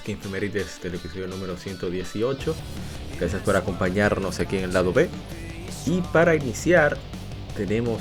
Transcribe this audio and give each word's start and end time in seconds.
Las 0.00 0.06
15 0.06 0.28
mérides 0.30 0.80
del 0.82 0.94
episodio 0.94 1.26
número 1.26 1.58
118. 1.58 2.54
Gracias 3.18 3.42
por 3.42 3.56
acompañarnos 3.56 4.40
aquí 4.40 4.56
en 4.56 4.64
el 4.64 4.72
lado 4.72 4.94
B. 4.94 5.10
Y 5.84 6.00
para 6.12 6.34
iniciar, 6.34 6.96
tenemos 7.54 8.00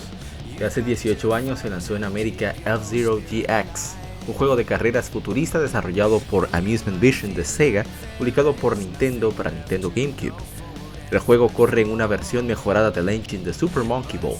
que 0.57 0.63
hace 0.63 0.81
18 0.81 1.35
años 1.35 1.59
se 1.59 1.69
lanzó 1.69 1.97
en 1.97 2.05
América 2.05 2.55
F-Zero 2.65 3.17
GX, 3.17 3.95
un 4.27 4.33
juego 4.33 4.55
de 4.55 4.63
carreras 4.63 5.09
futurista 5.09 5.59
desarrollado 5.59 6.19
por 6.19 6.47
Amusement 6.53 7.01
Vision 7.01 7.33
de 7.33 7.43
Sega, 7.43 7.83
publicado 8.17 8.55
por 8.55 8.77
Nintendo 8.77 9.31
para 9.31 9.51
Nintendo 9.51 9.91
GameCube. 9.93 10.41
El 11.11 11.19
juego 11.19 11.49
corre 11.49 11.81
en 11.81 11.89
una 11.89 12.07
versión 12.07 12.47
mejorada 12.47 12.91
del 12.91 13.09
engine 13.09 13.43
de 13.43 13.53
Super 13.53 13.83
Monkey 13.83 14.19
Ball. 14.21 14.37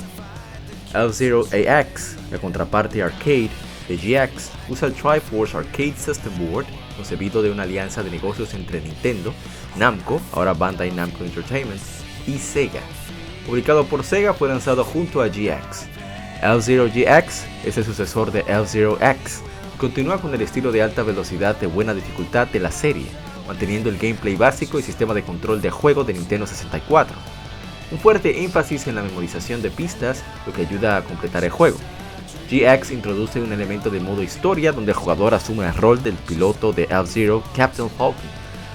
F-Zero 0.94 1.46
AX, 1.52 2.16
la 2.32 2.38
contraparte 2.38 3.04
arcade, 3.04 3.50
de 3.90 3.98
GX 3.98 4.52
usa 4.70 4.88
el 4.88 4.94
Triforce 4.94 5.58
Arcade 5.58 5.96
System 5.98 6.32
Board, 6.38 6.68
concebido 7.00 7.42
de 7.42 7.50
una 7.50 7.64
alianza 7.64 8.04
de 8.04 8.12
negocios 8.12 8.54
entre 8.54 8.82
Nintendo, 8.82 9.34
Namco, 9.78 10.20
ahora 10.34 10.54
Bandai 10.54 10.92
Namco 10.92 11.24
Entertainment, 11.24 11.80
y 12.28 12.38
Sega. 12.38 12.82
Publicado 13.46 13.86
por 13.86 14.04
Sega, 14.04 14.34
fue 14.34 14.50
lanzado 14.50 14.84
junto 14.84 15.22
a 15.22 15.30
GX. 15.30 15.88
F-Zero 16.42 16.88
GX 16.88 17.46
es 17.66 17.78
el 17.78 17.86
sucesor 17.86 18.34
de 18.34 18.42
F-Zero 18.42 18.98
X 19.00 19.42
y 19.76 19.78
continúa 19.78 20.20
con 20.20 20.34
el 20.34 20.42
estilo 20.42 20.74
de 20.74 20.84
alta 20.84 21.04
velocidad 21.04 21.56
de 21.58 21.68
buena 21.68 21.94
dificultad 21.94 22.48
de 22.48 22.60
la 22.60 22.70
serie, 22.70 23.06
manteniendo 23.48 23.90
el 23.90 23.98
gameplay 23.98 24.36
básico 24.36 24.78
y 24.78 24.84
sistema 24.84 25.14
de 25.14 25.24
control 25.24 25.62
de 25.62 25.70
juego 25.70 26.04
de 26.04 26.14
Nintendo 26.14 26.48
64. 26.48 27.16
Un 27.92 28.00
fuerte 28.00 28.44
énfasis 28.44 28.88
en 28.88 28.96
la 28.96 29.04
memorización 29.04 29.62
de 29.62 29.72
pistas, 29.72 30.22
lo 30.46 30.52
que 30.52 30.64
ayuda 30.64 30.98
a 30.98 31.04
completar 31.04 31.46
el 31.46 31.50
juego. 31.50 31.78
GX 32.50 32.90
introduce 32.92 33.40
un 33.40 33.54
elemento 33.54 33.92
de 33.92 34.00
modo 34.00 34.24
historia 34.24 34.72
donde 34.72 34.92
el 34.92 34.98
jugador 34.98 35.36
asume 35.36 35.68
el 35.68 35.76
rol 35.76 36.02
del 36.02 36.16
piloto 36.16 36.74
de 36.74 36.86
F-Zero, 36.86 37.44
Captain 37.56 37.90
Falcon, 37.92 38.26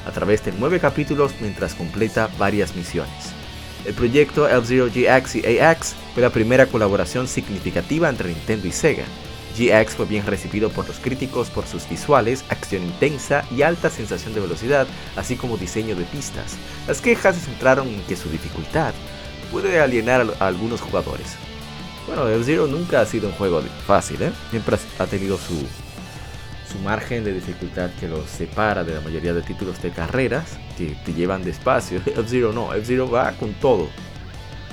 a 0.07 0.13
través 0.13 0.45
de 0.45 0.53
nueve 0.57 0.79
capítulos 0.79 1.33
mientras 1.41 1.75
completa 1.75 2.31
varias 2.39 2.77
misiones. 2.77 3.33
El 3.85 3.95
proyecto 3.95 4.49
F-Zero 4.49 4.87
GX 4.87 5.35
y 5.35 5.59
AX 5.59 5.97
fue 6.15 6.23
la 6.23 6.31
primera 6.31 6.67
colaboración 6.67 7.27
significativa 7.27 8.09
entre 8.09 8.29
Nintendo 8.29 8.69
y 8.69 8.73
Sega. 8.73 9.05
GX 9.59 9.95
fue 9.95 10.07
bien 10.07 10.25
recibido 10.25 10.69
por 10.71 10.87
los 10.87 11.01
críticos 11.01 11.51
por 11.51 11.67
sus 11.67 11.89
visuales, 11.89 12.45
acción 12.51 12.83
intensa 12.85 13.45
y 13.51 13.63
alta 13.63 13.91
sensación 13.91 14.35
de 14.35 14.41
velocidad, 14.41 14.87
así 15.17 15.35
como 15.35 15.57
diseño 15.57 15.97
de 15.97 16.05
pistas. 16.05 16.57
Las 16.87 17.01
quejas 17.01 17.35
se 17.35 17.43
centraron 17.43 17.89
en 17.89 18.01
que 18.03 18.17
su 18.17 18.31
dificultad 18.31 18.95
puede 19.51 19.81
alienar 19.81 20.27
a 20.39 20.47
algunos 20.47 20.81
jugadores, 20.81 21.37
bueno, 22.07 22.29
F-Zero 22.29 22.67
nunca 22.67 23.01
ha 23.01 23.07
sido 23.07 23.29
un 23.29 23.35
juego 23.35 23.63
fácil, 23.87 24.23
¿eh? 24.23 24.33
Siempre 24.51 24.77
ha 24.99 25.07
tenido 25.07 25.39
su, 25.39 25.55
su 26.71 26.79
margen 26.81 27.25
de 27.25 27.33
dificultad 27.33 27.91
que 27.99 28.09
lo 28.09 28.27
separa 28.27 28.85
de 28.85 28.95
la 28.95 29.01
mayoría 29.01 29.33
de 29.33 29.43
títulos 29.43 29.81
de 29.83 29.91
carreras 29.91 30.59
que 30.77 30.97
te 31.05 31.15
llevan 31.15 31.43
despacio. 31.43 31.99
F-Zero 32.07 32.53
no, 32.53 32.75
F-Zero 32.75 33.11
va 33.11 33.33
con 33.33 33.55
todo. 33.55 33.89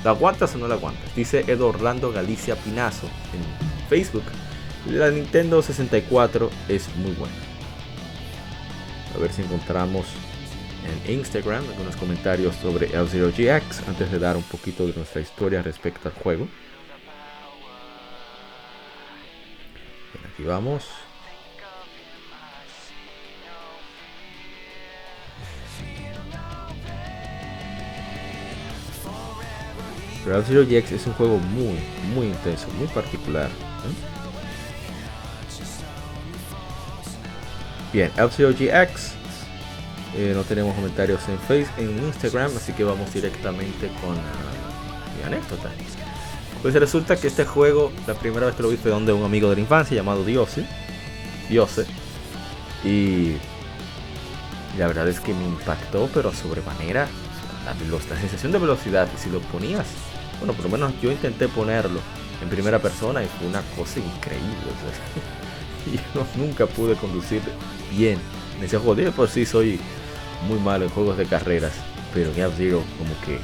¿La 0.04 0.12
aguantas 0.12 0.56
o 0.56 0.58
no 0.58 0.68
la 0.68 0.76
aguantas? 0.76 1.16
Dice 1.16 1.46
Edo 1.48 1.68
Orlando 1.68 2.12
Galicia 2.12 2.56
Pinazo 2.56 3.08
en 3.34 3.88
Facebook. 3.88 4.24
La 4.90 5.12
Nintendo 5.12 5.62
64 5.62 6.50
es 6.68 6.88
muy 6.96 7.12
buena. 7.12 7.36
A 9.16 9.20
ver 9.20 9.32
si 9.32 9.44
encontramos 9.44 10.08
en 11.08 11.14
Instagram 11.14 11.64
algunos 11.70 11.96
comentarios 11.96 12.56
sobre 12.56 12.88
F-Zero 12.88 13.30
GX 13.30 13.88
antes 13.88 14.12
de 14.12 14.20
dar 14.20 14.36
un 14.36 14.44
poquito 14.44 14.88
de 14.88 14.94
nuestra 14.94 15.22
historia 15.22 15.62
respecto 15.62 16.10
al 16.10 16.16
juego. 16.16 16.48
Vamos. 20.44 20.86
Pero 30.24 30.40
F-Zero 30.40 30.64
GX 30.64 30.92
es 30.92 31.08
un 31.08 31.14
juego 31.14 31.38
muy, 31.38 31.80
muy 32.14 32.28
intenso, 32.28 32.68
muy 32.78 32.88
particular. 32.88 33.50
Bien, 37.92 38.12
F-Zero 38.16 38.52
GX. 38.52 39.14
Eh, 40.16 40.34
no 40.36 40.44
tenemos 40.44 40.76
comentarios 40.76 41.22
en 41.30 41.40
Facebook, 41.40 41.74
en 41.78 42.06
Instagram, 42.06 42.52
así 42.56 42.74
que 42.74 42.84
vamos 42.84 43.14
directamente 43.14 43.88
con 44.02 44.12
uh, 44.12 45.18
mi 45.18 45.24
anécdota. 45.24 45.70
Pues 46.62 46.76
resulta 46.76 47.16
que 47.16 47.28
este 47.28 47.44
juego, 47.46 47.92
la 48.06 48.14
primera 48.14 48.46
vez 48.46 48.56
que 48.56 48.62
lo 48.62 48.70
vi 48.70 48.78
fue 48.78 48.92
donde 48.92 49.12
un 49.14 49.24
amigo 49.24 49.50
de 49.50 49.56
la 49.56 49.62
infancia 49.62 49.96
llamado 49.96 50.24
Diose. 50.24 50.64
Diose. 51.50 51.86
Y 52.84 53.34
la 54.78 54.88
verdad 54.88 55.08
es 55.08 55.20
que 55.20 55.34
me 55.34 55.44
impactó, 55.44 56.08
pero 56.14 56.32
sobremanera. 56.34 57.08
La, 57.66 57.76
sensación 58.20 58.52
de 58.52 58.60
velocidad. 58.60 59.08
Si 59.18 59.30
lo 59.30 59.40
ponías, 59.40 59.88
bueno, 60.40 60.54
por 60.54 60.66
lo 60.66 60.72
menos 60.72 60.94
yo 61.02 61.12
intenté 61.12 61.48
ponerlo 61.48 62.00
en 62.42 62.50
primera 62.50 62.80
persona 62.80 63.24
y 63.24 63.28
fue 63.28 63.48
una 63.48 63.62
cosa 63.76 64.00
increíble. 64.00 64.56
y 65.92 65.98
yo 66.16 66.26
nunca 66.36 66.68
pude 66.68 66.96
conducir 66.96 67.42
bien 67.92 68.20
en 68.58 68.64
ese 68.64 68.78
juego. 68.78 69.12
Por 69.12 69.30
sí 69.30 69.48
soy 69.48 69.80
muy 70.48 70.60
malo 70.60 70.86
en 70.86 70.92
juegos 70.92 71.18
de 71.18 71.26
carreras, 71.26 71.74
pero 72.14 72.32
en 72.32 72.40
F-Zero 72.40 72.84
como 72.98 73.20
que 73.22 73.40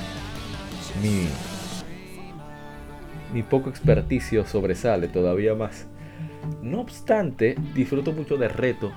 mi 1.02 1.28
mi 3.34 3.44
poco 3.44 3.70
experticio 3.70 4.46
sobresale 4.46 5.08
todavía 5.08 5.56
más. 5.56 5.88
No 6.62 6.80
obstante, 6.80 7.56
disfruto 7.74 8.12
mucho 8.12 8.38
del 8.38 8.50
reto 8.50 8.92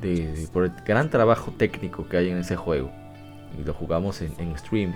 de, 0.00 0.48
por 0.52 0.64
el 0.64 0.72
gran 0.86 1.10
trabajo 1.10 1.52
técnico 1.56 2.08
que 2.08 2.16
hay 2.16 2.30
en 2.30 2.38
ese 2.38 2.56
juego. 2.56 2.90
Y 3.58 3.64
lo 3.64 3.74
jugamos 3.74 4.20
en, 4.22 4.58
stream 4.58 4.94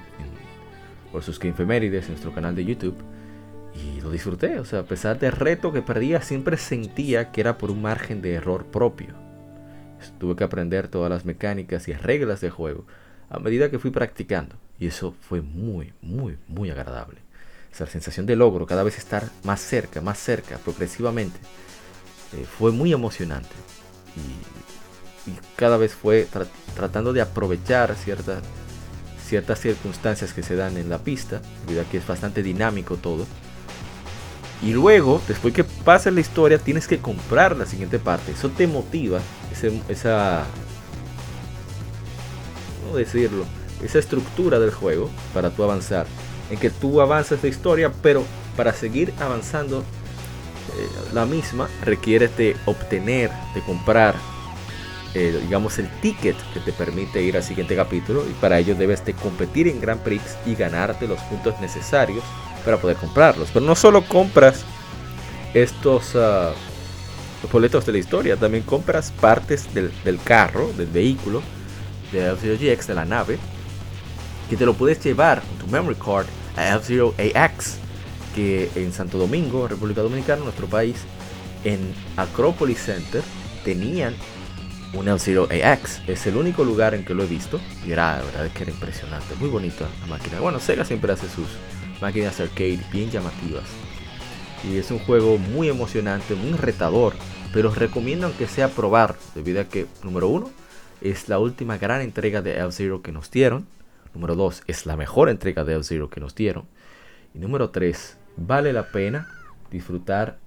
por 1.13 1.23
sus 1.23 1.39
que 1.39 1.49
en 1.49 2.09
nuestro 2.09 2.33
canal 2.33 2.55
de 2.55 2.65
YouTube. 2.65 2.97
Y 3.75 4.01
lo 4.01 4.11
disfruté, 4.11 4.59
o 4.59 4.65
sea, 4.65 4.81
a 4.81 4.85
pesar 4.85 5.19
del 5.19 5.33
reto 5.33 5.73
que 5.73 5.83
perdía, 5.83 6.21
siempre 6.21 6.57
sentía 6.57 7.31
que 7.31 7.41
era 7.41 7.59
por 7.59 7.71
un 7.71 7.83
margen 7.83 8.21
de 8.23 8.35
error 8.35 8.67
propio. 8.67 9.15
Tuve 10.19 10.35
que 10.35 10.45
aprender 10.45 10.89
todas 10.89 11.11
las 11.11 11.25
mecánicas 11.25 11.87
y 11.89 11.93
reglas 11.93 12.41
del 12.41 12.51
juego 12.51 12.87
a 13.31 13.39
medida 13.39 13.71
que 13.71 13.79
fui 13.79 13.91
practicando. 13.91 14.57
Y 14.81 14.87
eso 14.87 15.15
fue 15.21 15.43
muy, 15.43 15.93
muy, 16.01 16.39
muy 16.49 16.71
agradable 16.71 17.28
esa 17.85 17.93
sensación 17.93 18.27
de 18.27 18.37
logro, 18.37 18.67
cada 18.67 18.83
vez 18.83 18.99
estar 18.99 19.29
más 19.45 19.61
cerca, 19.61 20.01
más 20.01 20.19
cerca, 20.19 20.59
progresivamente, 20.59 21.39
eh, 22.33 22.45
fue 22.59 22.73
muy 22.73 22.93
emocionante. 22.93 23.55
Y, 24.17 24.59
cada 25.57 25.77
vez 25.77 25.93
fue 25.93 26.27
tratando 26.75 27.13
de 27.13 27.21
aprovechar 27.21 27.95
ciertas, 27.97 28.43
ciertas 29.23 29.61
circunstancias 29.61 30.33
que 30.33 30.43
se 30.43 30.57
dan 30.57 30.79
en 30.79 30.89
la 30.89 30.99
pista, 30.99 31.43
debido 31.67 31.85
que 31.91 31.99
es 31.99 32.07
bastante 32.07 32.43
dinámico 32.43 32.97
todo. 32.97 33.27
Y 34.63 34.73
luego, 34.73 35.21
después 35.29 35.53
que 35.53 35.65
pasa 35.65 36.11
la 36.11 36.21
historia, 36.21 36.59
tienes 36.59 36.89
que 36.89 36.99
comprar 36.99 37.57
la 37.57 37.67
siguiente 37.67 37.99
parte. 37.99 38.33
Eso 38.33 38.49
te 38.49 38.67
motiva, 38.67 39.21
esa... 39.91 40.47
¿Cómo 42.83 42.97
decirlo? 42.97 43.45
Esa 43.83 43.99
estructura 43.99 44.59
del 44.59 44.71
juego 44.71 45.11
para 45.35 45.51
tú 45.51 45.63
avanzar 45.63 46.07
en 46.51 46.59
que 46.59 46.71
tú 46.71 47.01
avanzas 47.01 47.43
la 47.43 47.49
historia, 47.49 47.93
pero 48.03 48.25
para 48.57 48.73
seguir 48.73 49.13
avanzando 49.21 49.81
eh, 49.81 50.89
la 51.13 51.27
misma 51.27 51.69
requiere 51.85 52.29
de 52.29 52.57
obtener, 52.67 53.31
de 53.55 53.61
comprar, 53.63 54.15
eh, 55.15 55.39
digamos, 55.43 55.79
el 55.79 55.89
ticket 56.01 56.37
que 56.53 56.61
te 56.61 56.73
permite 56.73 57.23
ir 57.23 57.37
al 57.37 57.43
siguiente 57.43 57.75
capítulo 57.75 58.25
y 58.29 58.33
para 58.35 58.59
ello 58.59 58.75
debes 58.75 59.05
de 59.05 59.15
competir 59.15 59.69
en 59.69 59.81
Grand 59.81 60.01
Prix 60.01 60.23
y 60.47 60.55
ganarte 60.55 61.07
los 61.07 61.21
puntos 61.23 61.59
necesarios 61.61 62.25
para 62.65 62.77
poder 62.77 62.97
comprarlos. 62.97 63.49
Pero 63.53 63.65
no 63.65 63.75
solo 63.75 64.05
compras 64.05 64.65
estos 65.55 66.15
uh, 66.15 66.53
boletos 67.51 67.87
de 67.87 67.93
la 67.93 67.99
historia. 67.99 68.37
También 68.37 68.65
compras 68.65 69.13
partes 69.21 69.73
del, 69.75 70.21
carro, 70.23 70.71
del 70.77 70.89
vehículo, 70.89 71.43
de 72.13 72.33
F-Zero 72.33 72.57
GX, 72.57 72.87
de 72.89 72.95
la 72.95 73.05
nave, 73.05 73.39
que 74.51 74.57
te 74.57 74.67
lo 74.67 74.75
puedes 74.75 75.03
llevar 75.03 75.43
en 75.51 75.59
tu 75.59 75.67
memory 75.67 75.97
card 75.97 76.27
F-Zero 76.77 77.15
AX, 77.35 77.79
que 78.35 78.71
en 78.75 78.93
Santo 78.93 79.19
Domingo, 79.19 79.69
República 79.69 80.03
Dominicana, 80.03 80.43
nuestro 80.43 80.67
país, 80.67 80.97
en 81.65 81.79
Acropolis 82.17 82.81
Center, 82.81 83.23
tenían 83.65 84.15
un 84.95 85.09
F-Zero 85.09 85.49
AX. 85.51 86.01
Es 86.07 86.27
el 86.27 86.37
único 86.37 86.65
lugar 86.65 86.95
en 86.95 87.05
que 87.05 87.15
lo 87.15 87.25
he 87.25 87.27
visto. 87.27 87.61
Y 87.87 87.93
era, 87.93 88.19
la 88.19 88.25
verdad 88.25 88.47
es 88.47 88.53
que 88.53 88.63
era 88.63 88.73
impresionante. 88.73 89.35
Muy 89.39 89.49
bonita 89.49 89.87
la 90.01 90.07
máquina. 90.07 90.41
Bueno, 90.41 90.61
Sega 90.61 90.85
siempre 90.85 91.13
hace 91.13 91.29
sus 91.29 91.47
máquinas 92.01 92.41
arcade 92.41 92.81
bien 92.93 93.11
llamativas. 93.11 93.65
Y 94.65 94.77
es 94.79 94.91
un 94.91 94.99
juego 94.99 95.39
muy 95.39 95.69
emocionante, 95.69 96.35
muy 96.35 96.53
retador. 96.53 97.15
Pero 97.53 97.75
recomiendo 97.75 98.33
que 98.37 98.47
sea 98.47 98.69
probar. 98.69 99.17
Debido 99.35 99.61
a 99.61 99.65
que, 99.65 99.87
número 100.03 100.29
uno, 100.29 100.51
es 101.01 101.29
la 101.29 101.39
última 101.39 101.79
gran 101.79 102.01
entrega 102.01 102.43
de 102.43 102.59
F-Zero 102.59 103.03
que 103.03 103.13
nos 103.13 103.31
dieron. 103.31 103.67
Número 104.19 104.35
2, 104.35 104.65
es 104.67 104.85
la 104.85 104.97
mejor 104.97 105.29
entrega 105.29 105.63
de 105.63 105.77
F-Zero 105.77 106.11
que 106.11 106.19
nos 106.19 106.35
dieron. 106.35 106.67
Y 107.35 107.39
número 107.39 107.71
3, 107.71 108.19
vale 108.37 108.73
la 108.73 108.91
pena 108.91 109.29
disfrutar 109.71 110.41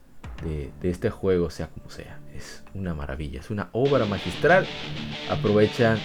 de, 0.43 0.73
este 0.83 1.09
juego, 1.09 1.49
sea 1.49 1.67
como 1.67 1.89
sea. 1.89 2.19
Es 2.35 2.65
una 2.73 2.93
maravilla, 2.93 3.39
es 3.39 3.49
una 3.49 3.69
obra 3.71 4.05
magistral. 4.05 4.67
Aprovechan 5.29 5.99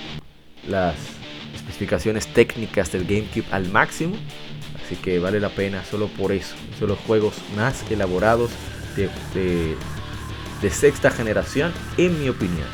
las 0.69 0.95
especificaciones 1.57 2.33
técnicas 2.33 2.93
del 2.93 3.05
GameCube 3.05 3.47
al 3.51 3.69
máximo. 3.69 4.15
Así 4.81 4.95
que 4.95 5.19
vale 5.19 5.41
la 5.41 5.49
pena 5.49 5.83
solo 5.83 6.07
por 6.07 6.31
eso. 6.31 6.55
Son 6.79 6.87
los 6.87 6.99
juegos 7.01 7.35
más 7.57 7.91
elaborados 7.91 8.53
de 8.95 10.71
sexta 10.71 11.11
generación, 11.11 11.73
en 11.99 12.17
mi 12.21 12.29
opinión. 12.29 12.69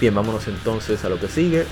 Bien, 0.00 0.12
vámonos 0.12 0.48
entonces 0.48 1.04
a 1.04 1.08
lo 1.08 1.20
que 1.20 1.28
sigue. 1.28 1.66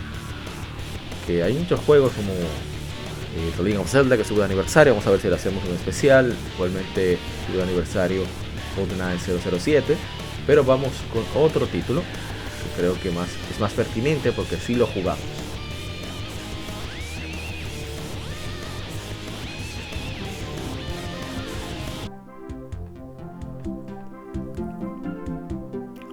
Hay 1.28 1.52
muchos 1.52 1.78
juegos 1.80 2.12
como 2.14 2.32
eh, 2.32 3.52
The 3.56 3.62
Legend 3.62 3.82
of 3.82 3.90
Zelda 3.90 4.16
que 4.16 4.24
sube 4.24 4.38
de 4.38 4.44
aniversario. 4.46 4.94
Vamos 4.94 5.06
a 5.06 5.10
ver 5.10 5.20
si 5.20 5.28
le 5.28 5.34
hacemos 5.34 5.62
un 5.64 5.74
especial. 5.74 6.34
Igualmente 6.54 7.18
sube 7.46 7.58
de 7.58 7.62
aniversario 7.64 8.22
GoldenEye 8.74 9.18
007. 9.18 9.96
Pero 10.46 10.64
vamos 10.64 10.92
con 11.12 11.42
otro 11.42 11.66
título 11.66 12.00
que 12.00 12.80
creo 12.80 12.98
que 13.00 13.10
más, 13.10 13.28
es 13.52 13.60
más 13.60 13.72
pertinente 13.74 14.32
porque 14.32 14.56
sí 14.56 14.74
lo 14.74 14.86
jugamos. 14.86 15.22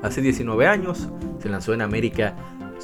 Hace 0.03 0.21
19 0.21 0.67
años 0.67 1.07
se 1.41 1.49
lanzó 1.49 1.73
en 1.73 1.81
América 1.81 2.35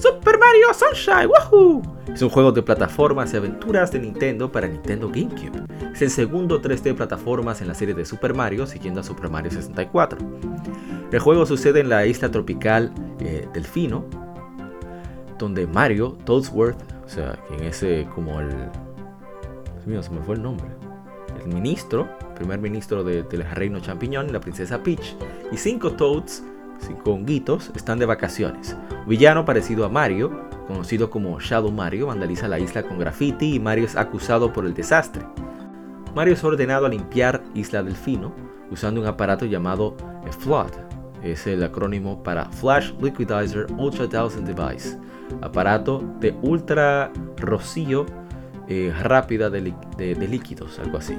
Super 0.01 0.39
Mario 0.39 0.73
Sunshine. 0.73 1.27
¡Woohoo! 1.27 1.83
Es 2.11 2.23
un 2.23 2.29
juego 2.29 2.51
de 2.51 2.63
plataformas 2.63 3.31
y 3.33 3.37
aventuras 3.37 3.91
de 3.91 3.99
Nintendo 3.99 4.51
para 4.51 4.67
Nintendo 4.67 5.07
GameCube. 5.07 5.63
Es 5.93 6.01
el 6.01 6.09
segundo 6.09 6.59
3D 6.59 6.81
de 6.81 6.93
plataformas 6.95 7.61
en 7.61 7.67
la 7.67 7.75
serie 7.75 7.93
de 7.93 8.03
Super 8.03 8.33
Mario, 8.33 8.65
siguiendo 8.65 9.01
a 9.01 9.03
Super 9.03 9.29
Mario 9.29 9.51
64. 9.51 10.17
El 11.11 11.19
juego 11.19 11.45
sucede 11.45 11.81
en 11.81 11.89
la 11.89 12.07
isla 12.07 12.31
tropical 12.31 12.91
eh, 13.19 13.47
Delfino, 13.53 14.03
donde 15.37 15.67
Mario 15.67 16.17
Toadsworth, 16.25 16.81
o 17.05 17.09
sea, 17.09 17.39
quien 17.47 17.63
es 17.63 17.85
como 18.15 18.39
el. 18.39 18.49
Mío, 19.85 20.01
se 20.01 20.09
me 20.09 20.21
fue 20.21 20.33
el 20.33 20.41
nombre. 20.41 20.65
El 21.43 21.53
ministro, 21.53 22.09
primer 22.35 22.59
ministro 22.59 23.03
del 23.03 23.43
reino 23.51 23.79
champiñón, 23.79 24.33
la 24.33 24.39
princesa 24.39 24.81
Peach, 24.81 25.15
y 25.51 25.57
cinco 25.57 25.91
Toads 25.91 26.43
con 27.03 27.25
guitos 27.25 27.71
están 27.75 27.99
de 27.99 28.05
vacaciones. 28.05 28.77
Un 29.03 29.07
villano 29.07 29.45
parecido 29.45 29.85
a 29.85 29.89
Mario, 29.89 30.47
conocido 30.67 31.09
como 31.09 31.39
Shadow 31.39 31.71
Mario, 31.71 32.07
vandaliza 32.07 32.47
la 32.47 32.59
isla 32.59 32.83
con 32.83 32.99
graffiti 32.99 33.55
y 33.55 33.59
Mario 33.59 33.85
es 33.85 33.95
acusado 33.95 34.53
por 34.53 34.65
el 34.65 34.73
desastre. 34.73 35.25
Mario 36.15 36.33
es 36.33 36.43
ordenado 36.43 36.85
a 36.85 36.89
limpiar 36.89 37.43
Isla 37.53 37.83
Delfino 37.83 38.33
usando 38.69 39.01
un 39.01 39.07
aparato 39.07 39.45
llamado 39.45 39.95
FLOD, 40.39 40.71
es 41.23 41.45
el 41.45 41.63
acrónimo 41.63 42.23
para 42.23 42.45
Flash 42.45 42.93
Liquidizer 43.01 43.67
Ultra 43.77 44.07
Thousand 44.07 44.47
Device, 44.47 44.97
aparato 45.41 46.03
de 46.19 46.35
ultra 46.41 47.11
rocío 47.37 48.05
eh, 48.67 48.93
rápida 49.01 49.49
de 49.49 49.61
líquidos, 50.27 50.79
algo 50.79 50.97
así, 50.97 51.17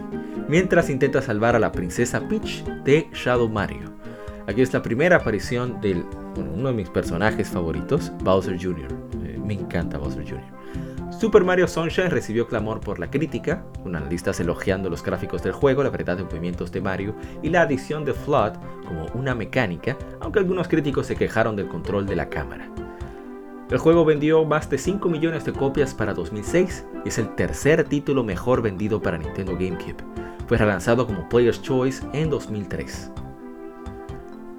mientras 0.48 0.90
intenta 0.90 1.20
salvar 1.20 1.54
a 1.54 1.58
la 1.58 1.72
princesa 1.72 2.26
Peach 2.28 2.64
de 2.84 3.08
Shadow 3.12 3.48
Mario. 3.48 4.01
Aquí 4.48 4.60
es 4.60 4.72
la 4.72 4.82
primera 4.82 5.16
aparición 5.16 5.80
de 5.80 6.04
uno 6.36 6.68
de 6.68 6.74
mis 6.74 6.90
personajes 6.90 7.48
favoritos, 7.48 8.10
Bowser 8.24 8.60
Jr. 8.60 8.88
Eh, 9.24 9.38
me 9.38 9.54
encanta 9.54 9.98
Bowser 9.98 10.24
Jr. 10.24 10.42
Super 11.16 11.44
Mario 11.44 11.68
Sunshine 11.68 12.10
recibió 12.10 12.48
clamor 12.48 12.80
por 12.80 12.98
la 12.98 13.08
crítica, 13.08 13.64
con 13.84 13.94
analistas 13.94 14.40
elogiando 14.40 14.90
los 14.90 15.04
gráficos 15.04 15.44
del 15.44 15.52
juego, 15.52 15.84
la 15.84 15.90
variedad 15.90 16.16
de 16.16 16.24
movimientos 16.24 16.72
de 16.72 16.80
Mario 16.80 17.14
y 17.42 17.50
la 17.50 17.62
adición 17.62 18.04
de 18.04 18.14
Flood 18.14 18.54
como 18.84 19.06
una 19.14 19.34
mecánica, 19.34 19.96
aunque 20.20 20.40
algunos 20.40 20.66
críticos 20.66 21.06
se 21.06 21.14
quejaron 21.14 21.54
del 21.54 21.68
control 21.68 22.06
de 22.06 22.16
la 22.16 22.28
cámara. 22.28 22.68
El 23.70 23.78
juego 23.78 24.04
vendió 24.04 24.44
más 24.44 24.68
de 24.68 24.76
5 24.76 25.08
millones 25.08 25.44
de 25.44 25.52
copias 25.52 25.94
para 25.94 26.14
2006 26.14 26.84
y 27.04 27.08
es 27.08 27.18
el 27.18 27.32
tercer 27.36 27.84
título 27.84 28.24
mejor 28.24 28.60
vendido 28.60 29.00
para 29.00 29.18
Nintendo 29.18 29.52
GameCube. 29.52 30.02
Fue 30.48 30.58
relanzado 30.58 31.06
como 31.06 31.28
Player's 31.28 31.62
Choice 31.62 32.04
en 32.12 32.28
2003 32.28 33.12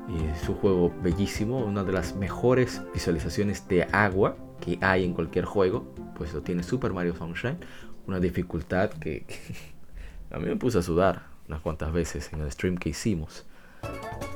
es 0.10 0.50
un 0.50 0.56
juego 0.56 0.94
bellísimo, 1.02 1.60
una 1.60 1.84
de 1.84 1.94
las 1.94 2.16
mejores 2.16 2.82
visualizaciones 2.94 3.68
de 3.68 3.84
agua 3.92 4.36
que 4.60 4.78
hay 4.82 5.06
en 5.06 5.14
cualquier 5.14 5.46
juego. 5.46 5.94
Pues 6.16 6.34
lo 6.34 6.42
tiene 6.42 6.64
Super 6.64 6.94
Mario 6.94 7.16
Sunshine. 7.16 7.58
Una 8.08 8.20
dificultad 8.20 8.90
que, 8.92 9.26
a 10.32 10.40
mí 10.40 10.46
me 10.46 10.56
puse 10.56 10.80
a 10.80 10.82
sudar 10.82 11.24
unas 11.48 11.62
cuantas 11.62 11.92
veces 11.94 12.32
en 12.34 12.42
el 12.42 12.52
stream 12.52 12.78
que 12.78 12.90
hicimos. 12.90 13.46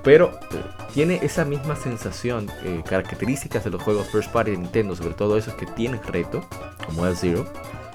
Pero 0.04 0.40
eh, 0.52 0.64
tiene 0.94 1.20
esa 1.22 1.46
misma 1.46 1.76
sensación, 1.76 2.50
eh, 2.64 2.82
características 2.86 3.64
de 3.64 3.70
los 3.70 3.82
juegos 3.82 4.08
first 4.08 4.32
party 4.32 4.52
de 4.52 4.58
Nintendo, 4.58 4.96
sobre 4.96 5.14
todo 5.14 5.38
esos 5.38 5.54
que 5.56 5.66
tienen 5.66 6.02
reto, 6.04 6.46
como 6.86 7.06
el 7.06 7.16
Zero, 7.16 7.46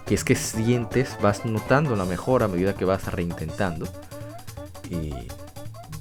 que 0.07 0.15
es 0.15 0.25
que 0.25 0.35
sientes, 0.35 1.17
vas 1.23 1.45
notando 1.45 1.97
la 1.97 2.05
mejora 2.05 2.47
a 2.47 2.49
medida 2.49 2.75
que 2.75 2.85
vas 2.85 3.11
reintentando. 3.13 3.87
Y 4.91 5.13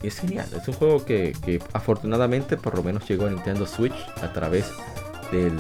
es 0.07 0.19
genial. 0.19 0.48
Es 0.56 0.68
un 0.68 0.74
juego 0.74 1.06
que, 1.06 1.62
afortunadamente 1.74 2.58
por 2.58 2.75
lo 2.75 2.84
menos 2.84 3.08
llegó 3.08 3.25
a 3.25 3.29
Nintendo 3.29 3.65
Switch 3.65 3.96
a 4.22 4.34
través 4.34 4.72
del, 5.31 5.58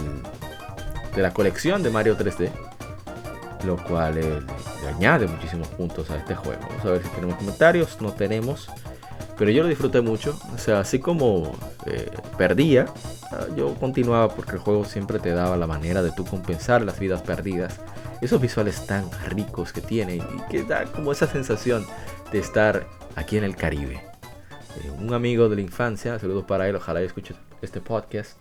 de 1.15 1.21
la 1.21 1.31
colección 1.31 1.83
de 1.83 1.89
Mario 1.89 2.17
3D. 2.17 2.49
Lo 3.65 3.77
cual 3.77 4.15
le 4.15 4.87
añade 4.87 5.27
muchísimos 5.27 5.67
puntos 5.67 6.09
a 6.09 6.17
este 6.17 6.33
juego. 6.35 6.61
Vamos 6.67 6.85
a 6.85 6.91
ver 6.91 7.03
si 7.03 7.09
tenemos 7.09 7.35
comentarios. 7.35 8.01
No 8.01 8.11
tenemos. 8.11 8.69
Pero 9.37 9.51
yo 9.51 9.63
lo 9.63 9.69
disfruté 9.69 10.01
mucho. 10.01 10.39
O 10.53 10.57
sea, 10.57 10.79
así 10.79 10.99
como 10.99 11.51
eh, 11.85 12.09
perdía, 12.37 12.85
ah, 13.31 13.45
yo 13.55 13.75
continuaba 13.75 14.29
porque 14.29 14.53
el 14.53 14.59
juego 14.59 14.85
siempre 14.85 15.19
te 15.19 15.31
daba 15.31 15.57
la 15.57 15.67
manera 15.67 16.01
de 16.01 16.11
tú 16.11 16.25
compensar 16.25 16.81
las 16.81 16.99
vidas 16.99 17.21
perdidas. 17.21 17.79
Esos 18.21 18.41
visuales 18.41 18.85
tan 18.85 19.09
ricos 19.29 19.73
que 19.73 19.81
tiene 19.81 20.15
y 20.15 20.23
que 20.49 20.63
da 20.63 20.85
como 20.85 21.11
esa 21.11 21.27
sensación 21.27 21.85
de 22.31 22.39
estar 22.39 22.87
aquí 23.15 23.37
en 23.37 23.43
el 23.43 23.55
Caribe. 23.55 24.10
Eh, 24.77 24.89
un 24.89 25.13
amigo 25.13 25.49
de 25.49 25.55
la 25.55 25.61
infancia, 25.61 26.17
saludos 26.19 26.45
para 26.45 26.67
él, 26.67 26.75
ojalá 26.75 27.01
escuche 27.01 27.35
este 27.61 27.81
podcast, 27.81 28.37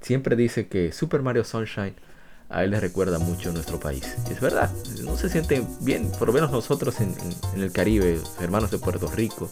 siempre 0.00 0.36
dice 0.36 0.68
que 0.68 0.92
Super 0.92 1.22
Mario 1.22 1.44
Sunshine 1.44 1.94
a 2.48 2.62
él 2.62 2.70
le 2.70 2.80
recuerda 2.80 3.18
mucho 3.18 3.52
nuestro 3.52 3.80
país. 3.80 4.16
Es 4.30 4.40
verdad, 4.40 4.70
no 5.02 5.16
se 5.16 5.28
siente 5.28 5.64
bien, 5.80 6.10
por 6.12 6.28
lo 6.28 6.34
menos 6.34 6.50
nosotros 6.50 7.00
en, 7.00 7.14
el 7.56 7.72
Caribe, 7.72 8.20
hermanos 8.40 8.70
de 8.70 8.78
Puerto 8.78 9.08
Rico 9.08 9.50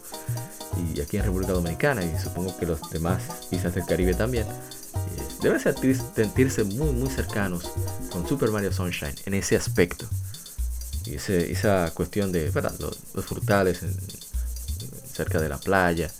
y 0.95 1.01
aquí 1.01 1.17
en 1.17 1.25
República 1.25 1.53
Dominicana, 1.53 2.05
y 2.05 2.17
supongo 2.19 2.57
que 2.57 2.67
los 2.67 2.91
demás 2.91 3.49
islas 3.51 3.75
del 3.75 3.85
Caribe 3.85 4.15
también, 4.15 4.47
eh, 4.47 5.23
deben 5.43 5.61
sentirse 5.61 6.65
muy, 6.65 6.93
muy 6.93 7.09
cercanos 7.09 7.71
con 8.11 8.27
Super 8.29 8.51
Mario 8.51 8.73
Sunshine 8.73 9.15
en 9.27 9.35
ese 9.35 9.57
aspecto. 9.57 10.07
Y 11.07 11.17
esa 11.17 11.91
cuestión 11.93 12.33
de 12.33 12.51
¿verdad? 12.51 12.73
Los, 12.79 13.25
frutales 13.27 13.83
cerca 15.15 15.41
de 15.41 15.49
la 15.49 15.59
playa 15.59 16.11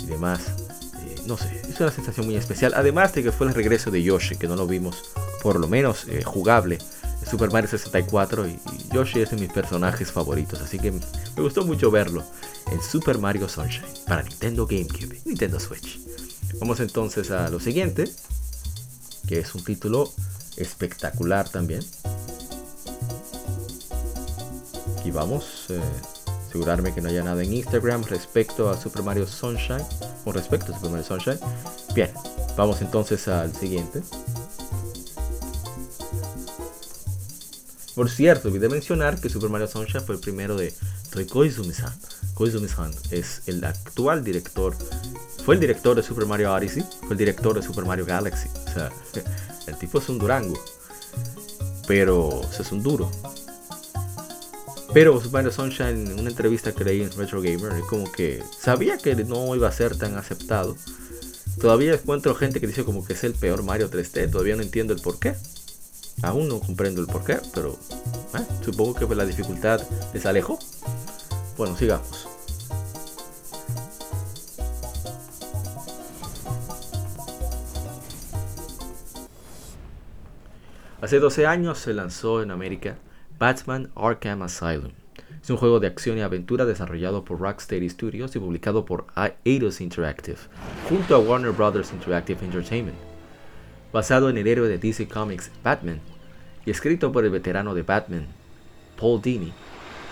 y 0.00 0.06
demás. 0.06 0.40
Eh, 1.06 1.16
no 1.26 1.36
sé, 1.36 1.62
es 1.68 1.80
una 1.80 1.90
sensación 1.90 2.26
muy 2.26 2.36
especial. 2.36 2.72
Además 2.74 3.12
de 3.12 3.22
que 3.22 3.32
fue 3.32 3.46
el 3.46 3.54
regreso 3.54 3.90
de 3.90 4.02
Yoshi, 4.02 4.36
que 4.36 4.48
no 4.48 4.56
lo 4.56 4.66
vimos 4.66 5.10
por 5.42 5.60
lo 5.60 5.68
menos 5.68 6.06
eh, 6.08 6.22
jugable 6.24 6.78
Super 7.28 7.50
Mario 7.50 7.68
64 7.68 8.48
y, 8.48 8.58
Yoshi 8.92 9.20
es 9.20 9.30
de 9.30 9.36
mis 9.36 9.52
personajes 9.52 10.12
favoritos, 10.12 10.60
así 10.60 10.78
que 10.78 10.92
me 10.92 11.42
gustó 11.42 11.64
mucho 11.64 11.90
verlo 11.90 12.24
en 12.70 12.80
Super 12.80 13.18
Mario 13.18 13.48
Sunshine 13.48 13.84
para 14.06 14.22
Nintendo 14.22 14.66
GameCube 14.66 15.20
y 15.24 15.28
Nintendo 15.30 15.58
Switch. 15.58 15.98
Vamos 16.60 16.80
entonces 16.80 17.30
a 17.30 17.48
lo 17.50 17.58
siguiente, 17.58 18.04
que 19.26 19.40
es 19.40 19.54
un 19.54 19.64
título 19.64 20.12
espectacular 20.56 21.48
también. 21.48 21.82
Aquí 24.98 25.10
vamos. 25.10 25.66
Eh, 25.70 25.80
asegurarme 26.48 26.94
que 26.94 27.00
no 27.00 27.08
haya 27.08 27.22
nada 27.22 27.42
en 27.42 27.52
Instagram 27.52 28.04
respecto 28.04 28.70
a 28.70 28.80
Super 28.80 29.02
Mario 29.02 29.26
Sunshine. 29.26 29.84
Con 30.24 30.34
respecto 30.34 30.72
a 30.72 30.76
Super 30.76 30.90
Mario 30.90 31.06
Sunshine. 31.06 31.38
Bien, 31.94 32.10
vamos 32.56 32.80
entonces 32.80 33.28
al 33.28 33.54
siguiente. 33.54 34.02
Por 37.94 38.10
cierto, 38.10 38.48
olvidé 38.48 38.68
mencionar 38.68 39.18
que 39.20 39.30
Super 39.30 39.48
Mario 39.48 39.66
Sunshine 39.68 40.02
fue 40.02 40.16
el 40.16 40.20
primero 40.20 40.56
de 40.56 40.74
Koizumi-san. 41.24 41.92
Koizumi-san 42.34 42.92
es 43.10 43.42
el 43.46 43.64
actual 43.64 44.22
director. 44.22 44.76
Fue 45.44 45.54
el 45.54 45.60
director 45.60 45.96
de 45.96 46.02
Super 46.02 46.26
Mario 46.26 46.52
Odyssey, 46.52 46.84
fue 47.00 47.12
el 47.12 47.16
director 47.16 47.54
de 47.54 47.62
Super 47.62 47.86
Mario 47.86 48.04
Galaxy. 48.04 48.48
O 48.66 48.72
sea, 48.72 48.90
el 49.66 49.78
tipo 49.78 49.98
es 49.98 50.08
un 50.10 50.18
durango. 50.18 50.62
Pero 51.86 52.42
es 52.42 52.72
un 52.72 52.82
duro. 52.82 53.10
Pero 54.96 55.20
Mario 55.30 55.52
Sunshine, 55.52 56.10
en 56.10 56.20
una 56.20 56.30
entrevista 56.30 56.72
que 56.72 56.82
leí 56.82 57.02
en 57.02 57.12
Retro 57.12 57.42
Gamer, 57.42 57.82
como 57.82 58.10
que 58.10 58.42
sabía 58.58 58.96
que 58.96 59.14
no 59.14 59.54
iba 59.54 59.68
a 59.68 59.70
ser 59.70 59.94
tan 59.98 60.16
aceptado. 60.16 60.74
Todavía 61.60 61.92
encuentro 61.92 62.34
gente 62.34 62.62
que 62.62 62.66
dice 62.66 62.82
como 62.82 63.04
que 63.04 63.12
es 63.12 63.22
el 63.22 63.34
peor 63.34 63.62
Mario 63.62 63.90
3D. 63.90 64.30
Todavía 64.30 64.56
no 64.56 64.62
entiendo 64.62 64.94
el 64.94 65.02
por 65.02 65.18
qué. 65.18 65.34
Aún 66.22 66.48
no 66.48 66.60
comprendo 66.60 67.02
el 67.02 67.08
por 67.08 67.24
qué, 67.24 67.38
pero 67.52 67.78
eh, 68.38 68.46
supongo 68.64 68.94
que 68.94 69.14
la 69.14 69.26
dificultad 69.26 69.82
les 70.14 70.24
alejó. 70.24 70.58
Bueno, 71.58 71.76
sigamos. 71.76 72.26
Hace 81.02 81.18
12 81.18 81.44
años 81.44 81.80
se 81.80 81.92
lanzó 81.92 82.40
en 82.42 82.50
América 82.50 82.96
Batman 83.38 83.90
Arkham 83.94 84.40
Asylum. 84.40 84.92
Es 85.42 85.50
un 85.50 85.58
juego 85.58 85.78
de 85.78 85.86
acción 85.86 86.16
y 86.16 86.22
aventura 86.22 86.64
desarrollado 86.64 87.22
por 87.22 87.38
Rocksteady 87.38 87.90
Studios 87.90 88.34
y 88.34 88.38
publicado 88.38 88.86
por 88.86 89.06
Eidos 89.44 89.82
Interactive, 89.82 90.38
junto 90.88 91.14
a 91.14 91.18
Warner 91.18 91.52
Bros. 91.52 91.92
Interactive 91.92 92.42
Entertainment. 92.42 92.96
Basado 93.92 94.30
en 94.30 94.38
el 94.38 94.46
héroe 94.46 94.68
de 94.68 94.78
DC 94.78 95.06
Comics, 95.06 95.50
Batman, 95.62 96.00
y 96.64 96.70
escrito 96.70 97.12
por 97.12 97.26
el 97.26 97.30
veterano 97.30 97.74
de 97.74 97.82
Batman, 97.82 98.26
Paul 98.98 99.20
Dini, 99.20 99.52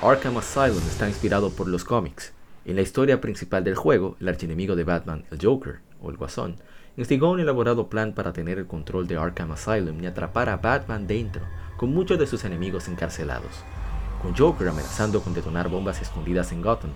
Arkham 0.03 0.37
Asylum 0.37 0.87
está 0.87 1.09
inspirado 1.09 1.51
por 1.51 1.67
los 1.67 1.83
cómics. 1.83 2.35
En 2.67 2.77
la 2.77 2.83
historia 2.83 3.23
principal 3.23 3.65
del 3.65 3.75
juego, 3.75 4.19
el 4.21 4.29
archienemigo 4.29 4.77
de 4.77 4.85
Batman, 4.85 5.25
el 5.31 5.39
Joker, 5.41 5.79
o 6.03 6.11
el 6.11 6.19
Guasón, 6.19 6.57
instigó 6.97 7.31
un 7.31 7.41
elaborado 7.41 7.89
plan 7.89 8.13
para 8.13 8.33
tener 8.33 8.59
el 8.59 8.67
control 8.67 9.07
de 9.07 9.17
Arkham 9.17 9.53
Asylum 9.53 10.03
y 10.03 10.07
atrapar 10.07 10.49
a 10.49 10.57
Batman 10.57 11.07
dentro, 11.07 11.43
con 11.77 11.93
muchos 11.93 12.19
de 12.19 12.27
sus 12.27 12.45
enemigos 12.45 12.89
encarcelados, 12.89 13.65
con 14.23 14.37
Joker 14.37 14.69
amenazando 14.69 15.21
con 15.21 15.35
detonar 15.35 15.69
bombas 15.69 16.01
escondidas 16.01 16.53
en 16.53 16.63
Gotham, 16.63 16.93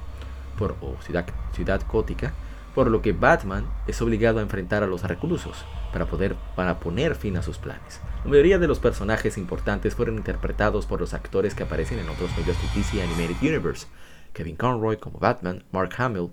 o 0.81 0.97
ciudad, 1.03 1.27
ciudad 1.53 1.81
gótica, 1.91 2.33
por 2.75 2.91
lo 2.91 3.03
que 3.03 3.13
Batman 3.13 3.65
es 3.87 4.01
obligado 4.03 4.39
a 4.39 4.43
enfrentar 4.43 4.83
a 4.83 4.87
los 4.87 5.03
reclusos 5.03 5.65
para 5.93 6.07
poder 6.07 6.37
para 6.55 6.81
poner 6.81 7.15
fin 7.15 7.37
a 7.37 7.43
sus 7.43 7.59
planes. 7.59 8.01
La 8.25 8.31
mayoría 8.31 8.59
de 8.59 8.69
los 8.69 8.79
personajes 8.79 9.39
importantes 9.39 9.95
fueron 9.95 10.17
interpretados 10.17 10.87
por 10.87 11.01
los 11.01 11.15
actores 11.15 11.55
que 11.55 11.63
aparecen 11.63 11.99
en 11.99 12.09
otros 12.09 12.31
medios 12.37 12.57
de 12.61 12.81
DC 12.81 13.03
Animated 13.03 13.41
Universe, 13.41 13.87
Kevin 14.33 14.57
Conroy 14.57 14.97
como 14.99 15.19
Batman, 15.19 15.65
Mark 15.73 15.95
Hamill 15.97 16.31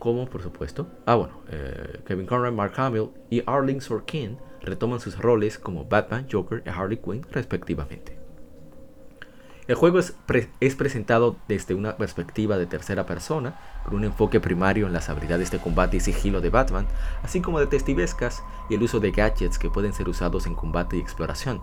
como 0.00 0.26
por 0.26 0.42
supuesto, 0.42 0.88
ah 1.06 1.14
bueno, 1.14 1.34
eh, 1.48 2.00
Kevin 2.04 2.26
Conroy, 2.26 2.50
Mark 2.50 2.72
Hamill 2.76 3.10
y 3.30 3.44
Arlene 3.46 3.80
Sorkin 3.80 4.38
retoman 4.60 4.98
sus 4.98 5.16
roles 5.16 5.58
como 5.58 5.84
Batman, 5.84 6.26
Joker 6.30 6.64
y 6.66 6.70
Harley 6.70 6.98
Quinn 6.98 7.24
respectivamente. 7.30 8.18
El 9.68 9.76
juego 9.76 10.00
es, 10.00 10.16
es, 10.58 10.74
presentado 10.74 11.36
desde 11.46 11.74
una 11.74 11.96
perspectiva 11.96 12.58
de 12.58 12.66
tercera 12.66 13.06
persona, 13.06 13.60
con 13.84 13.94
un 13.94 14.02
enfoque 14.02 14.40
primario 14.40 14.88
en 14.88 14.92
las 14.92 15.08
habilidades 15.08 15.52
de 15.52 15.60
combate 15.60 15.98
y 15.98 16.00
sigilo 16.00 16.40
de 16.40 16.50
Batman, 16.50 16.88
así 17.22 17.40
como 17.40 17.60
detectivescas 17.60 18.42
y 18.68 18.74
el 18.74 18.82
uso 18.82 18.98
de 18.98 19.12
gadgets 19.12 19.60
que 19.60 19.70
pueden 19.70 19.92
ser 19.92 20.08
usados 20.08 20.46
en 20.46 20.56
combate 20.56 20.96
y 20.96 21.00
exploración, 21.00 21.62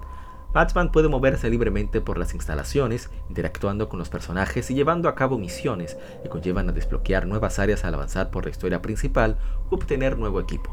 Batman 0.53 0.91
puede 0.91 1.09
moverse 1.09 1.49
libremente 1.49 2.01
por 2.01 2.17
las 2.17 2.33
instalaciones, 2.33 3.09
interactuando 3.29 3.89
con 3.89 3.99
los 3.99 4.09
personajes 4.09 4.71
y 4.71 4.75
llevando 4.75 5.09
a 5.09 5.15
cabo 5.15 5.37
misiones 5.37 5.97
que 6.23 6.29
conllevan 6.29 6.69
a 6.69 6.71
desbloquear 6.71 7.27
nuevas 7.27 7.59
áreas 7.59 7.83
al 7.83 7.93
avanzar 7.93 8.31
por 8.31 8.45
la 8.45 8.51
historia 8.51 8.81
principal 8.81 9.37
u 9.69 9.75
obtener 9.75 10.17
nuevo 10.17 10.39
equipo. 10.39 10.71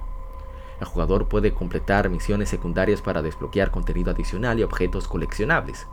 El 0.80 0.86
jugador 0.86 1.28
puede 1.28 1.52
completar 1.52 2.08
misiones 2.08 2.48
secundarias 2.48 3.02
para 3.02 3.22
desbloquear 3.22 3.70
contenido 3.70 4.10
adicional 4.10 4.58
y 4.58 4.62
objetos 4.62 5.08
coleccionables. 5.08 5.86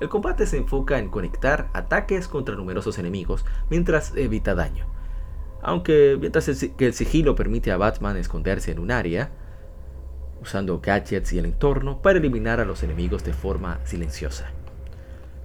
El 0.00 0.08
combate 0.08 0.46
se 0.46 0.58
enfoca 0.58 0.98
en 0.98 1.08
conectar 1.08 1.70
ataques 1.72 2.28
contra 2.28 2.54
numerosos 2.54 2.98
enemigos 2.98 3.44
mientras 3.70 4.14
evita 4.16 4.54
daño. 4.54 4.86
Aunque 5.62 6.18
mientras 6.20 6.46
que 6.76 6.86
el 6.86 6.92
sigilo 6.92 7.34
permite 7.34 7.72
a 7.72 7.76
Batman 7.76 8.16
esconderse 8.16 8.72
en 8.72 8.78
un 8.78 8.90
área, 8.90 9.30
usando 10.46 10.80
gadgets 10.80 11.32
y 11.32 11.38
el 11.38 11.44
entorno 11.44 12.00
para 12.00 12.18
eliminar 12.18 12.60
a 12.60 12.64
los 12.64 12.82
enemigos 12.84 13.24
de 13.24 13.32
forma 13.32 13.80
silenciosa. 13.84 14.50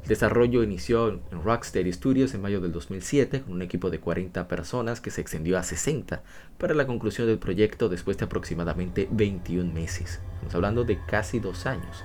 El 0.04 0.10
desarrollo 0.10 0.62
inició 0.64 1.10
en 1.10 1.44
Rocksteady 1.44 1.92
Studios 1.92 2.34
en 2.34 2.42
mayo 2.42 2.62
del 2.62 2.72
2007 2.72 3.42
con 3.42 3.54
un 3.54 3.62
equipo 3.64 3.90
de 3.90 4.00
40 4.00 4.48
personas 4.48 5.02
que 5.02 5.10
se 5.10 5.22
extendió 5.22 5.58
a 5.58 5.64
60 5.64 6.22
para 6.58 6.76
la 6.76 6.86
conclusión 6.86 7.28
del 7.28 7.40
proyecto 7.40 7.90
después 7.90 8.18
de 8.18 8.26
aproximadamente 8.26 9.08
21 9.12 9.74
meses. 9.74 10.22
Estamos 10.34 10.56
hablando 10.56 10.84
de 10.84 11.00
casi 11.06 11.40
dos 11.40 11.66
años. 11.66 12.04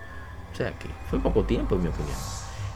O 0.52 0.56
sea 0.56 0.78
que 0.78 0.88
fue 1.10 1.20
poco 1.20 1.44
tiempo 1.44 1.74
en 1.74 1.82
mi 1.82 1.88
opinión. 1.88 2.16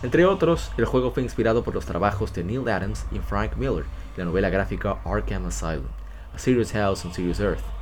Entre 0.02 0.26
otros, 0.26 0.70
el 0.76 0.84
juego 0.84 1.12
fue 1.12 1.22
inspirado 1.22 1.64
por 1.64 1.74
los 1.74 1.86
trabajos 1.86 2.34
de 2.34 2.44
Neil 2.44 2.68
Adams 2.68 3.06
y 3.10 3.18
Frank 3.18 3.56
Miller, 3.56 3.84
la 4.16 4.24
novela 4.24 4.50
gráfica 4.50 4.98
Arkham 5.04 5.46
Asylum, 5.46 5.88
A 6.34 6.38
Serious 6.38 6.72
House 6.72 7.04
on 7.04 7.12
Serious 7.12 7.40
Earth, 7.40 7.79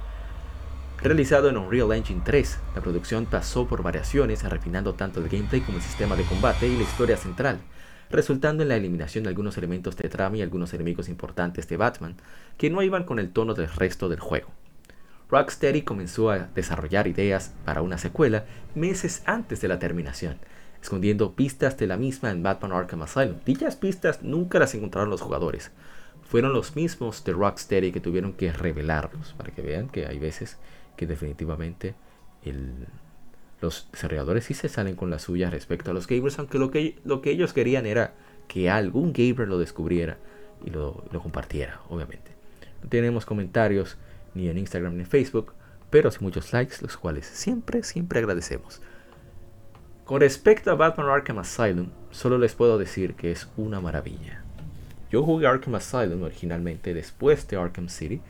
Realizado 1.01 1.49
en 1.49 1.57
Unreal 1.57 1.93
Engine 1.93 2.23
3, 2.25 2.59
la 2.75 2.81
producción 2.81 3.25
pasó 3.25 3.69
por 3.69 3.85
variaciones 3.85 4.43
refinando 4.43 4.95
tanto 4.95 5.21
el 5.21 5.29
gameplay 5.29 5.61
como 5.61 5.79
el 5.79 5.85
sistema 5.85 6.17
de 6.17 6.25
combate 6.25 6.67
y 6.67 6.77
la 6.77 6.83
historia 6.83 7.17
central, 7.17 7.61
resultando 8.11 8.65
en 8.65 8.69
la 8.69 8.77
eliminación 8.77 9.23
de 9.23 9.31
algunos 9.31 9.57
elementos 9.57 9.97
de 9.97 10.09
trama 10.09 10.39
y 10.39 10.43
algunos 10.43 10.75
enemigos 10.75 11.09
importantes 11.09 11.69
de 11.69 11.77
Batman, 11.77 12.17
que 12.57 12.69
no 12.69 12.83
iban 12.83 13.05
con 13.05 13.21
el 13.21 13.31
tono 13.31 13.55
del 13.55 13.69
resto 13.69 14.09
del 14.09 14.19
juego. 14.19 14.49
Rocksteady 15.31 15.83
comenzó 15.83 16.31
a 16.31 16.49
desarrollar 16.57 17.07
ideas 17.07 17.55
para 17.65 17.83
una 17.83 17.99
secuela 17.99 18.47
meses 18.75 19.23
antes 19.25 19.61
de 19.61 19.69
la 19.69 19.79
terminación, 19.79 20.39
escondiendo 20.83 21.35
pistas 21.35 21.79
de 21.79 21.87
la 21.87 21.97
misma 21.97 22.33
en 22.33 22.43
Batman 22.43 22.73
Arkham 22.73 23.03
Asylum. 23.03 23.37
Dichas 23.47 23.77
pistas 23.77 24.25
nunca 24.25 24.59
las 24.59 24.75
encontraron 24.75 25.11
los 25.11 25.21
jugadores. 25.21 25.71
Fueron 26.25 26.53
los 26.53 26.75
mismos 26.75 27.23
de 27.25 27.35
Rocksteady 27.35 27.93
que 27.93 28.01
tuvieron 28.01 28.33
que 28.33 28.53
revelarlos, 28.53 29.35
para 29.35 29.53
que 29.53 29.63
vean 29.63 29.89
que 29.89 30.07
hay 30.07 30.19
veces 30.19 30.59
que 30.99 31.07
definitivamente 31.07 31.95
los 33.63 33.89
desarrolladores 33.93 34.45
sí 34.45 34.55
se 34.55 34.69
salen 34.69 34.97
con 34.97 35.11
la 35.11 35.19
suya 35.19 35.49
respecto 35.49 35.91
a 35.91 35.95
los 35.95 36.07
gamers, 36.07 36.39
aunque 36.39 36.59
lo 36.59 36.71
que, 36.71 36.99
lo 37.05 37.23
que 37.23 37.31
ellos 37.31 37.53
querían 37.53 37.87
era 37.87 38.15
que 38.49 38.69
algún 38.69 39.13
gamer 39.13 39.49
lo 39.49 39.59
descubriera 39.59 40.19
y 40.65 40.71
lo, 40.71 41.05
lo 41.13 41.23
compartiera, 41.23 41.81
obviamente. 41.89 42.33
No 42.83 42.89
tenemos 42.89 43.25
comentarios 43.25 43.97
ni 44.35 44.49
en 44.49 44.59
Instagram 44.59 44.95
ni 44.95 45.01
en 45.01 45.07
Facebook, 45.07 45.55
pero 45.89 46.11
sí 46.11 46.19
muchos 46.21 46.53
likes, 46.53 46.77
los 46.83 46.97
cuales 46.97 47.27
siempre, 47.27 47.83
siempre 47.85 48.19
agradecemos. 48.19 48.83
Con 50.05 50.21
respecto 50.21 50.71
a 50.71 50.75
Batman 50.75 51.09
Arkham 51.09 51.39
Asylum, 51.39 51.91
solo 52.11 52.39
les 52.39 52.55
puedo 52.55 52.77
decir 52.77 53.15
que 53.15 53.31
es 53.31 53.49
una 53.57 53.81
maravilla. 53.81 54.43
Yo 55.11 55.23
jugué 55.23 55.47
Arkham 55.47 55.77
Asylum 55.77 56.23
originalmente 56.23 56.93
después 56.93 57.47
de 57.47 57.57
Arkham 57.57 57.89
City, 57.89 58.21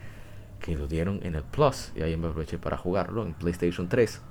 que 0.59 0.75
lo 0.75 0.87
dieron 0.87 1.19
en 1.23 1.35
el 1.35 1.43
Plus 1.43 1.91
y 1.95 2.01
ahí 2.01 2.15
me 2.17 2.27
aproveché 2.27 2.57
para 2.57 2.77
jugarlo 2.77 3.25
en 3.25 3.33
PlayStation 3.33 3.87
3. 3.87 4.21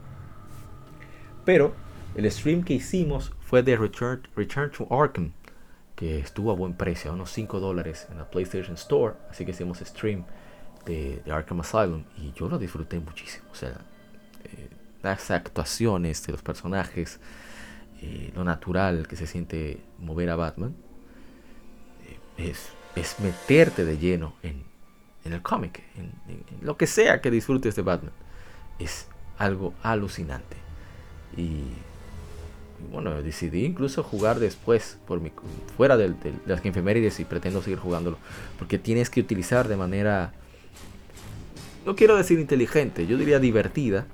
Pero 1.45 1.75
el 2.15 2.31
stream 2.31 2.63
que 2.63 2.75
hicimos 2.75 3.33
fue 3.41 3.63
de 3.63 3.77
Return, 3.77 4.23
Return 4.37 4.71
to 4.71 4.87
Arkham, 4.91 5.33
que 5.97 6.19
estuvo 6.19 6.51
a 6.51 6.55
buen 6.55 6.75
precio, 6.75 7.11
a 7.11 7.15
unos 7.15 7.31
5 7.33 7.61
dólares 7.61 8.07
en 8.11 8.19
la 8.19 8.31
PlayStation 8.31 8.75
Store. 8.75 9.15
Así 9.31 9.45
que 9.45 9.53
hicimos 9.53 9.79
stream 9.79 10.25
de, 10.85 11.23
Arkham 11.31 11.61
Asylum 11.61 12.05
y 12.17 12.33
yo 12.33 12.49
lo 12.49 12.59
disfruté 12.59 13.01
muchísimo. 13.01 13.47
O 13.51 13.55
sea, 13.55 13.81
eh, 14.45 14.69
las 15.03 15.31
actuaciones 15.31 16.27
de 16.27 16.33
los 16.33 16.43
personajes, 16.43 17.21
eh, 18.01 18.31
lo 18.35 18.45
natural 18.45 19.09
que 19.09 19.17
se 19.17 19.27
siente 19.27 19.81
mover 19.99 20.31
a 20.31 20.37
Batman, 20.37 20.77
eh, 22.07 22.51
es, 22.51 22.69
es 22.95 23.19
meterte 23.21 23.85
de 23.85 23.99
lleno 23.99 24.35
en, 24.43 24.68
en 25.25 25.33
el 25.33 25.43
cómic, 25.43 25.83
en, 25.97 26.13
lo 26.63 26.77
que 26.77 26.87
sea 26.87 27.21
que 27.21 27.31
disfrutes 27.31 27.77
de 27.77 27.83
Batman. 27.83 28.13
Es 28.79 29.09
algo 29.39 29.75
alucinante. 29.83 30.57
Y, 31.37 31.63
bueno, 32.93 33.23
decidí 33.23 33.65
incluso 33.65 34.03
jugar 34.03 34.39
después, 34.39 34.99
por 35.07 35.21
mi, 35.21 35.33
fuera 35.77 35.97
de, 35.97 36.15
las 36.47 36.65
efemérides 36.65 37.21
y 37.21 37.25
pretendo 37.25 37.63
seguir 37.63 37.79
jugándolo. 37.79 38.19
Porque 38.59 38.79
tienes 38.79 39.11
que 39.11 39.21
utilizar 39.21 39.69
de 39.69 39.77
manera, 39.77 40.33
no 41.85 41.97
quiero 41.97 42.17
decir 42.17 42.39
inteligente, 42.39 43.07
yo 43.07 43.17
diría 43.17 43.39
divertida, 43.39 44.07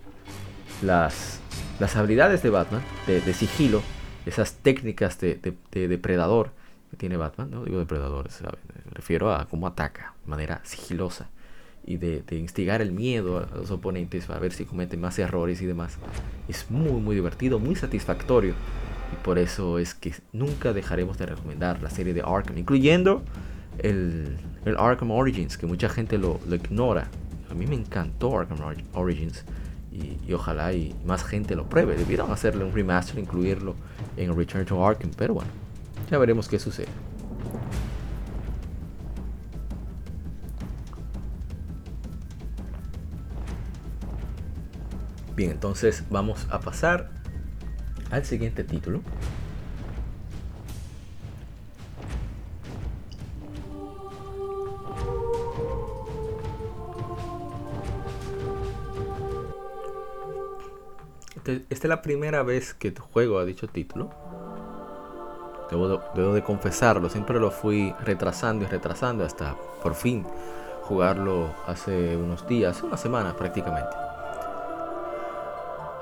las, 0.83 1.41
las 1.79 1.97
habilidades 1.97 2.43
de 2.43 2.51
Batman, 2.51 2.83
de, 3.07 3.35
sigilo, 3.35 3.83
esas 4.27 4.55
técnicas 4.55 5.21
de, 5.21 5.39
depredador 5.73 6.51
que 6.51 6.64
tiene 6.97 7.17
Batman, 7.17 7.51
no 7.51 7.65
digo 7.65 7.79
depredadores, 7.79 8.41
me 8.43 8.93
refiero 8.93 9.35
a 9.35 9.47
cómo 9.47 9.67
ataca 9.67 10.15
de 10.25 10.31
manera 10.31 10.61
sigilosa 10.65 11.29
y 11.87 11.99
de, 11.99 12.25
instigar 12.33 12.81
el 12.81 12.93
miedo 12.93 13.39
a 13.39 13.57
los 13.57 13.71
oponentes 13.71 14.27
para 14.27 14.41
ver 14.41 14.53
si 14.53 14.65
cometen 14.65 15.01
más 15.01 15.19
errores 15.19 15.61
y 15.61 15.67
demás. 15.67 15.99
Es 16.49 16.71
muy, 16.71 17.01
muy 17.01 17.15
divertido, 17.15 17.59
muy 17.59 17.77
satisfactorio. 17.77 18.55
Y 19.13 19.25
por 19.25 19.39
eso 19.39 19.79
es 19.79 19.95
que 19.95 20.15
nunca 20.33 20.73
dejaremos 20.73 21.19
de 21.19 21.27
recomendar 21.27 21.83
la 21.83 21.91
serie 21.91 22.15
de 22.15 22.23
Arkham, 22.23 22.57
incluyendo 22.57 23.23
el, 23.79 24.37
Arkham 24.79 25.11
Origins, 25.11 25.59
que 25.59 25.67
mucha 25.67 25.89
gente 25.89 26.17
lo, 26.17 26.41
ignora. 26.51 27.09
A 27.51 27.55
mí 27.55 27.67
me 27.67 27.75
encantó 27.75 28.39
Arkham 28.39 28.59
Origins 28.95 29.45
y, 29.93 30.17
y, 30.27 30.33
ojalá 30.33 30.73
y 30.73 30.95
más 31.05 31.23
gente 31.23 31.55
lo 31.55 31.69
pruebe. 31.69 31.97
Debieron 31.97 32.33
hacerle 32.33 32.65
un 32.65 32.73
remaster, 32.73 33.19
incluirlo 33.19 33.75
en 34.17 34.35
Return 34.35 34.65
to 34.65 34.85
Arkham, 34.85 35.11
pero 35.17 35.35
bueno, 35.35 35.51
ya 36.15 36.19
veremos 36.19 36.47
qué 36.47 36.61
sucede. 36.61 36.87
Bien, 45.35 45.51
entonces 45.51 46.05
vamos 46.11 46.47
a 46.51 46.61
pasar 46.61 47.11
al 48.13 48.25
siguiente 48.25 48.63
título. 48.63 49.03
Este, 61.35 61.65
esta 61.71 61.87
es 61.87 61.89
la 61.89 62.03
primera 62.03 62.45
vez 62.45 62.73
que 62.73 62.95
juego 62.97 63.41
a 63.41 63.45
dicho 63.45 63.67
título. 63.67 64.24
Debo, 65.71 66.01
debo, 66.15 66.35
de 66.35 66.43
confesarlo, 66.43 67.09
siempre 67.09 67.41
lo 67.41 67.51
fui 67.51 67.95
retrasando 68.05 68.65
y 68.65 68.69
retrasando 68.69 69.25
hasta 69.25 69.55
por 69.83 69.95
fin 69.95 70.27
jugarlo 70.83 71.55
hace 71.67 72.17
unos 72.17 72.47
días, 72.47 72.83
una 72.83 72.97
semana 72.97 73.35
prácticamente. 73.35 73.97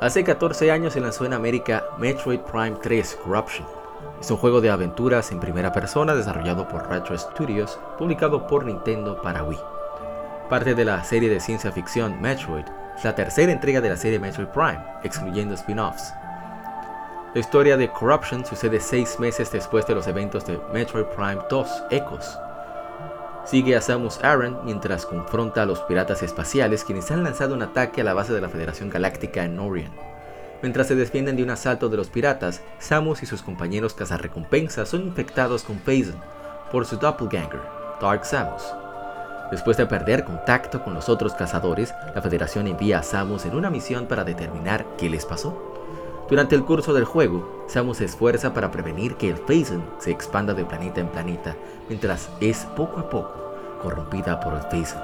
Hace 0.00 0.24
14 0.24 0.72
años 0.72 0.94
se 0.94 1.00
lanzó 1.00 1.24
en 1.24 1.32
América 1.32 1.84
Metroid 1.96 2.40
Prime 2.40 2.76
3 2.82 3.18
Corruption. 3.22 3.66
Es 4.20 4.30
un 4.30 4.36
juego 4.36 4.60
de 4.60 4.70
aventuras 4.70 5.30
en 5.30 5.38
primera 5.38 5.72
persona 5.72 6.14
desarrollado 6.14 6.66
por 6.66 6.88
Retro 6.88 7.16
Studios, 7.16 7.78
publicado 7.98 8.48
por 8.48 8.64
Nintendo 8.64 9.22
para 9.22 9.44
Wii. 9.44 9.60
Parte 10.48 10.74
de 10.74 10.84
la 10.84 11.04
serie 11.04 11.28
de 11.28 11.38
ciencia 11.38 11.70
ficción 11.70 12.20
Metroid, 12.20 12.64
es 12.96 13.04
la 13.04 13.14
tercera 13.14 13.52
entrega 13.52 13.80
de 13.80 13.90
la 13.90 13.96
serie 13.96 14.18
Metroid 14.18 14.48
Prime, 14.48 14.84
excluyendo 15.04 15.54
spin-offs. 15.54 16.12
La 17.34 17.40
historia 17.40 17.78
de 17.78 17.90
Corruption 17.90 18.44
sucede 18.44 18.78
seis 18.78 19.18
meses 19.18 19.50
después 19.50 19.86
de 19.86 19.94
los 19.94 20.06
eventos 20.06 20.44
de 20.44 20.60
Metroid 20.72 21.06
Prime 21.06 21.40
2 21.48 21.84
Echoes, 21.90 22.38
Sigue 23.46 23.74
a 23.74 23.80
Samus 23.80 24.22
Aran 24.22 24.58
mientras 24.64 25.04
confronta 25.04 25.62
a 25.62 25.66
los 25.66 25.80
piratas 25.80 26.22
espaciales 26.22 26.84
quienes 26.84 27.10
han 27.10 27.24
lanzado 27.24 27.54
un 27.54 27.62
ataque 27.62 28.02
a 28.02 28.04
la 28.04 28.14
base 28.14 28.32
de 28.34 28.40
la 28.40 28.48
Federación 28.50 28.90
Galáctica 28.90 29.44
en 29.44 29.58
Orion. 29.58 29.90
Mientras 30.60 30.86
se 30.86 30.94
defienden 30.94 31.36
de 31.36 31.42
un 31.42 31.50
asalto 31.50 31.88
de 31.88 31.96
los 31.96 32.08
piratas, 32.08 32.60
Samus 32.78 33.22
y 33.22 33.26
sus 33.26 33.42
compañeros 33.42 33.94
cazarrecompensas 33.94 34.90
son 34.90 35.02
infectados 35.02 35.64
con 35.64 35.78
Phazon 35.78 36.20
por 36.70 36.84
su 36.86 36.98
doppelganger, 36.98 37.62
Dark 38.00 38.26
Samus. 38.26 38.62
Después 39.50 39.76
de 39.78 39.86
perder 39.86 40.24
contacto 40.24 40.84
con 40.84 40.94
los 40.94 41.08
otros 41.08 41.32
cazadores, 41.32 41.92
la 42.14 42.22
Federación 42.22 42.68
envía 42.68 43.00
a 43.00 43.02
Samus 43.02 43.44
en 43.46 43.56
una 43.56 43.70
misión 43.70 44.06
para 44.06 44.22
determinar 44.22 44.86
qué 44.96 45.10
les 45.10 45.26
pasó. 45.26 45.71
Durante 46.32 46.54
el 46.54 46.64
curso 46.64 46.94
del 46.94 47.04
juego, 47.04 47.66
Samus 47.66 47.98
se 47.98 48.06
esfuerza 48.06 48.54
para 48.54 48.70
prevenir 48.70 49.16
que 49.16 49.28
el 49.28 49.36
Phazon 49.36 49.84
se 49.98 50.10
expanda 50.10 50.54
de 50.54 50.64
planeta 50.64 50.98
en 50.98 51.08
planeta, 51.08 51.54
mientras 51.90 52.30
es 52.40 52.64
poco 52.74 53.00
a 53.00 53.10
poco 53.10 53.54
corrompida 53.82 54.40
por 54.40 54.54
el 54.54 54.62
Phazon. 54.62 55.02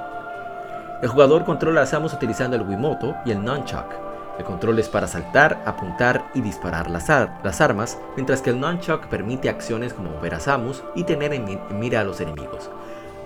El 1.02 1.08
jugador 1.10 1.44
controla 1.44 1.82
a 1.82 1.86
Samus 1.86 2.14
utilizando 2.14 2.56
el 2.56 2.62
Wiimoto 2.62 3.14
y 3.26 3.32
el 3.32 3.44
Nunchuck. 3.44 3.92
El 4.38 4.46
control 4.46 4.78
es 4.78 4.88
para 4.88 5.06
saltar, 5.06 5.62
apuntar 5.66 6.30
y 6.32 6.40
disparar 6.40 6.88
las, 6.88 7.10
las 7.10 7.60
armas, 7.60 7.98
mientras 8.16 8.40
que 8.40 8.48
el 8.48 8.58
Nunchuck 8.58 9.08
permite 9.08 9.50
acciones 9.50 9.92
como 9.92 10.08
mover 10.08 10.34
a 10.34 10.40
Samus 10.40 10.82
y 10.94 11.04
tener 11.04 11.34
en 11.34 11.60
mira 11.78 12.00
a 12.00 12.04
los 12.04 12.22
enemigos. 12.22 12.70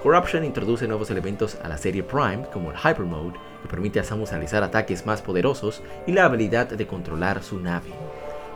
Corruption 0.03 0.45
introduce 0.45 0.89
nuevos 0.89 1.09
elementos 1.13 1.57
a 1.63 1.69
la 1.69 1.79
serie 1.79 2.03
Prime, 2.03 2.47
como 2.53 2.73
el 2.73 2.77
Hyper 2.77 3.07
Mode, 3.07 3.39
que 3.63 3.69
permite 3.69 4.01
a 4.01 4.05
Samus 4.05 4.31
realizar 4.31 4.63
ataques 4.63 5.07
más 5.07 5.23
poderosos, 5.23 5.83
y 6.07 6.13
la 6.13 6.25
habilidad 6.25 6.67
de 6.67 6.87
controlar 6.87 7.43
su 7.43 7.61
nave. 7.61 7.91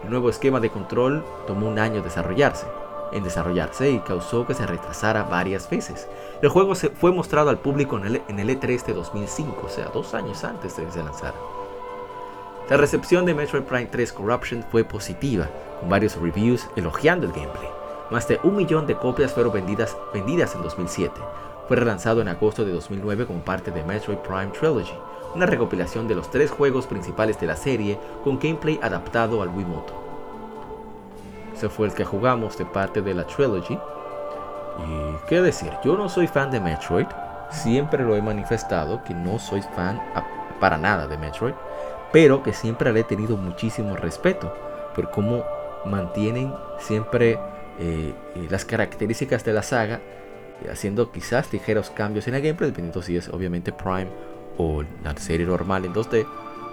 El 0.05 0.11
nuevo 0.11 0.29
esquema 0.29 0.61
de 0.61 0.71
control 0.71 1.25
tomó 1.47 1.69
un 1.69 1.79
año 1.79 2.03
desarrollarse, 2.03 2.67
en 3.13 3.23
desarrollarse 3.23 3.91
y 3.91 4.01
causó 4.01 4.47
que 4.47 4.55
se 4.55 4.67
retrasara 4.67 5.25
varias 5.25 5.71
veces. 5.71 6.09
El 6.43 6.49
juego 6.49 6.75
se 6.75 6.91
fue 6.91 7.13
mostrado 7.13 7.51
al 7.51 7.59
público 7.59 7.97
en 7.99 8.07
el, 8.07 8.23
en 8.29 8.39
el 8.39 8.51
E3 8.51 8.85
de 8.85 8.95
2005, 8.95 9.63
o 9.65 9.69
sea, 9.69 9.87
dos 9.87 10.15
años 10.15 10.45
antes 10.45 10.77
de 10.77 10.85
que 10.85 10.93
se. 10.93 11.01
La 12.69 12.77
recepción 12.77 13.25
de 13.25 13.35
Metroid 13.35 13.63
Prime 13.63 13.87
3 13.87 14.13
Corruption 14.13 14.65
fue 14.71 14.83
positiva, 14.83 15.49
con 15.81 15.89
varios 15.89 16.17
reviews 16.17 16.69
elogiando 16.75 17.27
el 17.27 17.33
gameplay. 17.33 17.69
Más 18.11 18.27
de 18.29 18.41
un 18.43 18.57
millón 18.57 18.87
de 18.87 18.97
copias 18.97 19.33
fueron 19.33 19.53
vendidas, 19.53 19.97
vendidas 20.13 20.55
en 20.55 20.63
2007. 20.63 21.13
Fue 21.69 21.77
relanzado 21.77 22.21
en 22.21 22.29
agosto 22.29 22.65
de 22.65 22.73
2009 22.73 23.27
como 23.27 23.41
parte 23.41 23.71
de 23.71 23.83
Metroid 23.83 24.19
Prime 24.19 24.53
Trilogy, 24.59 24.95
una 25.35 25.47
recopilación 25.47 26.07
de 26.07 26.15
los 26.15 26.31
tres 26.31 26.51
juegos 26.51 26.87
principales 26.87 27.41
de 27.41 27.47
la 27.47 27.57
serie 27.57 27.99
con 28.23 28.39
gameplay 28.39 28.79
adaptado 28.83 29.43
al 29.43 29.49
Wiimoto. 29.49 29.93
Ese 31.55 31.69
fue 31.69 31.89
el 31.89 31.95
que 31.95 32.05
jugamos 32.05 32.57
de 32.57 32.67
parte 32.67 33.03
de 33.03 33.15
la 33.15 33.27
Trilogy. 33.27 33.75
Y 33.75 35.27
qué 35.27 35.41
decir, 35.41 35.73
yo 35.83 35.97
no 35.97 36.09
soy 36.09 36.27
fan 36.27 36.51
de 36.51 36.61
Metroid, 36.61 37.07
siempre 37.51 38.05
lo 38.05 38.15
he 38.15 38.23
manifestado 38.23 39.03
que 39.03 39.15
no 39.15 39.39
soy 39.39 39.63
fan 39.75 40.01
para 40.61 40.77
nada 40.77 41.07
de 41.07 41.19
Metroid, 41.19 41.55
pero 42.13 42.43
que 42.43 42.53
siempre 42.53 42.93
le 42.93 43.01
he 43.01 43.05
tenido 43.05 43.37
muchísimo 43.37 43.97
respeto 43.97 44.55
por 44.95 45.11
cómo 45.11 45.45
mantienen 45.85 46.55
siempre 46.79 47.39
eh, 47.79 48.15
eh, 48.35 48.47
las 48.51 48.65
características 48.65 49.45
de 49.45 49.53
la 49.53 49.63
saga, 49.63 50.01
haciendo 50.71 51.13
quizás 51.13 51.53
ligeros 51.53 51.91
cambios 51.91 52.27
en 52.29 52.35
el 52.35 52.43
gameplay, 52.43 52.71
dependiendo 52.71 53.03
si 53.03 53.17
es 53.17 53.29
obviamente 53.29 53.73
Prime 53.73 54.09
o 54.59 54.83
la 55.05 55.17
serie 55.17 55.47
normal 55.47 55.85
en 55.85 55.93
2D, 55.95 56.27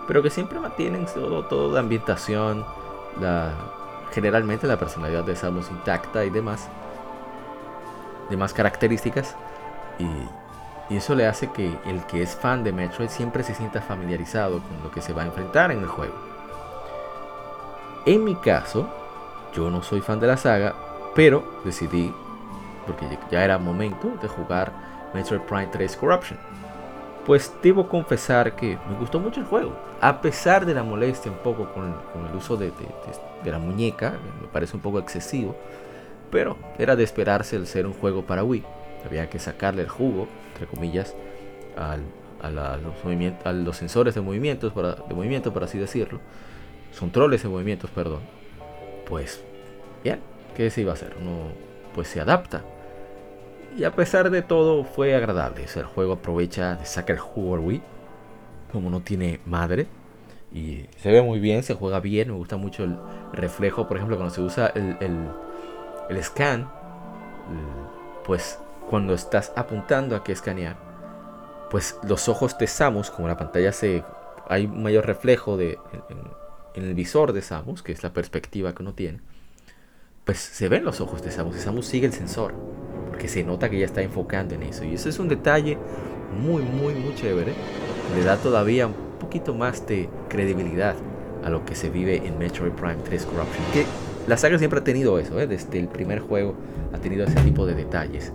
pero 0.07 0.23
que 0.23 0.29
siempre 0.29 0.59
mantienen 0.59 1.05
todo, 1.05 1.45
todo 1.45 1.73
la 1.73 1.79
ambientación, 1.79 2.65
generalmente 4.11 4.67
la 4.67 4.77
personalidad 4.77 5.23
de 5.23 5.35
Samus 5.35 5.69
intacta 5.69 6.23
y 6.25 6.29
demás, 6.29 6.69
demás 8.29 8.53
características, 8.53 9.35
y 10.89 10.95
eso 10.95 11.15
le 11.15 11.27
hace 11.27 11.51
que 11.51 11.75
el 11.85 12.05
que 12.05 12.21
es 12.21 12.35
fan 12.35 12.63
de 12.63 12.71
Metroid 12.71 13.09
siempre 13.09 13.43
se 13.43 13.55
sienta 13.55 13.81
familiarizado 13.81 14.61
con 14.61 14.83
lo 14.83 14.91
que 14.91 15.01
se 15.01 15.13
va 15.13 15.23
a 15.23 15.25
enfrentar 15.25 15.71
en 15.71 15.79
el 15.79 15.87
juego. 15.87 16.13
En 18.05 18.23
mi 18.23 18.35
caso, 18.35 18.89
yo 19.55 19.69
no 19.69 19.81
soy 19.81 20.01
fan 20.01 20.19
de 20.19 20.27
la 20.27 20.37
saga, 20.37 20.75
pero 21.15 21.61
decidí, 21.63 22.13
porque 22.85 23.05
ya 23.31 23.43
era 23.43 23.57
momento 23.57 24.13
de 24.21 24.27
jugar 24.27 24.71
Metroid 25.13 25.41
Prime 25.41 25.67
3 25.67 25.95
Corruption. 25.97 26.39
Pues 27.25 27.53
debo 27.61 27.87
confesar 27.87 28.55
que 28.55 28.77
me 28.89 28.97
gustó 28.99 29.19
mucho 29.19 29.39
el 29.39 29.45
juego, 29.45 29.77
a 30.01 30.19
pesar 30.19 30.65
de 30.65 30.73
la 30.73 30.83
molestia 30.83 31.31
un 31.31 31.37
poco 31.37 31.71
con, 31.71 31.95
el 32.29 32.35
uso 32.35 32.57
de, 32.57 32.73
la 33.45 33.59
muñeca, 33.59 34.17
me 34.41 34.47
parece 34.49 34.75
un 34.75 34.81
poco 34.81 34.99
excesivo, 34.99 35.55
pero 36.29 36.57
era 36.77 36.97
de 36.97 37.05
esperarse 37.05 37.55
el 37.55 37.67
ser 37.67 37.85
un 37.85 37.93
juego 37.93 38.23
para 38.23 38.43
Wii. 38.43 38.65
Había 39.05 39.29
que 39.29 39.39
sacarle 39.39 39.83
el 39.83 39.87
jugo, 39.87 40.27
entre 40.51 40.67
comillas, 40.67 41.15
a, 41.77 41.97
los 43.53 43.77
sensores 43.77 44.13
de, 44.13 44.19
movimientos 44.19 44.73
de 44.75 45.15
movimiento, 45.15 45.53
por 45.53 45.63
así 45.63 45.77
decirlo, 45.77 46.19
controles 46.99 47.43
de 47.43 47.47
movimientos, 47.47 47.89
perdón. 47.89 48.19
Pues 49.07 49.41
bien, 50.03 50.19
¿qué 50.57 50.69
se 50.69 50.81
iba 50.81 50.91
a 50.91 50.95
hacer? 50.95 51.15
Uno 51.21 51.53
pues 51.93 52.07
se 52.07 52.19
adapta. 52.19 52.63
Y 53.77 53.85
a 53.85 53.91
pesar 53.91 54.29
de 54.29 54.41
todo 54.41 54.83
fue 54.83 55.15
agradable. 55.15 55.65
el 55.75 55.85
juego 55.85 56.13
aprovecha 56.13 56.75
de 56.75 56.85
sacar 56.85 57.15
el 57.15 57.21
jugo 57.21 57.55
Wii. 57.55 57.81
Como 58.71 58.89
no 58.89 59.01
tiene 59.01 59.39
madre. 59.45 59.87
Y 60.51 60.85
se 60.97 61.11
ve 61.11 61.21
muy 61.21 61.39
bien, 61.39 61.63
se 61.63 61.73
juega 61.73 61.99
bien. 61.99 62.29
Me 62.29 62.35
gusta 62.35 62.57
mucho 62.57 62.83
el 62.83 62.97
reflejo. 63.31 63.87
Por 63.87 63.97
ejemplo, 63.97 64.17
cuando 64.17 64.33
se 64.33 64.41
usa 64.41 64.67
el, 64.75 64.97
el, 66.09 66.23
scan. 66.23 66.69
Pues 68.25 68.59
cuando 68.89 69.13
estás 69.13 69.51
apuntando 69.55 70.15
a 70.15 70.23
que 70.23 70.33
escanear. 70.33 70.77
Pues 71.71 71.97
los 72.07 72.29
ojos 72.29 72.57
de 72.57 72.67
Samus, 72.67 73.09
como 73.09 73.27
la 73.27 73.37
pantalla 73.37 73.71
se... 73.71 74.03
Hay 74.47 74.67
mayor 74.67 75.07
reflejo 75.07 75.57
de, 75.57 75.79
en 76.75 76.83
el 76.83 76.93
visor 76.93 77.33
de 77.33 77.41
Samus, 77.41 77.81
que 77.81 77.93
es 77.93 78.03
la 78.03 78.11
perspectiva 78.11 78.75
que 78.75 78.83
uno 78.83 78.93
tiene 78.93 79.21
pues 80.25 80.39
se 80.39 80.69
ven 80.69 80.85
los 80.85 81.01
ojos 81.01 81.21
de 81.21 81.31
Samus 81.31 81.57
y 81.57 81.59
Samus 81.59 81.85
sigue 81.85 82.07
el 82.07 82.13
sensor, 82.13 82.53
porque 83.09 83.27
se 83.27 83.43
nota 83.43 83.69
que 83.69 83.79
ya 83.79 83.85
está 83.85 84.01
enfocando 84.01 84.55
en 84.55 84.63
eso. 84.63 84.83
Y 84.83 84.93
eso 84.93 85.09
es 85.09 85.19
un 85.19 85.27
detalle 85.27 85.77
muy, 86.41 86.63
muy, 86.63 86.93
muy 86.93 87.13
chévere. 87.15 87.53
Le 88.15 88.23
da 88.23 88.37
todavía 88.37 88.87
un 88.87 88.93
poquito 89.19 89.53
más 89.53 89.85
de 89.87 90.09
credibilidad 90.29 90.95
a 91.43 91.49
lo 91.49 91.65
que 91.65 91.75
se 91.75 91.89
vive 91.89 92.25
en 92.25 92.37
Metroid 92.37 92.71
Prime 92.71 92.97
3 93.03 93.25
Corruption. 93.25 93.65
Que 93.73 93.85
la 94.27 94.37
saga 94.37 94.57
siempre 94.57 94.79
ha 94.79 94.83
tenido 94.83 95.19
eso, 95.19 95.39
¿eh? 95.39 95.47
desde 95.47 95.79
el 95.79 95.87
primer 95.87 96.19
juego 96.19 96.55
ha 96.93 96.97
tenido 96.97 97.25
ese 97.25 97.39
tipo 97.41 97.65
de 97.65 97.75
detalles, 97.75 98.31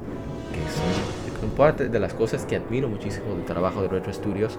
que 0.52 1.40
son, 1.40 1.50
parte 1.56 1.88
de 1.88 1.98
las 1.98 2.14
cosas 2.14 2.44
que 2.44 2.56
admiro 2.56 2.88
muchísimo 2.88 3.34
del 3.34 3.44
trabajo 3.44 3.82
de 3.82 3.88
Retro 3.88 4.12
Studios 4.12 4.58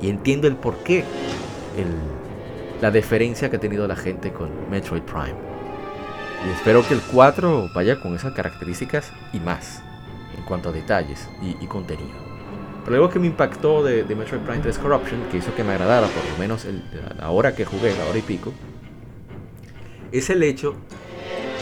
y 0.00 0.08
entiendo 0.08 0.46
el 0.46 0.56
porqué, 0.56 0.98
el, 0.98 1.86
la 2.80 2.90
deferencia 2.90 3.50
que 3.50 3.56
ha 3.56 3.60
tenido 3.60 3.86
la 3.88 3.96
gente 3.96 4.32
con 4.32 4.48
Metroid 4.70 5.02
Prime. 5.02 5.49
Y 6.46 6.50
espero 6.50 6.86
que 6.86 6.94
el 6.94 7.00
4 7.00 7.70
vaya 7.74 8.00
con 8.00 8.14
esas 8.14 8.32
características 8.32 9.12
y 9.32 9.40
más, 9.40 9.82
en 10.36 10.42
cuanto 10.44 10.70
a 10.70 10.72
detalles 10.72 11.28
y, 11.42 11.66
contenido. 11.66 12.30
Pero 12.84 12.96
algo 12.96 13.10
que 13.10 13.18
me 13.18 13.26
impactó 13.26 13.84
de, 13.84 14.04
Metroid 14.04 14.40
Prime 14.40 14.60
3 14.62 14.78
Corruption, 14.78 15.20
que 15.30 15.36
hizo 15.36 15.54
que 15.54 15.62
me 15.62 15.72
agradara, 15.72 16.06
por 16.06 16.24
lo 16.24 16.38
menos 16.38 16.66
la 17.18 17.30
hora 17.30 17.54
que 17.54 17.66
jugué, 17.66 17.94
la 17.96 18.06
hora 18.06 18.18
y 18.18 18.22
pico, 18.22 18.54
es 20.12 20.30
el 20.30 20.42
hecho 20.42 20.74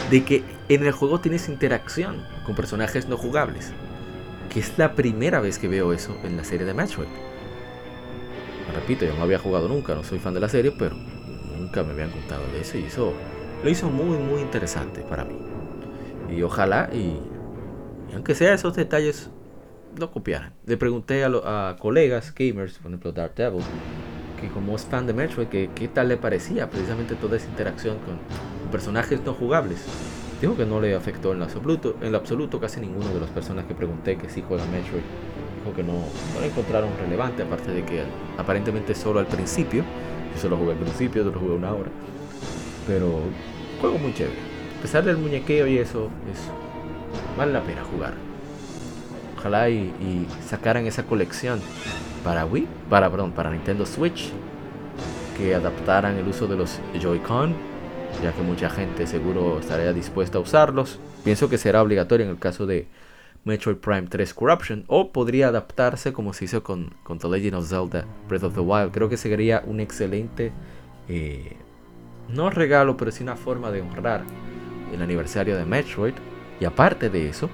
de 0.09 0.23
que 0.23 0.43
en 0.69 0.85
el 0.85 0.93
juego 0.93 1.19
tienes 1.19 1.49
interacción 1.49 2.25
con 2.45 2.55
personajes 2.55 3.07
no 3.07 3.17
jugables. 3.17 3.73
Que 4.49 4.61
es 4.61 4.77
la 4.77 4.95
primera 4.95 5.41
vez 5.41 5.59
que 5.59 5.67
veo 5.67 5.93
eso 5.93 6.17
en 6.23 6.37
la 6.37 6.43
serie 6.43 6.65
de 6.65 6.73
Metroid. 6.73 7.07
Repito, 8.73 9.05
yo 9.05 9.13
no 9.15 9.23
había 9.23 9.39
jugado 9.39 9.67
nunca, 9.67 9.93
no 9.93 10.03
soy 10.03 10.19
fan 10.19 10.33
de 10.33 10.39
la 10.39 10.49
serie, 10.49 10.71
pero 10.71 10.95
nunca 11.57 11.83
me 11.83 11.91
habían 11.91 12.11
contado 12.11 12.43
de 12.53 12.61
eso 12.61 12.77
y 12.77 12.85
eso 12.85 13.13
lo 13.63 13.69
hizo 13.69 13.89
muy, 13.89 14.17
muy 14.17 14.41
interesante 14.41 15.01
para 15.01 15.25
mí. 15.25 15.37
Y 16.35 16.41
ojalá, 16.43 16.89
y, 16.93 17.19
aunque 18.13 18.35
sea 18.35 18.53
esos 18.53 18.75
detalles, 18.75 19.29
no 19.97 20.11
copiaran. 20.11 20.53
Le 20.65 20.77
pregunté 20.77 21.23
a, 21.23 21.29
a 21.69 21.75
colegas 21.77 22.33
gamers, 22.33 22.77
por 22.77 22.91
ejemplo 22.91 23.11
Dark 23.11 23.35
Devil, 23.35 23.63
que 24.39 24.47
como 24.49 24.75
es 24.75 24.83
fan 24.83 25.07
de 25.07 25.13
Metroid, 25.13 25.47
que 25.47 25.69
qué 25.75 25.87
tal 25.87 26.07
le 26.07 26.17
parecía 26.17 26.69
precisamente 26.69 27.15
toda 27.15 27.37
esa 27.37 27.49
interacción 27.49 27.97
con 27.99 28.19
personajes 28.71 29.21
no 29.25 29.33
jugables. 29.33 29.85
Dijo 30.39 30.55
que 30.55 30.65
no 30.65 30.79
le 30.79 30.95
afectó 30.95 31.33
en 31.33 31.39
lo 31.39 31.45
absoluto, 31.45 31.97
en 32.01 32.13
lo 32.13 32.17
absoluto 32.17 32.59
casi 32.59 32.79
ninguno 32.79 33.09
de 33.13 33.19
las 33.19 33.29
personas 33.29 33.65
que 33.65 33.73
pregunté 33.73 34.17
que 34.17 34.29
sí 34.29 34.43
juega 34.47 34.63
Metroid. 34.65 35.03
Dijo 35.59 35.75
que 35.75 35.83
no, 35.83 35.93
no 35.93 36.39
lo 36.39 36.45
encontraron 36.45 36.89
relevante, 37.01 37.43
aparte 37.43 37.71
de 37.71 37.83
que 37.83 38.03
aparentemente 38.37 38.95
solo 38.95 39.19
al 39.19 39.27
principio, 39.27 39.83
yo 40.33 40.39
solo 40.39 40.55
jugué 40.55 40.71
al 40.71 40.77
principio, 40.77 41.23
solo 41.25 41.39
jugué 41.39 41.55
una 41.55 41.73
hora. 41.73 41.89
Pero 42.89 43.19
juego 43.79 43.99
muy 43.99 44.15
chévere. 44.15 44.35
A 44.79 44.81
pesar 44.81 45.03
del 45.03 45.17
muñequeo 45.17 45.67
y 45.67 45.77
eso, 45.77 46.09
es, 46.33 46.39
vale 47.37 47.53
la 47.53 47.61
pena 47.61 47.83
jugar. 47.83 48.15
Ojalá 49.37 49.69
y, 49.69 50.25
sacaran 50.43 50.87
esa 50.87 51.03
colección 51.03 51.59
para 52.23 52.47
Wii, 52.47 52.67
para, 52.89 53.07
perdón, 53.11 53.31
para 53.31 53.51
Nintendo 53.51 53.85
Switch, 53.85 54.31
que 55.37 55.53
adaptaran 55.53 56.17
el 56.17 56.27
uso 56.27 56.47
de 56.47 56.57
los 56.57 56.79
Joy-Con, 56.99 57.53
ya 58.23 58.33
que 58.33 58.41
mucha 58.41 58.71
gente 58.71 59.05
seguro 59.05 59.59
estaría 59.59 59.93
dispuesta 59.93 60.39
a 60.39 60.41
usarlos. 60.41 60.99
Pienso 61.23 61.47
que 61.47 61.59
será 61.59 61.83
obligatorio 61.83 62.25
en 62.25 62.31
el 62.31 62.39
caso 62.39 62.65
de 62.65 62.87
Metroid 63.43 63.77
Prime 63.77 64.07
3 64.09 64.33
Corruption, 64.33 64.83
o 64.87 65.11
podría 65.11 65.49
adaptarse 65.49 66.11
como 66.11 66.33
se 66.33 66.45
hizo 66.45 66.63
con, 66.63 66.95
con 67.03 67.19
The 67.19 67.29
Legend 67.29 67.53
of 67.53 67.69
Zelda 67.69 68.05
Breath 68.27 68.45
of 68.45 68.55
the 68.55 68.61
Wild. 68.61 68.91
Creo 68.91 69.09
que 69.09 69.17
sería 69.17 69.61
un 69.67 69.79
excelente, 69.79 70.51
eh, 71.07 71.55
no 72.33 72.49
regalo, 72.49 72.97
pero 72.97 73.11
sí 73.11 73.23
una 73.23 73.35
forma 73.35 73.71
de 73.71 73.81
honrar 73.81 74.23
el 74.93 75.01
aniversario 75.01 75.57
de 75.57 75.65
Metroid. 75.65 76.13
Y 76.59 76.65
aparte 76.65 77.09
de 77.09 77.29
eso, 77.29 77.49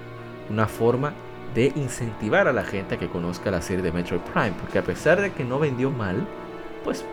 una 0.49 0.67
forma 0.67 1.13
de 1.53 1.71
incentivar 1.75 2.47
a 2.47 2.53
la 2.53 2.63
gente 2.63 2.95
a 2.95 2.99
que 2.99 3.07
conozca 3.07 3.51
la 3.51 3.61
serie 3.61 3.83
de 3.83 3.91
Metroid 3.91 4.21
Prime, 4.21 4.53
porque 4.59 4.79
a 4.79 4.83
pesar 4.83 5.21
de 5.21 5.31
que 5.31 5.43
no 5.43 5.59
vendió 5.59 5.89
mal, 5.89 6.27
pues 6.83 7.05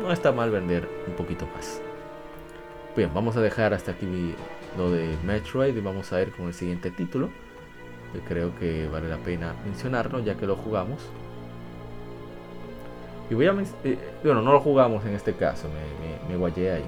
no 0.00 0.12
está 0.12 0.32
mal 0.32 0.50
vender 0.50 0.88
un 1.06 1.14
poquito 1.14 1.46
más. 1.54 1.80
Bien, 2.96 3.10
vamos 3.14 3.36
a 3.36 3.40
dejar 3.40 3.74
hasta 3.74 3.92
aquí 3.92 4.34
lo 4.76 4.90
de 4.90 5.16
Metroid 5.24 5.76
y 5.76 5.80
vamos 5.80 6.12
a 6.12 6.20
ir 6.22 6.32
con 6.32 6.46
el 6.46 6.54
siguiente 6.54 6.90
título, 6.90 7.28
que 8.12 8.20
creo 8.20 8.56
que 8.58 8.88
vale 8.88 9.08
la 9.08 9.18
pena 9.18 9.54
mencionarlo 9.64 10.20
ya 10.20 10.36
que 10.36 10.46
lo 10.46 10.56
jugamos. 10.56 11.00
Y 13.30 13.34
voy 13.34 13.46
a 13.46 13.54
eh, 13.84 13.98
bueno, 14.22 14.42
no 14.42 14.52
lo 14.52 14.60
jugamos 14.60 15.04
en 15.06 15.14
este 15.14 15.34
caso, 15.34 15.68
me, 15.68 16.28
me, 16.28 16.36
guayé 16.36 16.72
ahí. 16.72 16.84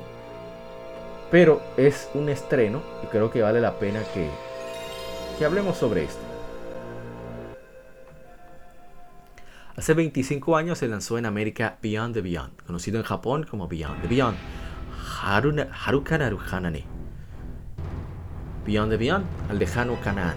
Pero 1.31 1.61
es 1.77 2.09
un 2.15 2.29
estreno 2.29 2.83
y 3.03 3.07
creo 3.07 3.31
que 3.31 3.43
vale 3.43 3.61
la 3.61 3.79
pena 3.79 4.01
que, 4.15 4.29
que 5.39 5.45
hablemos 5.45 5.77
sobre 5.77 6.05
esto. 6.05 6.21
Hace 9.77 9.93
25 9.93 10.57
años 10.57 10.79
se 10.79 10.89
lanzó 10.89 11.19
en 11.19 11.27
América 11.27 11.77
Beyond 11.83 12.15
the 12.15 12.23
Beyond, 12.23 12.63
conocido 12.67 12.99
en 12.99 13.05
Japón 13.05 13.45
como 13.45 13.69
Beyond 13.69 14.01
the 14.03 14.09
Beyond. 14.09 14.39
Haruna, 15.23 15.69
Haruka 15.71 16.17
Naruhanane. 16.17 16.85
Beyond 18.65 18.91
the 18.91 18.97
Beyond, 18.97 19.27
al 19.51 19.59
lejano 19.59 20.01
Kanaan. 20.01 20.37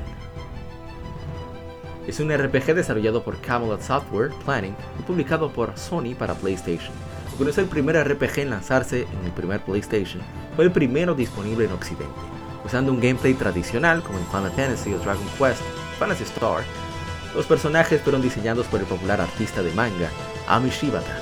Es 2.05 2.19
un 2.19 2.35
RPG 2.35 2.73
desarrollado 2.73 3.23
por 3.23 3.39
Camelot 3.39 3.81
Software 3.81 4.31
Planning 4.43 4.75
y 4.99 5.03
publicado 5.03 5.53
por 5.53 5.77
Sony 5.77 6.15
para 6.17 6.33
PlayStation. 6.33 6.91
Aunque 7.31 7.61
el 7.61 7.67
primer 7.67 7.95
RPG 8.03 8.39
en 8.39 8.49
lanzarse 8.49 9.03
en 9.03 9.25
el 9.25 9.31
primer 9.31 9.61
PlayStation, 9.61 10.21
fue 10.59 10.65
el 10.65 10.73
primero 10.73 11.15
disponible 11.15 11.63
en 11.63 11.71
Occidente, 11.71 12.19
usando 12.65 12.91
un 12.91 12.99
gameplay 12.99 13.33
tradicional 13.33 14.03
como 14.03 14.19
en 14.19 14.25
Final 14.25 14.51
Fantasy 14.51 14.93
o 14.93 14.99
Dragon 14.99 15.23
Quest, 15.37 15.61
Fantasy 15.97 16.25
Star 16.25 16.65
los 17.33 17.45
personajes 17.45 18.01
fueron 18.01 18.21
diseñados 18.21 18.67
por 18.67 18.81
el 18.81 18.85
popular 18.85 19.21
artista 19.21 19.63
de 19.63 19.71
manga, 19.71 20.09
Ami 20.49 20.69
Shibata. 20.69 21.17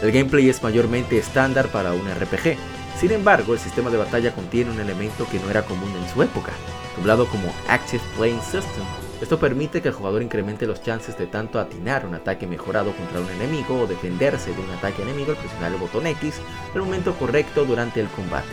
El 0.00 0.10
gameplay 0.10 0.48
es 0.48 0.62
mayormente 0.62 1.18
estándar 1.18 1.68
para 1.68 1.92
un 1.92 2.08
RPG, 2.08 2.56
sin 2.98 3.10
embargo 3.10 3.52
el 3.52 3.60
sistema 3.60 3.90
de 3.90 3.98
batalla 3.98 4.34
contiene 4.34 4.70
un 4.70 4.80
elemento 4.80 5.28
que 5.30 5.38
no 5.38 5.50
era 5.50 5.66
común 5.66 5.92
en 5.94 6.08
su 6.08 6.22
época, 6.22 6.52
doblado 6.96 7.26
como 7.26 7.52
Active 7.68 8.02
Playing 8.16 8.40
System. 8.40 9.01
Esto 9.22 9.38
permite 9.38 9.80
que 9.80 9.86
el 9.86 9.94
jugador 9.94 10.20
incremente 10.20 10.66
los 10.66 10.82
chances 10.82 11.16
de 11.16 11.28
tanto 11.28 11.60
atinar 11.60 12.04
un 12.04 12.14
ataque 12.16 12.44
mejorado 12.44 12.90
contra 12.90 13.20
un 13.20 13.30
enemigo 13.30 13.82
o 13.82 13.86
defenderse 13.86 14.52
de 14.52 14.60
un 14.60 14.70
ataque 14.70 15.02
enemigo 15.02 15.30
al 15.30 15.36
presionar 15.36 15.70
el 15.70 15.78
botón 15.78 16.08
X 16.08 16.40
el 16.74 16.80
momento 16.80 17.14
correcto 17.14 17.64
durante 17.64 18.00
el 18.00 18.08
combate. 18.08 18.50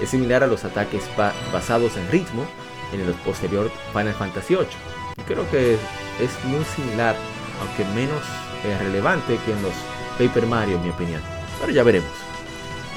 Es 0.00 0.08
similar 0.08 0.42
a 0.42 0.46
los 0.46 0.64
ataques 0.64 1.02
basados 1.52 1.98
en 1.98 2.10
ritmo 2.10 2.46
en 2.94 3.02
el 3.02 3.12
posterior 3.12 3.70
Final 3.92 4.14
Fantasy 4.14 4.54
VIII, 4.54 4.66
creo 5.26 5.50
que 5.50 5.74
es 5.74 6.44
muy 6.44 6.64
similar, 6.64 7.14
aunque 7.60 7.84
menos 7.94 8.22
eh, 8.64 8.78
relevante 8.78 9.38
que 9.44 9.52
en 9.52 9.62
los 9.62 9.74
Paper 10.16 10.46
Mario, 10.46 10.76
en 10.76 10.84
mi 10.84 10.90
opinión. 10.90 11.20
Pero 11.60 11.72
ya 11.74 11.82
veremos. 11.82 12.10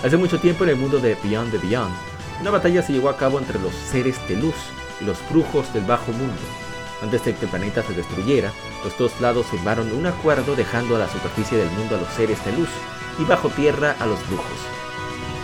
Hace 0.05 0.15
mucho 0.15 0.39
tiempo 0.39 0.63
en 0.63 0.69
el 0.69 0.77
mundo 0.77 0.99
de 0.99 1.17
Beyond 1.21 1.51
the 1.51 1.57
Beyond, 1.57 1.93
una 2.39 2.51
batalla 2.51 2.81
se 2.81 2.93
llevó 2.93 3.09
a 3.09 3.17
cabo 3.17 3.39
entre 3.39 3.59
los 3.59 3.73
seres 3.73 4.15
de 4.29 4.37
luz 4.37 4.55
y 5.01 5.03
los 5.03 5.17
brujos 5.29 5.73
del 5.73 5.83
bajo 5.83 6.13
mundo. 6.13 6.66
Antes 7.01 7.23
de 7.25 7.35
que 7.35 7.45
el 7.45 7.51
planeta 7.51 7.83
se 7.83 7.93
destruyera, 7.93 8.51
los 8.83 8.97
dos 8.97 9.19
lados 9.21 9.45
firmaron 9.47 9.91
un 9.91 10.07
acuerdo 10.07 10.55
dejando 10.55 10.95
a 10.95 10.99
la 10.99 11.09
superficie 11.09 11.57
del 11.57 11.69
mundo 11.71 11.95
a 11.95 11.99
los 11.99 12.09
seres 12.09 12.43
de 12.43 12.53
luz 12.53 12.69
y 13.19 13.23
bajo 13.23 13.49
tierra 13.49 13.95
a 13.99 14.05
los 14.05 14.25
brujos. 14.27 14.59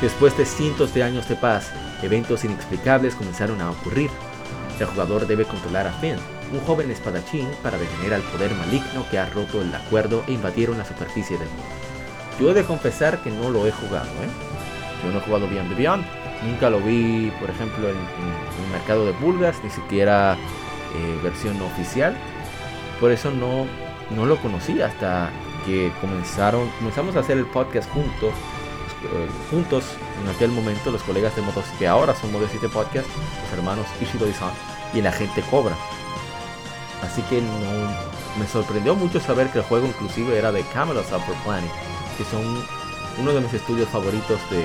Después 0.01 0.35
de 0.37 0.45
cientos 0.45 0.93
de 0.93 1.03
años 1.03 1.29
de 1.29 1.35
paz, 1.35 1.71
eventos 2.01 2.43
inexplicables 2.43 3.15
comenzaron 3.15 3.61
a 3.61 3.71
ocurrir. 3.71 4.09
El 4.79 4.87
jugador 4.87 5.27
debe 5.27 5.45
controlar 5.45 5.87
a 5.87 5.93
Finn, 5.93 6.17
un 6.51 6.59
joven 6.61 6.91
espadachín 6.91 7.47
para 7.61 7.77
detener 7.77 8.15
al 8.15 8.21
poder 8.21 8.53
maligno 8.55 9.05
que 9.09 9.19
ha 9.19 9.29
roto 9.29 9.61
el 9.61 9.73
acuerdo 9.73 10.23
e 10.27 10.33
invadieron 10.33 10.77
la 10.77 10.85
superficie 10.85 11.37
del 11.37 11.47
mundo. 11.49 11.63
Yo 12.39 12.49
he 12.49 12.53
de 12.53 12.63
confesar 12.63 13.21
que 13.21 13.29
no 13.29 13.49
lo 13.49 13.67
he 13.67 13.71
jugado, 13.71 14.09
¿eh? 14.09 14.29
Yo 15.03 15.11
no 15.11 15.19
he 15.19 15.21
jugado 15.21 15.47
Beyond 15.47 15.69
the 15.69 15.75
Beyond, 15.75 16.05
nunca 16.43 16.69
lo 16.69 16.79
vi, 16.79 17.31
por 17.39 17.49
ejemplo, 17.49 17.89
en, 17.89 17.95
el 17.95 18.71
mercado 18.71 19.05
de 19.05 19.13
pulgas, 19.13 19.63
ni 19.63 19.69
siquiera 19.69 20.37
eh, 20.95 21.19
versión 21.23 21.61
oficial. 21.61 22.15
Por 22.99 23.11
eso 23.11 23.31
no, 23.31 23.65
no 24.11 24.25
lo 24.25 24.37
conocí 24.37 24.81
hasta 24.81 25.31
que 25.65 25.91
comenzaron, 26.01 26.69
comenzamos 26.79 27.15
a 27.15 27.19
hacer 27.19 27.37
el 27.37 27.45
podcast 27.45 27.89
juntos, 27.91 28.33
eh, 29.03 29.27
juntos 29.49 29.83
en 30.21 30.29
aquel 30.29 30.51
momento 30.51 30.91
los 30.91 31.03
colegas 31.03 31.35
de 31.35 31.41
Motos 31.41 31.65
que 31.79 31.87
ahora 31.87 32.15
son 32.15 32.31
Modo 32.31 32.47
7 32.49 32.69
Podcast, 32.69 33.07
los 33.43 33.53
hermanos 33.53 33.85
Ishido 34.01 34.27
y 34.27 34.33
San 34.33 34.51
y 34.93 35.01
la 35.01 35.11
gente 35.11 35.41
Cobra. 35.49 35.75
Así 37.01 37.21
que 37.23 37.41
no, 37.41 38.13
me 38.39 38.47
sorprendió 38.47 38.95
mucho 38.95 39.19
saber 39.19 39.49
que 39.49 39.59
el 39.59 39.63
juego 39.65 39.87
inclusive 39.87 40.37
era 40.37 40.51
de 40.51 40.63
Camelot 40.73 41.07
Software 41.09 41.37
Planning, 41.43 41.71
que 42.17 42.23
son 42.25 42.63
uno 43.19 43.33
de 43.33 43.41
mis 43.41 43.53
estudios 43.53 43.89
favoritos 43.89 44.39
de, 44.49 44.63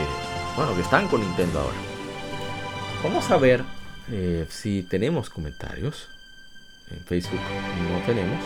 bueno, 0.57 0.75
que 0.75 0.83
están 0.83 1.09
con 1.09 1.21
Nintendo 1.21 1.61
ahora. 1.61 1.77
Vamos 3.03 3.31
a 3.31 3.37
ver 3.37 3.65
eh, 4.11 4.47
si 4.49 4.83
tenemos 4.83 5.31
comentarios. 5.31 6.09
En 6.91 7.05
Facebook 7.05 7.41
no 7.91 8.07
tenemos. 8.07 8.45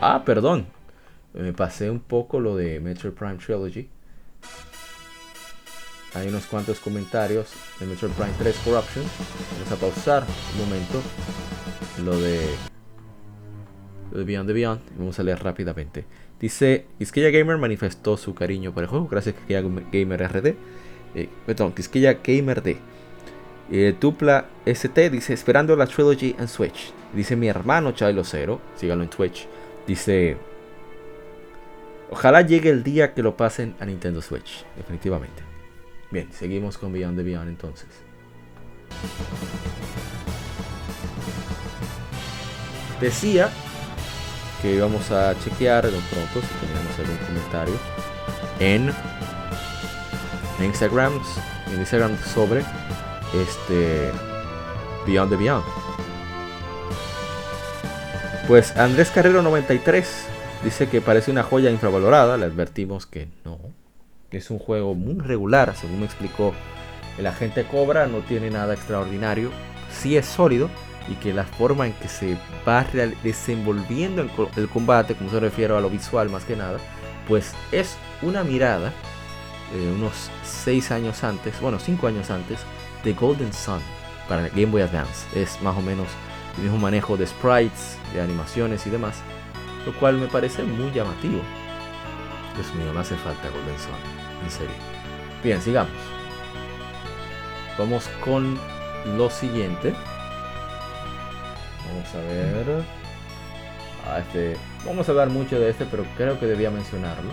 Ah, 0.00 0.22
perdón. 0.24 0.66
Me 1.32 1.52
pasé 1.52 1.90
un 1.90 2.00
poco 2.00 2.40
lo 2.40 2.56
de 2.56 2.80
Metro 2.80 3.14
Prime 3.14 3.36
Trilogy. 3.36 3.88
Hay 6.14 6.26
unos 6.26 6.46
cuantos 6.46 6.80
comentarios 6.80 7.52
de 7.78 7.86
Metroid 7.86 8.12
Prime 8.12 8.32
3 8.36 8.56
Corruption. 8.64 9.04
Vamos 9.52 9.72
a 9.72 9.76
pausar 9.76 10.24
un 10.54 10.64
momento 10.64 11.00
lo 12.04 12.18
de, 12.18 12.40
lo 14.10 14.18
de 14.18 14.24
Beyond 14.24 14.48
the 14.48 14.52
Beyond. 14.52 14.80
Vamos 14.98 15.20
a 15.20 15.22
leer 15.22 15.40
rápidamente. 15.40 16.06
Dice, 16.40 16.86
Isquilla 16.98 17.30
Gamer 17.30 17.58
manifestó 17.58 18.16
su 18.16 18.34
cariño 18.34 18.74
por 18.74 18.82
el 18.82 18.88
juego 18.88 19.06
gracias 19.06 19.36
a 19.36 19.38
Isquilla 19.38 19.60
Gamer 19.92 20.32
RD. 20.32 20.46
Eh, 21.14 21.28
perdón, 21.46 21.72
Quisquilla 21.72 22.14
Gamer 22.14 22.60
D. 22.60 22.78
Eh, 23.72 23.94
Tupla 23.98 24.46
ST 24.66 25.10
dice, 25.10 25.32
esperando 25.32 25.76
la 25.76 25.86
Trilogy 25.86 26.34
en 26.38 26.48
Switch. 26.48 26.92
Dice 27.14 27.36
mi 27.36 27.48
hermano 27.48 27.92
Chilo 27.92 28.24
Zero, 28.24 28.60
síganlo 28.76 29.04
en 29.04 29.10
Twitch. 29.10 29.46
Dice, 29.86 30.36
ojalá 32.10 32.42
llegue 32.42 32.70
el 32.70 32.82
día 32.82 33.14
que 33.14 33.22
lo 33.22 33.36
pasen 33.36 33.74
a 33.78 33.84
Nintendo 33.84 34.20
Switch, 34.22 34.64
definitivamente. 34.76 35.42
Bien, 36.10 36.28
seguimos 36.32 36.76
con 36.78 36.92
Beyond 36.92 37.16
the 37.16 37.22
Beyond 37.22 37.48
entonces. 37.48 37.88
Decía 43.00 43.48
que 44.60 44.74
íbamos 44.74 45.10
a 45.10 45.34
chequear 45.38 45.84
de 45.84 45.90
pronto 45.90 46.40
si 46.40 46.66
teníamos 46.66 46.98
algún 46.98 47.16
comentario 47.26 47.74
en, 48.58 48.92
Instagram, 50.62 51.12
en 51.72 51.78
Instagram 51.78 52.18
sobre 52.18 52.62
este 53.34 54.10
Beyond 55.06 55.30
the 55.30 55.36
Beyond. 55.36 55.64
Pues 58.48 58.76
Andrés 58.76 59.10
Carrero 59.10 59.42
93 59.42 60.26
dice 60.64 60.88
que 60.88 61.00
parece 61.00 61.30
una 61.30 61.42
joya 61.42 61.70
infravalorada, 61.70 62.36
le 62.36 62.46
advertimos 62.46 63.06
que 63.06 63.28
no. 63.44 63.58
Es 64.30 64.50
un 64.50 64.58
juego 64.58 64.94
muy 64.94 65.18
regular, 65.18 65.74
según 65.76 66.00
me 66.00 66.06
explicó 66.06 66.52
el 67.18 67.26
agente 67.26 67.64
Cobra, 67.64 68.06
no 68.06 68.18
tiene 68.18 68.50
nada 68.50 68.74
extraordinario, 68.74 69.50
sí 69.92 70.16
es 70.16 70.26
sólido 70.26 70.70
y 71.08 71.14
que 71.14 71.32
la 71.32 71.44
forma 71.44 71.86
en 71.86 71.92
que 71.94 72.08
se 72.08 72.36
va 72.66 72.86
desenvolviendo 73.22 74.22
el 74.56 74.68
combate, 74.68 75.14
como 75.14 75.30
se 75.30 75.40
refiere 75.40 75.74
a 75.74 75.80
lo 75.80 75.90
visual 75.90 76.28
más 76.28 76.44
que 76.44 76.56
nada, 76.56 76.78
pues 77.26 77.52
es 77.72 77.96
una 78.22 78.44
mirada 78.44 78.92
eh, 79.72 79.92
unos 79.94 80.30
6 80.44 80.90
años 80.90 81.22
antes, 81.22 81.60
bueno 81.60 81.78
5 81.78 82.06
años 82.08 82.30
antes, 82.30 82.58
de 83.04 83.12
Golden 83.12 83.52
Sun 83.52 83.80
para 84.28 84.48
Game 84.48 84.66
Boy 84.66 84.82
Advance. 84.82 85.26
Es 85.34 85.60
más 85.62 85.76
o 85.76 85.82
menos 85.82 86.06
el 86.56 86.64
mismo 86.64 86.78
manejo 86.78 87.16
de 87.16 87.26
sprites, 87.26 87.98
de 88.12 88.20
animaciones 88.20 88.86
y 88.86 88.90
demás, 88.90 89.22
lo 89.86 89.92
cual 89.98 90.18
me 90.18 90.26
parece 90.26 90.62
muy 90.62 90.90
llamativo. 90.92 91.40
Dios 92.54 92.74
mío, 92.74 92.92
me 92.92 93.00
hace 93.00 93.16
falta 93.16 93.48
Golden 93.48 93.78
Sun, 93.78 94.44
en 94.44 94.50
serio. 94.50 94.74
Bien, 95.42 95.60
sigamos. 95.62 95.92
Vamos 97.78 98.08
con 98.24 98.58
lo 99.16 99.30
siguiente. 99.30 99.94
Vamos 101.88 102.14
a 102.14 102.18
ver. 102.18 102.84
Ah, 104.06 104.18
este, 104.18 104.56
vamos 104.84 105.08
a 105.08 105.12
hablar 105.12 105.28
mucho 105.30 105.58
de 105.58 105.70
este, 105.70 105.86
pero 105.86 106.04
creo 106.16 106.38
que 106.38 106.46
debía 106.46 106.70
mencionarlo. 106.70 107.30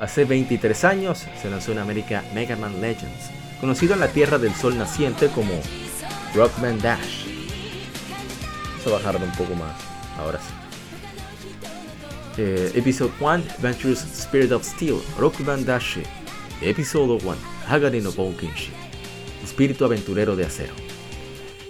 Hace 0.00 0.24
23 0.24 0.84
años 0.84 1.26
se 1.40 1.50
lanzó 1.50 1.72
en 1.72 1.78
América 1.78 2.24
Mega 2.34 2.56
Man 2.56 2.80
Legends, 2.80 3.30
conocido 3.60 3.92
en 3.92 4.00
la 4.00 4.08
Tierra 4.08 4.38
del 4.38 4.54
Sol 4.54 4.78
naciente 4.78 5.28
como 5.28 5.52
Rockman 6.34 6.80
Dash. 6.80 7.26
Vamos 8.78 8.86
a 8.86 8.90
bajarlo 8.90 9.26
un 9.26 9.32
poco 9.32 9.54
más, 9.54 9.76
ahora 10.18 10.38
sí. 10.40 10.54
Eh, 12.38 12.72
episodio 12.74 13.12
1 13.20 13.30
Adventures 13.58 14.02
Spirit 14.02 14.52
of 14.52 14.64
Steel 14.64 14.96
Rockman 15.18 15.64
Dash 15.66 15.98
Episodio 16.62 17.16
1 17.16 17.36
Hagari 17.68 18.00
no 18.00 18.12
Boukenshi 18.12 18.70
Espíritu 19.42 19.84
Aventurero 19.84 20.36
de 20.36 20.46
Acero 20.46 20.72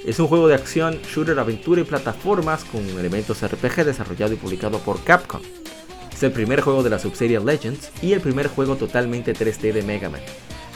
es 0.05 0.19
un 0.19 0.29
juego 0.29 0.49
de 0.49 0.55
acción, 0.55 0.99
shooter, 1.03 1.39
aventura 1.39 1.83
y 1.83 1.85
plataformas 1.85 2.65
con 2.65 2.81
elementos 2.99 3.47
RPG 3.47 3.85
desarrollado 3.85 4.33
y 4.33 4.37
publicado 4.37 4.79
por 4.79 5.05
Capcom. 5.05 5.43
Es 6.21 6.25
el 6.25 6.33
primer 6.33 6.61
juego 6.61 6.83
de 6.83 6.91
la 6.91 6.99
subserie 6.99 7.41
Legends 7.41 7.91
y 8.03 8.13
el 8.13 8.21
primer 8.21 8.49
juego 8.49 8.77
totalmente 8.77 9.33
3D 9.33 9.73
de 9.73 9.81
Mega 9.81 10.11
Man. 10.11 10.21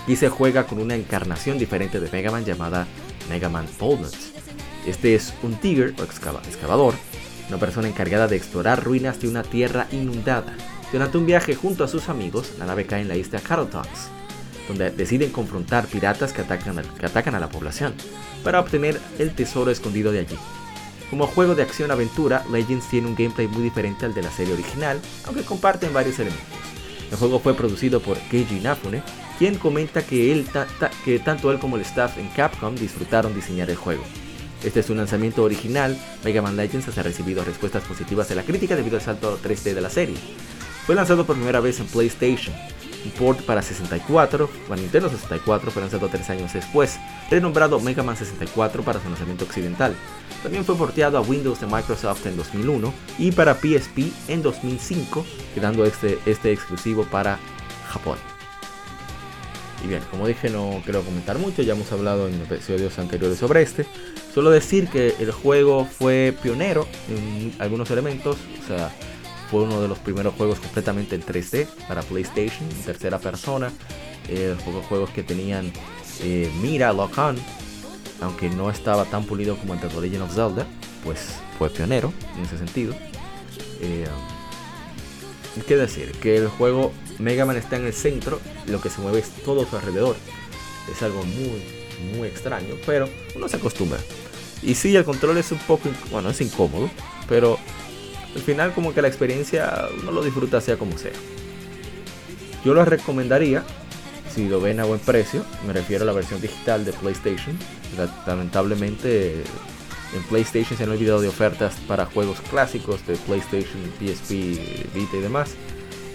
Y 0.06 0.16
se 0.16 0.30
juega 0.30 0.66
con 0.66 0.78
una 0.78 0.94
encarnación 0.94 1.58
diferente 1.58 2.00
de 2.00 2.10
Mega 2.10 2.30
Man 2.30 2.46
llamada 2.46 2.86
Mega 3.28 3.50
Man 3.50 3.66
Boldness. 3.78 4.32
Este 4.86 5.14
es 5.14 5.34
un 5.42 5.56
Tigger 5.56 5.92
o 5.98 6.02
excavador, 6.02 6.94
una 7.50 7.58
persona 7.58 7.88
encargada 7.88 8.26
de 8.26 8.36
explorar 8.36 8.82
ruinas 8.82 9.20
de 9.20 9.28
una 9.28 9.42
tierra 9.42 9.86
inundada. 9.92 10.56
Durante 10.90 11.18
un 11.18 11.26
viaje 11.26 11.54
junto 11.54 11.84
a 11.84 11.88
sus 11.88 12.08
amigos, 12.08 12.54
la 12.58 12.64
nave 12.64 12.86
cae 12.86 13.02
en 13.02 13.08
la 13.08 13.16
isla 13.16 13.38
Carrotox, 13.38 14.08
donde 14.66 14.92
deciden 14.92 15.30
confrontar 15.30 15.86
piratas 15.88 16.32
que 16.32 16.40
atacan 16.40 17.34
a 17.34 17.38
la 17.38 17.50
población 17.50 17.92
para 18.42 18.60
obtener 18.60 18.98
el 19.18 19.34
tesoro 19.34 19.70
escondido 19.70 20.10
de 20.10 20.20
allí. 20.20 20.38
Como 21.10 21.26
juego 21.26 21.54
de 21.54 21.62
acción-aventura, 21.62 22.44
Legends 22.50 22.88
tiene 22.88 23.06
un 23.06 23.14
gameplay 23.14 23.46
muy 23.46 23.62
diferente 23.62 24.04
al 24.04 24.14
de 24.14 24.22
la 24.22 24.30
serie 24.30 24.54
original, 24.54 25.00
aunque 25.26 25.42
comparten 25.42 25.92
varios 25.92 26.18
elementos. 26.18 26.46
El 27.10 27.18
juego 27.18 27.38
fue 27.38 27.54
producido 27.54 28.00
por 28.00 28.18
Keiji 28.18 28.56
Inafune, 28.56 29.02
quien 29.38 29.56
comenta 29.56 30.04
que, 30.04 30.32
él 30.32 30.46
que 31.04 31.18
tanto 31.18 31.52
él 31.52 31.58
como 31.58 31.76
el 31.76 31.82
staff 31.82 32.18
en 32.18 32.28
Capcom 32.28 32.74
disfrutaron 32.74 33.34
diseñar 33.34 33.70
el 33.70 33.76
juego. 33.76 34.02
Este 34.64 34.80
es 34.80 34.88
un 34.88 34.96
lanzamiento 34.96 35.42
original, 35.42 35.96
Mega 36.24 36.40
Man 36.40 36.56
Legends 36.56 36.96
ha 36.96 37.02
recibido 37.02 37.44
respuestas 37.44 37.84
positivas 37.84 38.28
de 38.28 38.34
la 38.34 38.42
crítica 38.42 38.74
debido 38.74 38.96
al 38.96 39.02
salto 39.02 39.38
3D 39.42 39.74
de 39.74 39.80
la 39.80 39.90
serie. 39.90 40.16
Fue 40.86 40.94
lanzado 40.94 41.26
por 41.26 41.36
primera 41.36 41.60
vez 41.60 41.80
en 41.80 41.86
PlayStation, 41.86 42.54
port 43.10 43.40
para 43.42 43.62
64, 43.62 44.48
para 44.68 44.80
Nintendo 44.80 45.08
64 45.08 45.70
fue 45.70 45.82
lanzado 45.82 46.08
tres 46.08 46.28
años 46.30 46.52
después, 46.52 46.98
renombrado 47.30 47.80
Mega 47.80 48.02
Man 48.02 48.16
64 48.16 48.82
para 48.82 49.00
su 49.00 49.08
lanzamiento 49.08 49.44
occidental. 49.44 49.94
También 50.42 50.64
fue 50.64 50.76
porteado 50.76 51.18
a 51.18 51.22
Windows 51.22 51.60
de 51.60 51.66
Microsoft 51.66 52.26
en 52.26 52.36
2001 52.36 52.92
y 53.18 53.32
para 53.32 53.54
PSP 53.54 54.12
en 54.28 54.42
2005, 54.42 55.24
quedando 55.54 55.84
este, 55.84 56.18
este 56.26 56.52
exclusivo 56.52 57.04
para 57.04 57.38
Japón. 57.88 58.18
Y 59.84 59.86
bien, 59.86 60.02
como 60.10 60.26
dije, 60.26 60.48
no 60.48 60.80
quiero 60.84 61.02
comentar 61.02 61.38
mucho, 61.38 61.62
ya 61.62 61.74
hemos 61.74 61.92
hablado 61.92 62.26
en 62.26 62.34
episodios 62.40 62.98
anteriores 62.98 63.38
sobre 63.38 63.60
este. 63.62 63.86
Solo 64.34 64.50
decir 64.50 64.88
que 64.88 65.14
el 65.18 65.30
juego 65.30 65.84
fue 65.84 66.34
pionero 66.42 66.88
en 67.08 67.54
algunos 67.58 67.90
elementos, 67.90 68.38
o 68.62 68.66
sea, 68.66 68.90
fue 69.54 69.62
uno 69.62 69.80
de 69.80 69.86
los 69.86 69.98
primeros 69.98 70.34
juegos 70.34 70.58
completamente 70.58 71.14
en 71.14 71.24
3D 71.24 71.68
para 71.86 72.02
PlayStation, 72.02 72.68
en 72.68 72.82
tercera 72.82 73.20
persona. 73.20 73.70
Eh, 74.28 74.56
juegos 74.88 75.10
que 75.10 75.22
tenían 75.22 75.72
eh, 76.22 76.50
mira, 76.60 76.92
lock-on, 76.92 77.36
aunque 78.20 78.50
no 78.50 78.68
estaba 78.68 79.04
tan 79.04 79.22
pulido 79.22 79.56
como 79.56 79.74
el 79.74 79.80
de 79.80 79.86
The 79.86 80.00
Legend 80.00 80.22
of 80.22 80.34
Zelda, 80.34 80.66
pues 81.04 81.36
fue 81.56 81.70
pionero 81.70 82.12
en 82.36 82.42
ese 82.42 82.58
sentido. 82.58 82.96
Eh, 83.80 84.08
¿Qué 85.68 85.76
decir? 85.76 86.10
Que 86.20 86.36
el 86.36 86.48
juego 86.48 86.92
Mega 87.20 87.44
Man 87.44 87.56
está 87.56 87.76
en 87.76 87.86
el 87.86 87.92
centro, 87.92 88.40
lo 88.66 88.80
que 88.80 88.90
se 88.90 89.00
mueve 89.02 89.20
es 89.20 89.30
todo 89.44 89.64
su 89.66 89.76
alrededor. 89.76 90.16
Es 90.90 91.00
algo 91.00 91.22
muy, 91.22 92.16
muy 92.18 92.26
extraño, 92.26 92.74
pero 92.86 93.08
uno 93.36 93.48
se 93.48 93.58
acostumbra. 93.58 94.00
Y 94.64 94.74
sí, 94.74 94.96
el 94.96 95.04
control 95.04 95.38
es 95.38 95.52
un 95.52 95.58
poco, 95.58 95.90
bueno, 96.10 96.30
es 96.30 96.40
incómodo, 96.40 96.90
pero 97.28 97.56
al 98.34 98.40
final 98.40 98.72
como 98.72 98.92
que 98.92 99.02
la 99.02 99.08
experiencia 99.08 99.88
uno 100.02 100.10
lo 100.10 100.22
disfruta 100.24 100.60
sea 100.60 100.76
como 100.76 100.98
sea. 100.98 101.12
Yo 102.64 102.74
lo 102.74 102.84
recomendaría 102.84 103.64
si 104.34 104.48
lo 104.48 104.60
ven 104.60 104.80
a 104.80 104.84
buen 104.84 104.98
precio, 104.98 105.44
me 105.64 105.72
refiero 105.72 106.02
a 106.02 106.06
la 106.06 106.12
versión 106.12 106.40
digital 106.40 106.84
de 106.84 106.92
PlayStation. 106.92 107.56
Lamentablemente 108.26 109.44
en 110.14 110.22
PlayStation 110.24 110.76
se 110.76 110.84
han 110.84 110.90
olvidado 110.90 111.20
de 111.20 111.28
ofertas 111.28 111.74
para 111.86 112.06
juegos 112.06 112.40
clásicos 112.50 113.06
de 113.06 113.14
PlayStation, 113.16 113.80
PSP, 114.00 114.30
Vita 114.92 115.16
y 115.16 115.20
demás. 115.20 115.54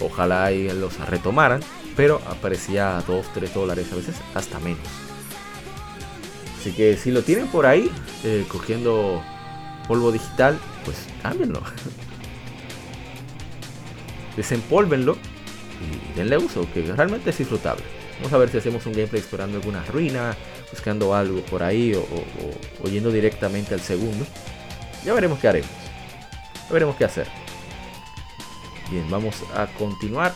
Ojalá 0.01 0.51
y 0.51 0.69
los 0.69 0.97
retomaran, 1.07 1.61
pero 1.95 2.21
aparecía 2.27 2.97
a 2.97 3.01
2, 3.03 3.25
3 3.33 3.53
dólares 3.53 3.87
a 3.93 3.95
veces, 3.95 4.15
hasta 4.33 4.59
menos. 4.59 4.87
Así 6.59 6.73
que 6.73 6.97
si 6.97 7.11
lo 7.11 7.23
tienen 7.23 7.47
por 7.47 7.65
ahí, 7.65 7.89
eh, 8.25 8.45
cogiendo 8.49 9.23
polvo 9.87 10.11
digital, 10.11 10.59
pues 10.83 11.07
cámbienlo. 11.21 11.61
Desempólvenlo 14.39 15.17
y 15.81 16.17
denle 16.17 16.37
uso, 16.37 16.65
que 16.73 16.81
realmente 16.81 17.31
es 17.31 17.37
disfrutable. 17.37 17.83
Vamos 18.19 18.31
a 18.31 18.37
ver 18.37 18.47
si 18.47 18.57
hacemos 18.57 18.85
un 18.85 18.93
gameplay 18.93 19.19
explorando 19.19 19.57
alguna 19.57 19.83
ruina, 19.83 20.33
buscando 20.71 21.13
algo 21.13 21.41
por 21.41 21.61
ahí 21.61 21.93
o, 21.93 22.87
yendo 22.87 23.11
directamente 23.11 23.73
al 23.73 23.81
segundo. 23.81 24.25
Ya 25.03 25.13
veremos 25.13 25.39
qué 25.39 25.49
haremos. 25.49 25.69
Ya 26.67 26.73
veremos 26.73 26.95
qué 26.95 27.03
hacer. 27.03 27.27
Bien, 28.89 29.09
vamos 29.09 29.43
a 29.53 29.67
continuar. 29.67 30.33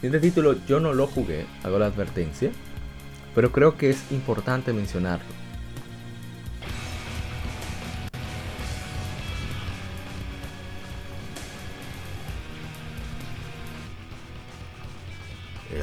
Este 0.00 0.20
título 0.20 0.56
yo 0.66 0.80
no 0.80 0.94
lo 0.94 1.06
jugué, 1.06 1.44
hago 1.62 1.78
la 1.78 1.84
advertencia, 1.84 2.50
pero 3.34 3.52
creo 3.52 3.76
que 3.76 3.90
es 3.90 4.10
importante 4.10 4.72
mencionarlo. 4.72 5.39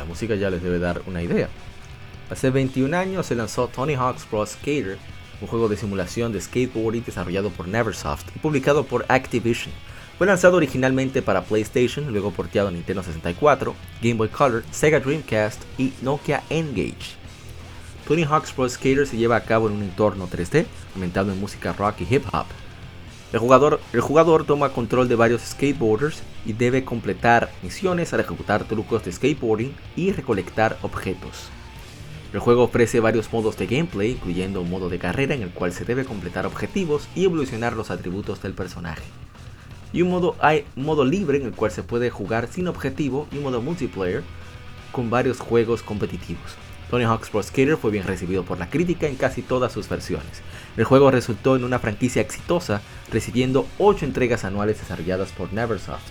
Música 0.08 0.36
ya 0.36 0.50
les 0.50 0.63
debe 0.63 0.80
dar 0.80 1.02
una 1.06 1.22
idea. 1.22 1.50
Hace 2.30 2.50
21 2.50 2.96
años 2.98 3.26
se 3.26 3.36
lanzó 3.36 3.67
Tony 3.67 3.96
Hawk's 3.96 4.26
Pro 4.26 4.46
Skater, 4.46 4.98
un 5.39 5.48
juego 5.48 5.70
de 5.70 5.78
simulación 5.78 6.34
de 6.34 6.41
skateboarding 6.41 7.04
desarrollado 7.04 7.50
por 7.50 7.67
Neversoft 7.67 8.26
y 8.36 8.39
publicado 8.39 8.86
por 8.86 9.06
Activision. 9.08 9.74
Fue 10.17 10.26
lanzado 10.26 10.58
originalmente 10.58 11.22
para 11.22 11.43
PlayStation, 11.43 12.12
luego 12.12 12.32
porteado 12.32 12.70
a 12.70 12.72
Nintendo 12.72 13.04
64, 13.04 13.76
Game 14.02 14.15
Boy 14.15 14.30
Color, 14.30 14.63
Sega 14.72 15.00
Dreamcast 15.00 15.62
y 15.78 15.93
Nokia 16.02 16.43
N-Gage. 16.50 17.15
Tony 18.08 18.24
Hawk's 18.24 18.52
Pro 18.52 18.67
Skater 18.67 19.06
se 19.06 19.17
lleva 19.17 19.36
a 19.36 19.43
cabo 19.43 19.67
en 19.67 19.74
un 19.74 19.84
entorno 19.84 20.28
3D, 20.28 20.65
ambientado 20.96 21.32
en 21.32 21.39
música 21.39 21.74
rock 21.74 22.02
y 22.02 22.15
hip 22.15 22.24
hop. 22.34 22.48
El 23.34 23.40
jugador, 23.40 23.82
el 23.92 24.00
jugador 24.00 24.46
toma 24.46 24.70
control 24.70 25.10
de 25.10 25.16
varios 25.16 25.42
skateboarders 25.42 26.24
y 26.46 26.54
debe 26.54 26.86
completar 26.86 27.52
misiones 27.62 28.13
al 28.13 28.22
ejecutar 28.22 28.63
trucos 28.63 29.04
de 29.04 29.12
skateboarding 29.12 29.76
y 29.98 30.13
recolectar 30.13 30.78
objetos. 30.82 31.50
El 32.32 32.40
juego 32.40 32.63
ofrece 32.63 33.02
varios 33.02 33.32
modos 33.34 33.58
de 33.58 33.68
gameplay, 33.68 34.12
incluyendo 34.12 34.62
un 34.62 34.70
modo 34.70 34.88
de 34.88 35.00
carrera 35.00 35.36
en 35.36 35.42
el 35.42 35.50
cual 35.50 35.74
se 35.74 35.84
debe 35.84 36.06
completar 36.06 36.46
objetivos 36.46 37.08
y 37.16 37.26
evolucionar 37.26 37.74
los 37.74 37.92
atributos 37.92 38.42
del 38.42 38.54
personaje. 38.54 39.04
Y 39.92 40.04
un 40.04 40.10
modo, 40.10 40.36
modo 40.76 41.04
libre 41.04 41.38
en 41.38 41.46
el 41.46 41.54
cual 41.54 41.72
se 41.72 41.84
puede 41.84 42.10
jugar 42.10 42.48
sin 42.48 42.68
objetivo 42.68 43.28
y 43.32 43.38
un 43.38 43.44
modo 43.44 43.62
multiplayer 43.62 44.24
con 44.92 45.10
varios 45.10 45.40
juegos 45.40 45.84
competitivos. 45.84 46.56
Tony 46.89 47.04
Hawk's 47.04 47.30
Pro 47.30 47.43
Skater 47.43 47.78
fue 47.78 47.91
bien 47.91 48.06
recibido 48.06 48.43
por 48.43 48.58
la 48.58 48.69
crítica 48.69 49.08
en 49.08 49.15
casi 49.15 49.41
todas 49.41 49.73
sus 49.73 49.89
versiones. 49.89 50.41
El 50.78 50.86
juego 50.86 51.12
resultó 51.12 51.56
en 51.56 51.63
una 51.63 51.80
franquicia 51.80 52.21
exitosa, 52.21 52.82
recibiendo 53.12 53.67
8 53.78 54.06
entregas 54.06 54.45
anuales 54.45 54.80
desarrolladas 54.80 55.32
por 55.32 55.52
Neversoft. 55.52 56.02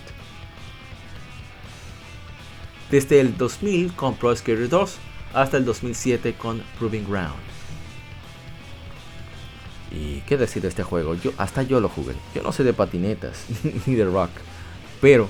Desde 2.91 3.19
el 3.19 3.37
2000 3.37 3.93
con 3.93 4.15
Pro 4.15 4.35
Skater 4.35 4.69
2 4.69 4.97
hasta 5.33 5.57
el 5.57 5.65
2007 5.65 6.35
con 6.35 6.61
Proving 6.77 7.09
Ground. 7.09 7.33
Y 9.91 10.21
qué 10.21 10.37
decir 10.37 10.61
de 10.61 10.67
este 10.67 10.83
juego, 10.83 11.15
yo 11.15 11.31
hasta 11.37 11.63
yo 11.63 11.79
lo 11.79 11.89
jugué. 11.89 12.13
Yo 12.35 12.43
no 12.43 12.51
sé 12.51 12.63
de 12.63 12.73
patinetas 12.73 13.45
ni 13.85 13.95
de 13.95 14.05
rock, 14.05 14.29
pero 15.01 15.27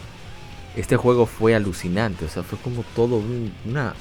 este 0.76 0.98
juego 0.98 1.26
fue 1.26 1.56
alucinante, 1.56 2.26
o 2.26 2.30
sea, 2.30 2.44
fue 2.44 2.60
como 2.60 2.84
todo 2.96 3.22
una 3.66 3.94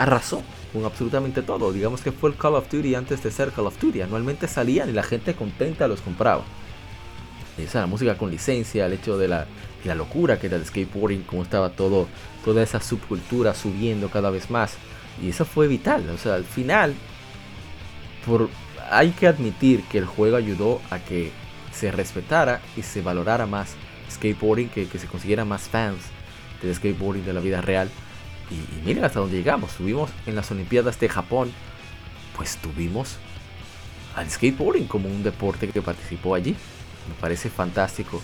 arrasó 0.00 0.42
con 0.72 0.84
absolutamente 0.84 1.42
todo. 1.42 1.72
Digamos 1.72 2.00
que 2.00 2.10
fue 2.10 2.30
el 2.30 2.36
Call 2.36 2.54
of 2.54 2.70
Duty 2.70 2.94
antes 2.94 3.22
de 3.22 3.30
ser 3.30 3.52
Call 3.52 3.66
of 3.66 3.78
Duty. 3.78 4.00
Anualmente 4.00 4.48
salían 4.48 4.88
y 4.88 4.92
la 4.92 5.02
gente 5.02 5.34
contenta 5.34 5.86
los 5.88 6.00
compraba. 6.00 6.42
Esa 7.58 7.86
música 7.86 8.16
con 8.16 8.30
licencia, 8.30 8.86
el 8.86 8.94
hecho 8.94 9.18
de 9.18 9.28
la, 9.28 9.46
la 9.84 9.94
locura 9.94 10.38
que 10.38 10.46
era 10.46 10.56
el 10.56 10.64
skateboarding, 10.64 11.24
cómo 11.24 11.42
estaba 11.42 11.70
todo, 11.70 12.08
toda 12.44 12.62
esa 12.62 12.80
subcultura 12.80 13.52
subiendo 13.52 14.08
cada 14.08 14.30
vez 14.30 14.48
más. 14.48 14.76
Y 15.22 15.28
eso 15.28 15.44
fue 15.44 15.68
vital. 15.68 16.08
O 16.08 16.16
sea, 16.16 16.36
al 16.36 16.44
final, 16.44 16.94
por, 18.24 18.48
hay 18.90 19.10
que 19.10 19.26
admitir 19.26 19.82
que 19.82 19.98
el 19.98 20.06
juego 20.06 20.38
ayudó 20.38 20.80
a 20.88 20.98
que 20.98 21.30
se 21.72 21.92
respetara 21.92 22.62
y 22.74 22.82
se 22.82 23.02
valorara 23.02 23.44
más 23.44 23.74
skateboarding, 24.10 24.70
que, 24.70 24.86
que 24.86 24.98
se 24.98 25.06
consiguiera 25.06 25.44
más 25.44 25.68
fans 25.68 25.98
del 26.62 26.74
skateboarding 26.74 27.26
de 27.26 27.34
la 27.34 27.40
vida 27.40 27.60
real. 27.60 27.90
Y, 28.50 28.86
miren 28.86 29.04
hasta 29.04 29.20
dónde 29.20 29.36
llegamos. 29.36 29.72
Tuvimos 29.72 30.10
en 30.26 30.34
las 30.34 30.50
Olimpiadas 30.50 30.98
de 30.98 31.08
Japón, 31.08 31.52
pues 32.36 32.56
tuvimos 32.56 33.16
al 34.16 34.30
skateboarding 34.30 34.86
como 34.86 35.08
un 35.08 35.22
deporte 35.22 35.68
que 35.68 35.82
participó 35.82 36.34
allí. 36.34 36.56
Me 37.08 37.14
parece 37.20 37.50
fantástico 37.50 38.20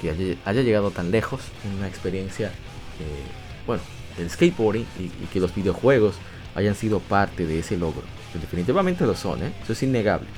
que 0.00 0.10
haya, 0.10 0.62
llegado 0.62 0.90
tan 0.90 1.10
lejos 1.10 1.40
una 1.76 1.88
experiencia, 1.88 2.48
eh, 2.48 3.26
bueno, 3.66 3.82
el 4.16 4.30
skateboarding 4.30 4.86
y, 4.98 5.08
que 5.32 5.40
los 5.40 5.54
videojuegos 5.54 6.16
hayan 6.54 6.74
sido 6.74 7.00
parte 7.00 7.46
de 7.46 7.60
ese 7.60 7.76
logro. 7.76 8.02
definitivamente 8.34 9.06
lo 9.06 9.14
son, 9.14 9.42
¿eh? 9.42 9.52
eso 9.62 9.72
es 9.72 9.82
innegable. 9.82 10.28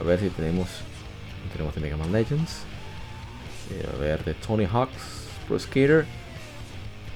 A 0.00 0.04
ver 0.04 0.20
si 0.20 0.28
tenemos, 0.30 0.68
tenemos 1.52 1.74
de 1.74 1.80
Mega 1.80 1.96
Man 1.96 2.12
Legends. 2.12 2.62
Eh, 3.70 3.86
a 3.92 3.98
ver, 3.98 4.24
de 4.24 4.34
Tony 4.34 4.66
Hawk's 4.66 5.28
Pro 5.46 5.58
Skater. 5.58 6.06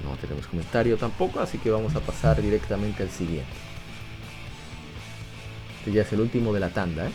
No 0.06 0.16
tenemos 0.16 0.46
comentario 0.46 0.96
tampoco, 0.96 1.40
así 1.40 1.58
que 1.58 1.68
vamos 1.68 1.94
a 1.96 2.00
pasar 2.00 2.40
directamente 2.40 3.02
al 3.02 3.10
siguiente. 3.10 3.50
Este 5.78 5.92
ya 5.92 6.02
es 6.02 6.12
el 6.12 6.20
último 6.20 6.52
de 6.52 6.60
la 6.60 6.70
tanda, 6.70 7.08
¿eh? 7.08 7.12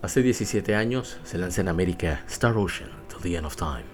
Hace 0.00 0.22
17 0.22 0.74
años 0.74 1.18
se 1.24 1.38
lanza 1.38 1.60
en 1.62 1.68
América 1.68 2.24
Star 2.28 2.56
Ocean, 2.56 2.90
To 3.08 3.18
the 3.18 3.36
End 3.36 3.46
of 3.46 3.56
Time. 3.56 3.84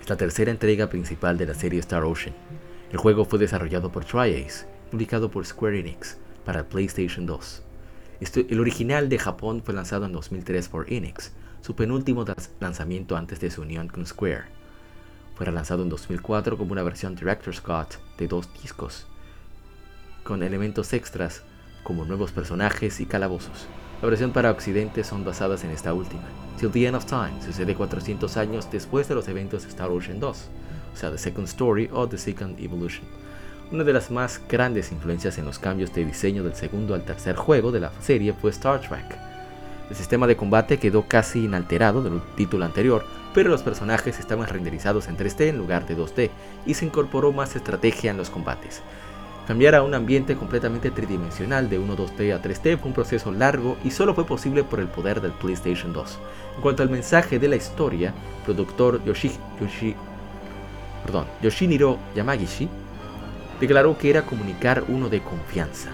Es 0.00 0.08
la 0.08 0.16
tercera 0.16 0.50
entrega 0.50 0.88
principal 0.88 1.38
de 1.38 1.46
la 1.46 1.54
serie 1.54 1.80
Star 1.80 2.04
Ocean 2.04 2.34
el 2.90 2.98
juego 2.98 3.24
fue 3.24 3.38
desarrollado 3.38 3.90
por 3.90 4.04
TriAce, 4.04 4.66
publicado 4.90 5.30
por 5.30 5.44
Square 5.44 5.80
Enix 5.80 6.18
para 6.44 6.68
PlayStation 6.68 7.26
2. 7.26 7.62
Este, 8.20 8.46
el 8.48 8.60
original 8.60 9.08
de 9.08 9.18
Japón 9.18 9.62
fue 9.64 9.74
lanzado 9.74 10.06
en 10.06 10.12
2003 10.12 10.68
por 10.68 10.92
Enix, 10.92 11.32
su 11.60 11.74
penúltimo 11.74 12.24
lanzamiento 12.60 13.16
antes 13.16 13.40
de 13.40 13.50
su 13.50 13.62
unión 13.62 13.88
con 13.88 14.06
Square. 14.06 14.44
Fue 15.34 15.46
relanzado 15.46 15.82
en 15.82 15.88
2004 15.88 16.56
como 16.56 16.72
una 16.72 16.82
versión 16.82 17.16
Director's 17.16 17.60
Cut 17.60 17.96
de 18.18 18.28
dos 18.28 18.48
discos, 18.62 19.06
con 20.22 20.42
elementos 20.42 20.92
extras 20.92 21.42
como 21.82 22.04
nuevos 22.04 22.32
personajes 22.32 23.00
y 23.00 23.06
calabozos. 23.06 23.66
La 24.00 24.08
versión 24.08 24.32
para 24.32 24.50
Occidente 24.50 25.04
son 25.04 25.24
basadas 25.24 25.64
en 25.64 25.70
esta 25.70 25.92
última. 25.92 26.24
Till 26.58 26.70
the 26.70 26.86
End 26.86 26.96
of 26.96 27.06
Time 27.06 27.42
sucede 27.44 27.74
400 27.74 28.36
años 28.36 28.68
después 28.70 29.08
de 29.08 29.14
los 29.14 29.28
eventos 29.28 29.62
de 29.64 29.68
Star 29.68 29.90
Ocean 29.90 30.20
2, 30.20 30.48
o 30.96 30.98
sea, 30.98 31.10
The 31.10 31.18
Second 31.18 31.46
Story 31.46 31.90
o 31.92 32.08
The 32.08 32.16
Second 32.16 32.58
Evolution. 32.58 33.04
Una 33.70 33.84
de 33.84 33.92
las 33.92 34.10
más 34.10 34.40
grandes 34.48 34.92
influencias 34.92 35.36
en 35.36 35.44
los 35.44 35.58
cambios 35.58 35.92
de 35.92 36.06
diseño 36.06 36.42
del 36.42 36.54
segundo 36.54 36.94
al 36.94 37.04
tercer 37.04 37.36
juego 37.36 37.70
de 37.70 37.80
la 37.80 37.92
serie 38.00 38.32
fue 38.32 38.50
Star 38.50 38.80
Trek. 38.80 39.18
El 39.90 39.94
sistema 39.94 40.26
de 40.26 40.36
combate 40.36 40.78
quedó 40.78 41.06
casi 41.06 41.44
inalterado 41.44 42.02
del 42.02 42.22
título 42.34 42.64
anterior, 42.64 43.04
pero 43.34 43.50
los 43.50 43.62
personajes 43.62 44.18
estaban 44.18 44.48
renderizados 44.48 45.06
en 45.06 45.18
3D 45.18 45.48
en 45.48 45.58
lugar 45.58 45.86
de 45.86 45.98
2D 45.98 46.30
y 46.64 46.72
se 46.72 46.86
incorporó 46.86 47.30
más 47.30 47.54
estrategia 47.54 48.10
en 48.10 48.16
los 48.16 48.30
combates. 48.30 48.80
Cambiar 49.46 49.74
a 49.74 49.82
un 49.82 49.94
ambiente 49.94 50.34
completamente 50.34 50.90
tridimensional 50.90 51.68
de 51.68 51.78
1-2D 51.78 52.34
a 52.34 52.42
3D 52.42 52.78
fue 52.78 52.88
un 52.88 52.94
proceso 52.94 53.30
largo 53.30 53.76
y 53.84 53.90
solo 53.90 54.14
fue 54.14 54.24
posible 54.24 54.64
por 54.64 54.80
el 54.80 54.88
poder 54.88 55.20
del 55.20 55.32
PlayStation 55.32 55.92
2. 55.92 56.18
En 56.56 56.62
cuanto 56.62 56.82
al 56.82 56.90
mensaje 56.90 57.38
de 57.38 57.48
la 57.48 57.56
historia, 57.56 58.14
productor 58.44 59.04
Yoshi, 59.04 59.30
Yoshi 59.60 59.94
perdón, 61.04 61.26
Yoshiniro 61.42 61.98
Yamagishi 62.14 62.68
declaró 63.60 63.96
que 63.96 64.10
era 64.10 64.22
comunicar 64.22 64.84
uno 64.88 65.08
de 65.08 65.20
confianza. 65.20 65.90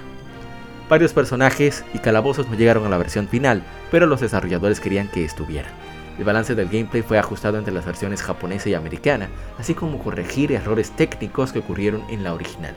Varios 0.89 1.13
personajes 1.13 1.85
y 1.95 1.99
calabozos 1.99 2.49
no 2.49 2.55
llegaron 2.57 2.85
a 2.85 2.89
la 2.89 2.99
versión 2.99 3.29
final, 3.29 3.63
pero 3.91 4.07
los 4.07 4.21
desarrolladores 4.21 4.81
querían 4.81 5.09
que 5.09 5.25
estuvieran. 5.25 5.73
El 6.19 6.25
balance 6.25 6.55
del 6.55 6.69
gameplay 6.69 7.03
fue 7.03 7.19
ajustado 7.19 7.57
entre 7.57 7.73
las 7.73 7.87
versiones 7.87 8.23
japonesa 8.23 8.69
y 8.69 8.75
americana, 8.75 9.29
así 9.59 9.75
como 9.75 9.99
corregir 9.99 10.53
errores 10.53 10.91
técnicos 10.91 11.53
que 11.53 11.61
ocurrieron 11.61 12.03
en 12.11 12.23
la 12.23 12.35
original. 12.35 12.75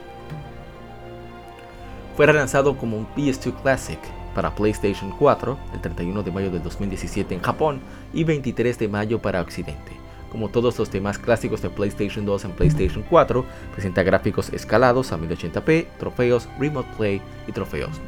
Fue 2.16 2.24
relanzado 2.24 2.78
como 2.78 2.96
un 2.96 3.06
PS2 3.14 3.60
Classic 3.60 3.98
para 4.34 4.54
PlayStation 4.54 5.10
4 5.18 5.58
el 5.74 5.80
31 5.80 6.22
de 6.22 6.30
mayo 6.30 6.50
del 6.50 6.62
2017 6.62 7.34
en 7.34 7.42
Japón 7.42 7.80
y 8.14 8.24
23 8.24 8.78
de 8.78 8.88
mayo 8.88 9.20
para 9.20 9.42
Occidente 9.42 10.05
como 10.30 10.48
todos 10.48 10.78
los 10.78 10.90
demás 10.90 11.18
clásicos 11.18 11.62
de 11.62 11.70
PlayStation 11.70 12.24
2 12.24 12.44
en 12.44 12.52
PlayStation 12.52 13.04
4, 13.08 13.44
presenta 13.72 14.02
gráficos 14.02 14.50
escalados 14.52 15.12
a 15.12 15.18
1080p, 15.18 15.86
trofeos, 15.98 16.48
remote 16.58 16.88
play 16.96 17.22
y 17.46 17.52
trofeos. 17.52 18.00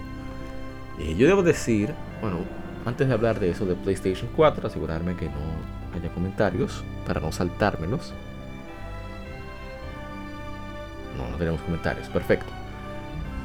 Y 0.98 1.14
yo 1.14 1.26
debo 1.26 1.42
decir, 1.42 1.94
bueno, 2.20 2.38
antes 2.84 3.06
de 3.06 3.14
hablar 3.14 3.38
de 3.38 3.50
eso 3.50 3.66
de 3.66 3.74
PlayStation 3.74 4.28
4, 4.34 4.66
asegurarme 4.66 5.14
que 5.16 5.26
no 5.26 5.96
haya 5.96 6.08
comentarios 6.12 6.84
para 7.06 7.20
no 7.20 7.30
saltármelos. 7.32 8.12
No, 11.16 11.28
no 11.30 11.36
tenemos 11.36 11.60
comentarios, 11.62 12.08
perfecto. 12.08 12.52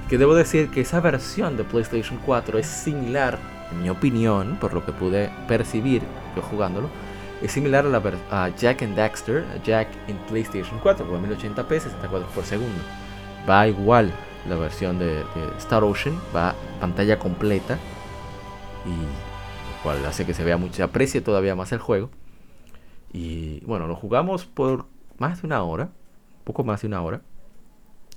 Que 0.10 0.18
debo 0.18 0.36
decir 0.36 0.70
que 0.70 0.82
esa 0.82 1.00
versión 1.00 1.58
de 1.58 1.64
PlayStation 1.64 2.20
4 2.26 2.58
es 2.60 2.68
similar, 2.68 3.38
en 3.72 3.84
mi 3.84 3.89
opinión, 3.89 4.58
por 4.60 4.74
lo 4.74 4.86
que 4.86 4.91
pude 4.91 5.30
percibir 5.48 6.02
yo 6.36 6.41
jugándolo, 6.41 6.89
es 7.44 7.52
similar 7.52 7.86
a, 7.86 7.89
la 7.89 8.02
a 8.32 8.50
Jack 8.56 8.84
and 8.84 8.96
Daxter, 8.96 9.46
Jack 9.64 9.89
en 10.08 10.18
PlayStation 10.30 10.80
4, 10.82 11.08
con 11.08 11.24
1080p, 11.24 11.68
60 11.68 12.08
cuadros 12.08 12.32
por 12.32 12.46
segundo. 12.46 12.80
Va 13.50 13.68
igual 13.68 14.12
la 14.48 14.56
versión 14.56 15.00
de, 15.00 15.24
Star 15.58 15.84
Ocean, 15.84 16.18
va 16.36 16.56
pantalla 16.80 17.20
completa 17.20 17.78
y 18.86 18.89
lo 18.89 19.84
cual 19.84 20.06
hace 20.06 20.26
que 20.26 20.34
se 20.34 20.44
vea 20.44 20.58
mucho, 20.58 20.76
se 20.76 20.84
aprecie 20.84 21.22
todavía 21.22 21.56
más 21.56 21.72
el 21.72 21.80
juego. 21.80 22.10
Y 23.12 23.60
bueno, 23.66 23.88
lo 23.88 23.96
jugamos 23.96 24.46
por 24.46 24.86
más 25.18 25.41
de 25.41 25.48
una 25.48 25.64
hora, 25.64 25.89
poco 26.44 26.64
más 26.64 26.82
de 26.82 26.88
una 26.88 27.02
hora. 27.02 27.22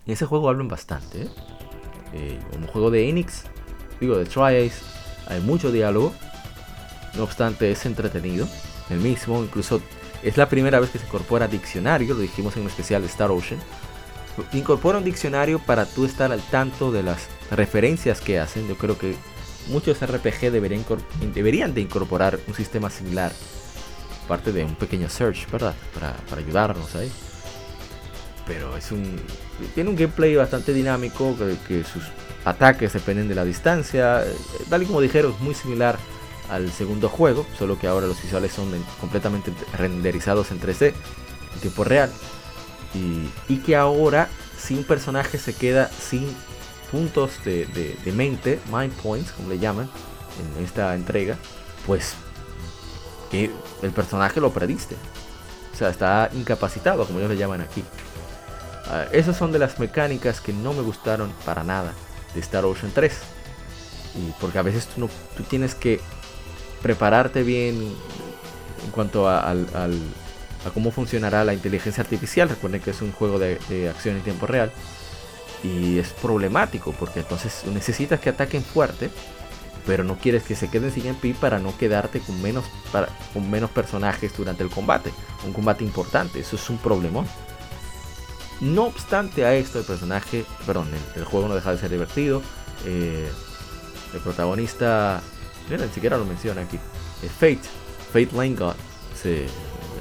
Y 0.07 0.13
ese 0.13 0.25
juego 0.25 0.49
hablan 0.49 0.69
bastante. 0.69 1.23
¿eh? 1.23 1.29
Eh, 2.13 2.41
un 2.57 2.67
juego 2.69 2.91
de 2.91 3.09
Enix 3.09 3.45
digo, 4.01 4.17
de 4.17 4.25
Tri-Ace, 4.25 4.83
hay 5.29 5.41
mucho 5.41 5.73
diálogo. 5.73 6.13
No 7.17 7.25
obstante, 7.25 7.71
es 7.71 7.87
entretenido. 7.87 8.47
El 8.91 8.99
mismo, 8.99 9.43
incluso 9.43 9.81
es 10.23 10.37
la 10.37 10.49
primera 10.49 10.81
vez 10.81 10.91
que 10.91 10.99
se 10.99 11.07
incorpora 11.07 11.49
diccionario, 11.49 12.15
lo 12.15 12.21
dijimos 12.21 12.57
en 12.57 12.63
un 12.63 12.69
especial 12.69 13.03
de 13.03 13.09
Star 13.09 13.31
Ocean. 13.31 13.61
Incorpora 14.53 14.99
un 14.99 15.05
diccionario 15.05 15.59
para 15.59 15.87
tú 15.87 16.05
estar 16.05 16.31
al 16.31 16.43
tanto 16.43 16.93
de 16.93 17.03
las 17.03 17.29
referencias 17.51 18.21
que 18.21 18.39
hacen. 18.39 18.69
Yo 18.69 18.77
creo 18.77 18.99
que 18.99 19.15
muchos 19.69 19.99
RPG 20.01 20.51
deberían, 20.51 21.75
de 21.75 21.81
incorporar 21.81 22.39
un 22.47 22.55
sistema 22.55 22.91
similar. 22.91 23.33
Parte 24.29 24.53
de 24.53 24.65
un 24.65 24.75
pequeño 24.75 25.09
search, 25.09 25.51
¿verdad? 25.51 25.75
Para, 25.95 26.17
ayudarnos 26.37 26.95
ahí. 26.97 27.11
Pero 28.47 28.77
es 28.77 28.93
un. 28.93 29.17
Tiene 29.75 29.91
un 29.91 29.97
gameplay 29.97 30.35
bastante 30.35 30.75
dinámico. 30.75 31.35
Que, 31.67 31.85
sus 31.85 32.03
ataques 32.45 32.93
dependen 32.93 33.29
de 33.29 33.37
la 33.37 33.45
distancia. 33.45 34.25
Tal 34.69 34.83
y 34.83 34.87
como 34.87 35.01
dijeron, 35.01 35.33
es 35.33 35.41
muy 35.41 35.55
similar 35.55 35.97
al 36.51 36.71
segundo 36.73 37.09
juego. 37.09 37.47
Solo 37.59 37.79
que 37.79 37.87
ahora 37.87 38.07
los 38.07 38.21
visuales 38.23 38.53
son 38.53 38.71
completamente 39.01 39.53
renderizados 39.77 40.51
en 40.51 40.61
3D. 40.61 40.93
En 41.55 41.61
tiempo 41.61 41.85
real. 41.85 42.11
Y, 42.95 43.31
y 43.53 43.59
que 43.59 43.77
ahora, 43.77 44.29
si 44.59 44.75
un 44.75 44.85
personaje 44.85 45.39
se 45.39 45.55
queda 45.55 45.89
sin 45.89 46.35
puntos 46.91 47.45
de, 47.45 47.67
de, 48.05 48.13
mente, 48.13 48.61
mind 48.73 48.93
points, 48.95 49.33
como 49.33 49.49
le 49.49 49.59
llaman 49.59 49.91
en 50.57 50.65
esta 50.65 50.95
entrega, 50.95 51.37
pues 51.87 52.15
que 53.31 53.51
el 53.83 53.91
personaje 53.91 54.41
lo 54.41 54.53
perdiste. 54.53 54.97
O 55.75 55.77
sea, 55.77 55.91
está 55.91 56.31
incapacitado, 56.33 57.07
como 57.07 57.19
ellos 57.19 57.31
le 57.31 57.37
llaman 57.37 57.61
aquí. 57.61 57.83
Uh, 58.87 59.13
esas 59.13 59.37
son 59.37 59.53
de 59.53 59.59
las 59.59 59.79
mecánicas 59.79 60.41
que 60.41 60.53
no 60.53 60.73
me 60.73 60.83
gustaron 60.83 61.33
para 61.45 61.65
nada 61.65 61.93
de 62.35 62.41
Star 62.41 62.65
Ocean 62.65 62.93
3. 62.95 63.13
Y 64.15 64.33
porque 64.41 64.59
a 64.59 64.63
veces 64.63 64.87
tú, 64.87 65.01
no, 65.01 65.11
tú 65.37 65.43
tienes 65.43 65.75
que 65.75 66.01
prepararte 66.83 67.43
bien 67.43 67.95
en 68.85 68.91
cuanto 68.93 69.29
a, 69.29 69.41
al, 69.41 69.67
a, 69.75 70.71
cómo 70.73 70.91
funcionará 70.91 71.45
la 71.45 71.55
inteligencia 71.55 72.03
artificial. 72.03 72.49
Recuerden 72.49 72.81
que 72.81 72.91
es 72.91 73.03
un 73.03 73.13
juego 73.13 73.39
de, 73.39 73.59
de 73.69 73.89
acción 73.89 74.17
en 74.17 74.23
tiempo 74.23 74.47
real. 74.47 74.73
Y 75.63 75.99
es 75.99 76.09
problemático 76.11 76.93
porque 76.93 77.21
entonces 77.21 77.65
necesitas 77.73 78.21
que 78.21 78.29
ataquen 78.29 78.63
fuerte, 78.63 79.11
pero 79.87 80.05
no 80.05 80.17
quieres 80.19 80.43
que 80.43 80.55
se 80.55 80.69
queden 80.69 80.93
sin 80.93 81.07
MP 81.07 81.35
para 81.35 81.59
no 81.59 81.77
quedarte 81.79 82.21
con 82.21 82.41
menos, 82.43 82.65
para, 82.93 83.09
con 83.33 83.49
menos 83.51 83.71
personajes 83.71 84.37
durante 84.37 84.63
el 84.63 84.71
combate. 84.71 85.13
Un 85.45 85.53
combate 85.53 85.85
importante, 85.85 86.41
eso 86.41 86.57
es 86.57 86.71
un 86.71 86.79
problemón. 86.79 87.27
No 88.61 88.85
obstante 88.85 89.45
a 89.45 89.55
esto, 89.55 89.79
el 89.79 89.85
personaje, 89.85 90.45
perdón, 90.67 90.89
el, 91.15 91.25
juego 91.25 91.49
no 91.49 91.55
deja 91.55 91.73
de 91.73 91.79
ser 91.79 91.91
divertido. 91.91 92.43
Eh, 92.85 93.29
el 94.15 94.21
protagonista, 94.21 95.23
ni 95.71 95.89
siquiera 95.93 96.17
lo 96.17 96.25
menciona 96.25 96.63
aquí. 96.63 96.79
Es 97.23 97.33
Fate, 97.33 97.61
Fate 98.13 98.31
Lane 98.33 98.55
God, 98.55 98.75
se, 99.21 99.47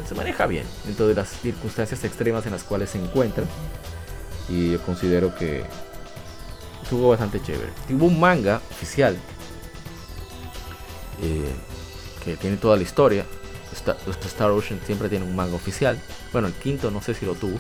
se 0.07 0.16
maneja 0.16 0.45
bien 0.45 0.66
dentro 0.86 1.07
de 1.07 1.16
las 1.16 1.30
circunstancias 1.30 2.03
extremas 2.03 2.45
en 2.45 2.51
las 2.51 2.63
cuales 2.63 2.91
se 2.91 2.99
encuentra. 2.99 3.45
Y 4.47 4.74
yo 4.74 4.82
considero 4.82 5.34
que 5.36 5.66
estuvo 6.84 7.09
bastante 7.09 7.41
chévere. 7.41 7.72
Hubo 7.89 8.05
un 8.05 8.20
manga 8.20 8.61
oficial 8.72 9.18
eh, 11.22 11.53
que 12.24 12.36
tiene 12.38 12.57
toda 12.57 12.78
la 12.78 12.84
historia. 12.84 13.26
Star, 13.74 14.51
Ocean 14.51 14.80
siempre 14.86 15.09
tiene 15.09 15.26
un 15.26 15.36
manga 15.36 15.55
oficial. 15.55 15.99
Bueno, 16.32 16.47
el 16.47 16.53
quinto 16.53 16.91
no 16.91 17.01
sé 17.01 17.13
si 17.13 17.26
lo 17.26 17.36
tuvo. 17.36 17.59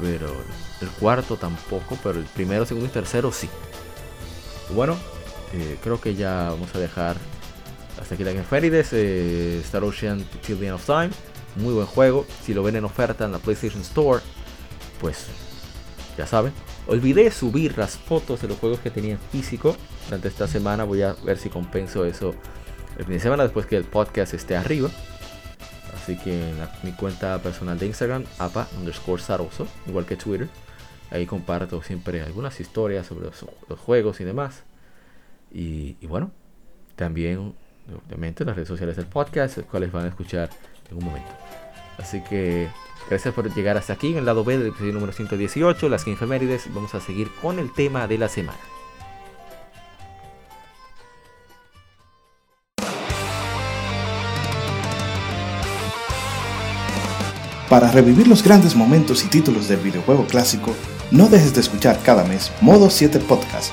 Pero 0.00 0.32
el 0.80 0.88
cuarto 0.90 1.36
tampoco. 1.36 1.98
Pero 2.02 2.18
el 2.18 2.26
primero, 2.26 2.66
segundo 2.66 2.88
y 2.88 2.92
tercero 2.92 3.32
sí. 3.32 3.48
Bueno, 4.74 4.96
eh, 5.52 5.78
creo 5.82 6.00
que 6.00 6.14
ya 6.14 6.50
vamos 6.50 6.74
a 6.74 6.78
dejar 6.78 7.16
hasta 8.00 8.14
aquí 8.14 8.24
la 8.24 8.32
Game 8.32 8.46
eh, 8.52 9.60
Star 9.64 9.84
Ocean 9.84 10.24
Till 10.44 10.70
of 10.70 10.84
Time. 10.84 11.10
Muy 11.56 11.74
buen 11.74 11.86
juego. 11.86 12.26
Si 12.44 12.54
lo 12.54 12.62
ven 12.62 12.76
en 12.76 12.84
oferta 12.84 13.24
en 13.24 13.32
la 13.32 13.38
PlayStation 13.38 13.82
Store, 13.82 14.22
pues 15.00 15.26
ya 16.16 16.26
saben. 16.26 16.52
Olvidé 16.86 17.30
subir 17.30 17.76
las 17.76 17.96
fotos 17.96 18.42
de 18.42 18.48
los 18.48 18.58
juegos 18.58 18.80
que 18.80 18.90
tenía 18.90 19.12
en 19.12 19.18
físico 19.18 19.76
durante 20.06 20.28
esta 20.28 20.46
semana. 20.46 20.84
Voy 20.84 21.02
a 21.02 21.14
ver 21.24 21.38
si 21.38 21.48
compenso 21.48 22.04
eso 22.04 22.34
el 22.98 23.04
fin 23.04 23.14
de 23.14 23.20
semana 23.20 23.42
después 23.44 23.66
que 23.66 23.76
el 23.76 23.84
podcast 23.84 24.34
esté 24.34 24.56
arriba. 24.56 24.90
Así 25.94 26.16
que 26.16 26.50
en 26.50 26.56
mi 26.82 26.92
cuenta 26.92 27.38
personal 27.42 27.78
de 27.78 27.86
Instagram, 27.86 28.24
apa 28.38 28.66
underscore 28.78 29.20
saroso, 29.20 29.66
igual 29.86 30.06
que 30.06 30.16
Twitter. 30.16 30.48
Ahí 31.10 31.26
comparto 31.26 31.82
siempre 31.82 32.22
algunas 32.22 32.60
historias 32.60 33.06
sobre 33.06 33.26
los, 33.26 33.78
juegos 33.78 34.20
y 34.20 34.24
demás. 34.24 34.62
Y, 35.52 35.94
bueno, 36.06 36.30
también 36.96 37.54
obviamente 38.06 38.44
las 38.44 38.54
redes 38.54 38.68
sociales 38.68 38.96
del 38.96 39.06
podcast, 39.06 39.56
los 39.56 39.66
cuales 39.66 39.90
van 39.90 40.04
a 40.04 40.08
escuchar 40.08 40.50
en 40.90 40.98
un 40.98 41.04
momento. 41.04 41.30
Así 41.98 42.22
que 42.22 42.68
Gracias 43.08 43.32
por 43.32 43.52
llegar 43.54 43.76
hasta 43.76 43.94
aquí 43.94 44.08
en 44.08 44.18
el 44.18 44.26
lado 44.26 44.44
B 44.44 44.58
del 44.58 44.68
episodio 44.68 44.92
número 44.92 45.12
118, 45.12 45.88
las 45.88 46.06
infemérides. 46.06 46.72
Vamos 46.74 46.94
a 46.94 47.00
seguir 47.00 47.30
con 47.40 47.58
el 47.58 47.72
tema 47.72 48.06
de 48.06 48.18
la 48.18 48.28
semana. 48.28 48.58
Para 57.70 57.90
revivir 57.90 58.28
los 58.28 58.42
grandes 58.42 58.74
momentos 58.74 59.24
y 59.24 59.28
títulos 59.28 59.68
del 59.68 59.80
videojuego 59.80 60.26
clásico, 60.26 60.74
no 61.10 61.28
dejes 61.28 61.54
de 61.54 61.60
escuchar 61.60 62.00
cada 62.02 62.24
mes 62.24 62.50
Modo 62.62 62.88
7 62.88 63.18
Podcast. 63.20 63.72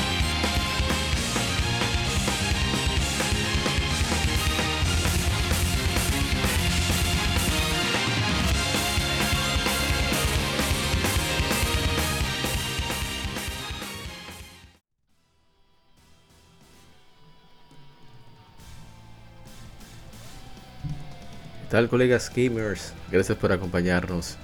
Tal 21.81 21.89
colegas 21.89 22.31
gamers? 22.35 22.93
Gracias 23.11 23.35
por 23.39 23.51
acompañarnos 23.51 24.37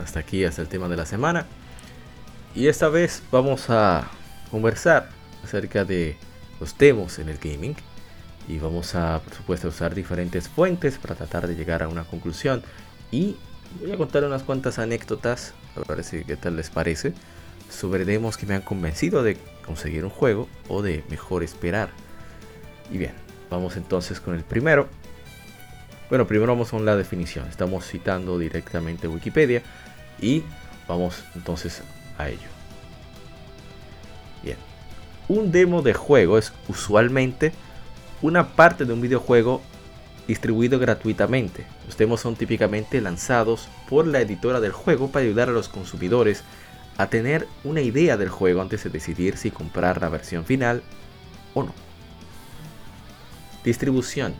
hasta 0.00 0.20
aquí, 0.20 0.44
hasta 0.44 0.62
el 0.62 0.68
tema 0.68 0.86
de 0.86 0.96
la 0.96 1.04
semana. 1.04 1.44
Y 2.54 2.68
esta 2.68 2.88
vez 2.88 3.20
vamos 3.32 3.68
a 3.68 4.08
conversar 4.48 5.08
acerca 5.42 5.84
de 5.84 6.16
los 6.60 6.74
temas 6.74 7.18
en 7.18 7.30
el 7.30 7.38
gaming. 7.38 7.74
Y 8.46 8.58
vamos 8.58 8.94
a, 8.94 9.20
por 9.24 9.34
supuesto, 9.34 9.68
usar 9.68 9.92
diferentes 9.92 10.48
fuentes 10.48 10.98
para 10.98 11.16
tratar 11.16 11.48
de 11.48 11.56
llegar 11.56 11.82
a 11.82 11.88
una 11.88 12.04
conclusión. 12.04 12.62
Y 13.10 13.36
voy 13.80 13.90
a 13.90 13.96
contar 13.96 14.22
unas 14.22 14.44
cuantas 14.44 14.78
anécdotas, 14.78 15.52
a 15.74 15.92
ver 15.92 16.04
si 16.04 16.24
qué 16.24 16.36
tal 16.36 16.54
les 16.54 16.70
parece, 16.70 17.12
sobre 17.70 18.04
demos 18.04 18.36
que 18.36 18.46
me 18.46 18.54
han 18.54 18.62
convencido 18.62 19.24
de 19.24 19.36
conseguir 19.66 20.04
un 20.04 20.10
juego 20.10 20.48
o 20.68 20.80
de 20.80 21.02
mejor 21.10 21.42
esperar. 21.42 21.88
Y 22.92 22.98
bien, 22.98 23.14
vamos 23.50 23.76
entonces 23.76 24.20
con 24.20 24.36
el 24.36 24.44
primero. 24.44 24.88
Bueno, 26.08 26.26
primero 26.26 26.52
vamos 26.52 26.70
con 26.70 26.84
la 26.84 26.96
definición. 26.96 27.46
Estamos 27.48 27.86
citando 27.86 28.38
directamente 28.38 29.08
Wikipedia 29.08 29.62
y 30.20 30.42
vamos 30.86 31.24
entonces 31.34 31.82
a 32.18 32.28
ello. 32.28 32.48
Bien, 34.42 34.58
un 35.28 35.50
demo 35.50 35.82
de 35.82 35.94
juego 35.94 36.36
es 36.36 36.52
usualmente 36.68 37.52
una 38.20 38.48
parte 38.48 38.84
de 38.84 38.92
un 38.92 39.00
videojuego 39.00 39.62
distribuido 40.28 40.78
gratuitamente. 40.78 41.66
Los 41.86 41.96
demos 41.96 42.20
son 42.20 42.36
típicamente 42.36 43.00
lanzados 43.00 43.68
por 43.88 44.06
la 44.06 44.20
editora 44.20 44.60
del 44.60 44.72
juego 44.72 45.08
para 45.08 45.24
ayudar 45.24 45.48
a 45.48 45.52
los 45.52 45.68
consumidores 45.68 46.44
a 46.96 47.08
tener 47.08 47.48
una 47.64 47.80
idea 47.80 48.16
del 48.16 48.28
juego 48.28 48.60
antes 48.60 48.84
de 48.84 48.90
decidir 48.90 49.36
si 49.36 49.50
comprar 49.50 50.00
la 50.00 50.08
versión 50.10 50.44
final 50.44 50.82
o 51.54 51.64
no. 51.64 51.74
Distribución. 53.64 54.34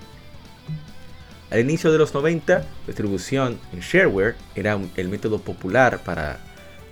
Al 1.55 1.61
inicio 1.61 1.93
de 1.93 1.99
los 1.99 2.13
90, 2.13 2.65
distribución 2.89 3.61
en 3.73 3.79
shareware 3.79 4.35
era 4.57 4.77
el 4.97 5.09
método 5.09 5.39
popular 5.39 6.01
para 6.03 6.41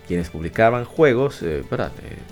quienes 0.06 0.30
publicaban 0.30 0.84
juegos, 0.84 1.42
eh, 1.42 1.64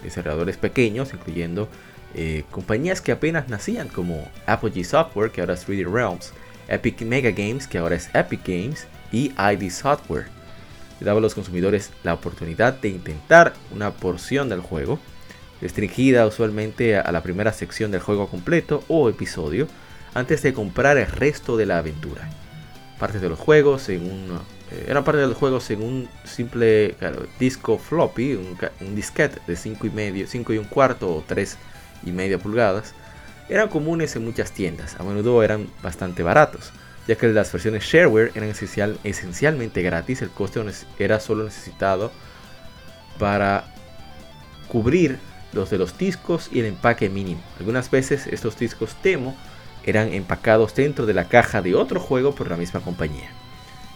desarrolladores 0.04 0.56
pequeños, 0.56 1.12
incluyendo 1.12 1.68
eh, 2.14 2.44
compañías 2.52 3.00
que 3.00 3.10
apenas 3.10 3.48
nacían 3.48 3.88
como 3.88 4.30
Apogee 4.46 4.84
Software, 4.84 5.32
que 5.32 5.40
ahora 5.40 5.54
es 5.54 5.66
3D 5.66 5.92
Realms, 5.92 6.32
Epic 6.68 7.02
Mega 7.02 7.32
Games, 7.32 7.66
que 7.66 7.78
ahora 7.78 7.96
es 7.96 8.08
Epic 8.14 8.46
Games, 8.46 8.86
y 9.10 9.32
ID 9.36 9.68
Software. 9.68 10.26
Daba 11.00 11.18
a 11.18 11.22
los 11.22 11.34
consumidores 11.34 11.90
la 12.04 12.14
oportunidad 12.14 12.74
de 12.74 12.90
intentar 12.90 13.54
una 13.74 13.90
porción 13.90 14.48
del 14.48 14.60
juego, 14.60 15.00
restringida 15.60 16.28
usualmente 16.28 16.96
a 16.96 17.10
la 17.10 17.24
primera 17.24 17.52
sección 17.52 17.90
del 17.90 18.02
juego 18.02 18.28
completo 18.28 18.84
o 18.86 19.08
episodio, 19.08 19.66
antes 20.14 20.42
de 20.42 20.52
comprar 20.52 20.98
el 20.98 21.06
resto 21.06 21.56
de 21.56 21.66
la 21.66 21.78
aventura. 21.78 22.28
Parte 22.98 23.18
de 23.18 23.28
los 23.28 23.38
juegos 23.38 23.88
en 23.88 24.02
un 24.10 24.40
eh, 24.70 24.86
eran 24.88 25.04
parte 25.04 25.20
del 25.20 25.34
juego 25.34 25.58
un 25.78 26.08
simple 26.24 26.94
disco 27.38 27.78
floppy, 27.78 28.34
un, 28.34 28.94
disquete 28.94 29.40
de 29.46 29.56
5 29.56 29.86
y 29.86 29.90
medio, 29.90 30.26
5 30.26 30.52
y 30.52 30.58
un 30.58 30.64
cuarto 30.64 31.16
o 31.16 31.24
3 31.26 31.56
y 32.04 32.12
media 32.12 32.38
pulgadas, 32.38 32.94
eran 33.48 33.68
comunes 33.68 34.14
en 34.14 34.24
muchas 34.24 34.52
tiendas, 34.52 34.94
a 34.98 35.02
menudo 35.02 35.42
eran 35.42 35.68
bastante 35.82 36.22
baratos, 36.22 36.72
ya 37.08 37.16
que 37.16 37.26
las 37.28 37.52
versiones 37.52 37.82
shareware 37.82 38.30
eran 38.36 38.50
esencial, 38.50 38.98
esencialmente 39.02 39.82
gratis, 39.82 40.22
el 40.22 40.30
coste 40.30 40.62
era 40.98 41.18
solo 41.18 41.44
necesitado 41.44 42.12
para 43.18 43.64
cubrir 44.68 45.18
los 45.52 45.68
de 45.68 45.78
los 45.78 45.98
discos 45.98 46.48
y 46.52 46.60
el 46.60 46.66
empaque 46.66 47.10
mínimo. 47.10 47.42
Algunas 47.58 47.90
veces 47.90 48.28
estos 48.28 48.56
discos 48.56 48.96
demo 49.02 49.36
eran 49.84 50.12
empacados 50.12 50.74
dentro 50.74 51.06
de 51.06 51.14
la 51.14 51.28
caja 51.28 51.62
de 51.62 51.74
otro 51.74 52.00
juego 52.00 52.34
por 52.34 52.50
la 52.50 52.56
misma 52.56 52.80
compañía. 52.80 53.30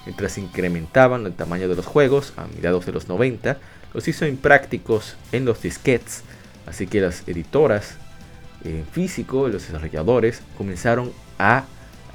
Mientras 0.06 0.38
incrementaban 0.38 1.24
el 1.26 1.34
tamaño 1.34 1.68
de 1.68 1.76
los 1.76 1.86
juegos 1.86 2.32
a 2.36 2.46
mediados 2.46 2.86
de 2.86 2.92
los 2.92 3.08
90, 3.08 3.58
los 3.92 4.06
hizo 4.08 4.26
imprácticos 4.26 5.16
en 5.32 5.44
los 5.44 5.62
disquets, 5.62 6.22
así 6.66 6.86
que 6.86 7.00
las 7.00 7.26
editoras 7.26 7.96
en 8.64 8.84
físico, 8.86 9.48
los 9.48 9.66
desarrolladores, 9.66 10.42
comenzaron 10.56 11.12
a, 11.38 11.64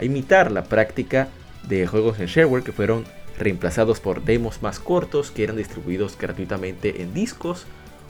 imitar 0.02 0.52
la 0.52 0.64
práctica 0.64 1.28
de 1.68 1.86
juegos 1.86 2.20
en 2.20 2.28
shareware 2.28 2.64
que 2.64 2.72
fueron 2.72 3.04
reemplazados 3.38 4.00
por 4.00 4.24
demos 4.24 4.62
más 4.62 4.80
cortos 4.80 5.30
que 5.30 5.44
eran 5.44 5.58
distribuidos 5.58 6.18
gratuitamente 6.18 7.02
en 7.02 7.14
discos 7.14 7.66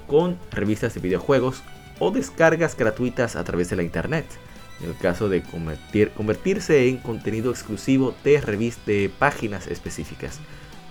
con 0.07 0.38
revistas 0.51 0.93
de 0.93 0.99
videojuegos 0.99 1.64
o 1.97 2.12
descargas 2.12 2.78
gratuitas 2.78 3.36
a 3.36 3.43
través 3.43 3.72
de 3.72 3.76
la 3.76 3.84
internet 3.84 4.26
en 4.82 4.90
el 4.90 4.98
caso 4.98 5.30
de 5.30 5.44
convertirse 5.44 6.88
en 6.88 6.98
contenido 6.98 7.52
exclusivo 7.52 8.16
de 8.24 8.40
revistas 8.42 8.86
de 8.86 9.12
páginas 9.18 9.68
específicas. 9.68 10.40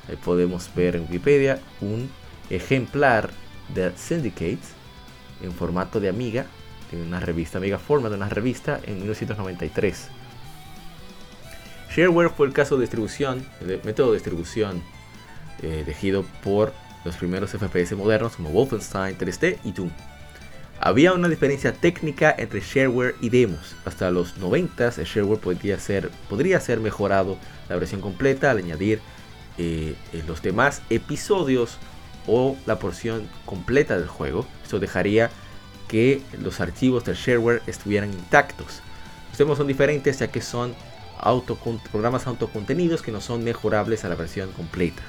Ahí 0.08 0.16
podemos 0.16 0.70
ver 0.74 0.96
en 0.96 1.02
Wikipedia 1.02 1.60
un 1.80 2.10
ejemplar 2.50 3.30
de 3.74 3.92
Syndicate 3.96 4.58
en 5.42 5.52
formato 5.52 6.00
de 6.00 6.08
Amiga, 6.08 6.46
de 6.90 7.02
una 7.02 7.20
revista 7.20 7.58
Amiga 7.58 7.78
Forma 7.78 8.08
de 8.08 8.16
una 8.16 8.28
revista 8.28 8.80
en 8.84 8.96
1993. 8.96 10.08
Shareware 11.94 12.30
fue 12.30 12.46
el 12.46 12.52
caso 12.52 12.76
de 12.76 12.82
distribución, 12.82 13.46
el 13.60 13.80
método 13.84 14.08
de 14.08 14.14
distribución 14.14 14.82
eh, 15.62 15.82
elegido 15.84 16.24
por 16.42 16.72
los 17.04 17.16
primeros 17.16 17.50
FPS 17.50 17.96
modernos 17.96 18.36
como 18.36 18.50
Wolfenstein 18.50 19.16
3D 19.16 19.58
y 19.64 19.72
Doom. 19.72 19.90
Había 20.80 21.12
una 21.12 21.28
diferencia 21.28 21.72
técnica 21.72 22.34
entre 22.38 22.60
shareware 22.60 23.16
y 23.20 23.30
demos. 23.30 23.74
Hasta 23.84 24.10
los 24.10 24.36
90 24.38 24.88
el 24.96 25.04
shareware 25.04 25.40
podría 25.40 25.78
ser, 25.80 26.10
podría 26.28 26.60
ser 26.60 26.78
mejorado 26.78 27.36
la 27.68 27.76
versión 27.76 28.00
completa 28.00 28.52
al 28.52 28.58
añadir 28.58 29.00
eh, 29.58 29.96
eh, 30.12 30.22
los 30.28 30.40
demás 30.40 30.82
episodios 30.88 31.78
o 32.28 32.56
la 32.64 32.78
porción 32.78 33.28
completa 33.44 33.98
del 33.98 34.06
juego. 34.06 34.46
Esto 34.62 34.78
dejaría 34.78 35.30
que 35.88 36.22
los 36.40 36.60
archivos 36.60 37.04
del 37.04 37.16
shareware 37.16 37.62
estuvieran 37.66 38.12
intactos. 38.12 38.80
Los 39.30 39.38
demos 39.38 39.58
son 39.58 39.66
diferentes 39.66 40.20
ya 40.20 40.28
que 40.28 40.40
son 40.40 40.76
programas 41.90 42.28
autocontenidos 42.28 43.02
que 43.02 43.10
no 43.10 43.20
son 43.20 43.42
mejorables 43.42 44.04
a 44.04 44.08
la 44.08 44.14
versión 44.14 44.52
completa. 44.52 45.02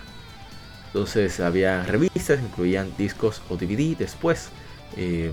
Entonces 0.87 1.39
había 1.39 1.83
revistas, 1.83 2.39
incluían 2.41 2.91
discos 2.97 3.43
o 3.49 3.57
DVD 3.57 3.95
después. 3.95 4.49
Eh, 4.97 5.31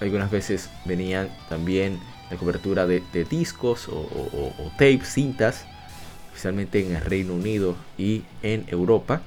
algunas 0.00 0.30
veces 0.30 0.70
venían 0.84 1.28
también 1.48 1.98
la 2.30 2.36
cobertura 2.36 2.86
de, 2.86 3.02
discos 3.28 3.88
o, 3.88 4.70
tapes, 4.72 5.12
cintas, 5.12 5.64
especialmente 6.28 6.86
en 6.86 6.96
el 6.96 7.02
Reino 7.02 7.34
Unido 7.34 7.76
y 7.96 8.24
en 8.42 8.64
Europa. 8.68 9.22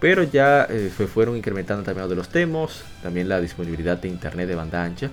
Pero 0.00 0.22
ya 0.22 0.64
eh, 0.64 0.90
se 0.94 1.06
fueron 1.06 1.36
incrementando 1.36 1.82
también 1.82 2.08
de 2.08 2.14
los 2.14 2.30
demos, 2.30 2.84
también 3.02 3.28
la 3.28 3.40
disponibilidad 3.40 3.96
de 3.96 4.08
internet 4.08 4.48
de 4.48 4.54
banda 4.54 4.84
ancha. 4.84 5.10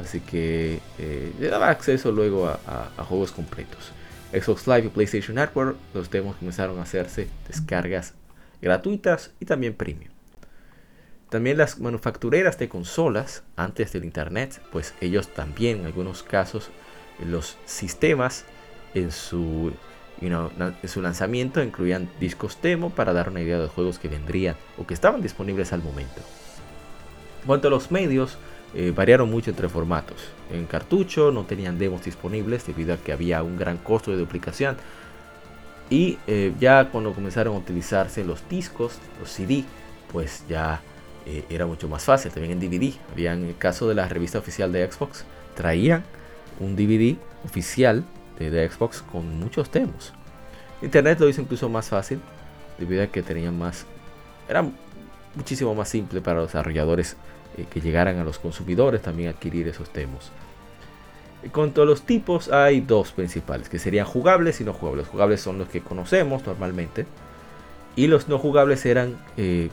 Así 0.00 0.20
que 0.20 0.80
eh, 0.98 1.32
le 1.40 1.48
daba 1.48 1.70
acceso 1.70 2.12
luego 2.12 2.46
a, 2.46 2.90
a, 2.96 3.04
juegos 3.04 3.32
completos. 3.32 3.90
Xbox 4.32 4.66
Live 4.66 4.86
y 4.86 4.88
PlayStation 4.90 5.34
Network, 5.34 5.76
los 5.92 6.08
demos 6.10 6.36
comenzaron 6.36 6.78
a 6.78 6.82
hacerse 6.82 7.28
descargas 7.48 8.14
gratuitas 8.60 9.32
y 9.40 9.44
también 9.44 9.74
premium. 9.74 10.17
También 11.30 11.58
las 11.58 11.78
manufactureras 11.78 12.58
de 12.58 12.68
consolas, 12.68 13.42
antes 13.56 13.92
del 13.92 14.04
Internet, 14.04 14.62
pues 14.72 14.94
ellos 15.00 15.28
también 15.28 15.80
en 15.80 15.86
algunos 15.86 16.22
casos 16.22 16.70
los 17.18 17.58
sistemas 17.66 18.46
en 18.94 19.12
su, 19.12 19.72
en 20.20 20.88
su 20.88 21.02
lanzamiento 21.02 21.62
incluían 21.62 22.08
discos 22.18 22.58
demo 22.62 22.90
para 22.90 23.12
dar 23.12 23.28
una 23.28 23.42
idea 23.42 23.58
de 23.58 23.68
juegos 23.68 23.98
que 23.98 24.08
vendrían 24.08 24.56
o 24.78 24.86
que 24.86 24.94
estaban 24.94 25.20
disponibles 25.20 25.72
al 25.74 25.82
momento. 25.82 26.22
En 27.42 27.46
cuanto 27.46 27.68
a 27.68 27.70
los 27.70 27.90
medios, 27.90 28.38
eh, 28.74 28.92
variaron 28.94 29.30
mucho 29.30 29.50
entre 29.50 29.68
formatos. 29.68 30.30
En 30.50 30.66
cartucho 30.66 31.30
no 31.30 31.44
tenían 31.44 31.78
demos 31.78 32.04
disponibles 32.04 32.66
debido 32.66 32.94
a 32.94 32.96
que 32.96 33.12
había 33.12 33.42
un 33.42 33.58
gran 33.58 33.76
costo 33.76 34.10
de 34.10 34.16
duplicación. 34.16 34.76
Y 35.90 36.18
eh, 36.26 36.54
ya 36.58 36.90
cuando 36.90 37.12
comenzaron 37.12 37.54
a 37.54 37.58
utilizarse 37.58 38.24
los 38.24 38.46
discos, 38.48 38.98
los 39.20 39.30
CD, 39.30 39.64
pues 40.12 40.44
ya 40.48 40.80
eh, 41.28 41.44
era 41.50 41.66
mucho 41.66 41.88
más 41.88 42.04
fácil. 42.04 42.32
También 42.32 42.52
en 42.52 42.60
DVD. 42.60 42.94
Había 43.12 43.34
en 43.34 43.44
el 43.44 43.56
caso 43.56 43.88
de 43.88 43.94
la 43.94 44.08
revista 44.08 44.38
oficial 44.38 44.72
de 44.72 44.90
Xbox, 44.90 45.24
traían 45.54 46.02
un 46.58 46.74
DVD 46.74 47.16
oficial 47.44 48.04
de, 48.38 48.68
Xbox 48.68 49.02
con 49.02 49.38
muchos 49.38 49.70
demos. 49.70 50.12
Internet 50.80 51.20
lo 51.20 51.28
hizo 51.28 51.42
incluso 51.42 51.68
más 51.68 51.88
fácil 51.88 52.20
debido 52.78 53.02
a 53.02 53.08
que 53.08 53.22
tenían 53.22 53.58
más. 53.58 53.84
Era 54.48 54.64
muchísimo 55.34 55.74
más 55.74 55.88
simple 55.88 56.20
para 56.20 56.38
los 56.38 56.48
desarrolladores 56.48 57.16
eh, 57.56 57.66
que 57.68 57.80
llegaran 57.80 58.18
a 58.18 58.24
los 58.24 58.38
consumidores 58.38 59.02
también 59.02 59.28
adquirir 59.28 59.68
esos 59.68 59.92
demos. 59.92 60.30
En 61.42 61.50
cuanto 61.50 61.82
a 61.82 61.84
los 61.84 62.02
tipos, 62.02 62.50
hay 62.50 62.80
dos 62.80 63.12
principales, 63.12 63.68
que 63.68 63.78
serían 63.78 64.06
jugables 64.06 64.60
y 64.60 64.64
no 64.64 64.72
jugables. 64.72 65.06
Jugables 65.06 65.40
son 65.40 65.58
los 65.58 65.68
que 65.68 65.80
conocemos 65.80 66.44
normalmente. 66.46 67.06
Y 67.96 68.06
los 68.06 68.28
no 68.28 68.38
jugables 68.38 68.86
eran 68.86 69.18
eh, 69.36 69.70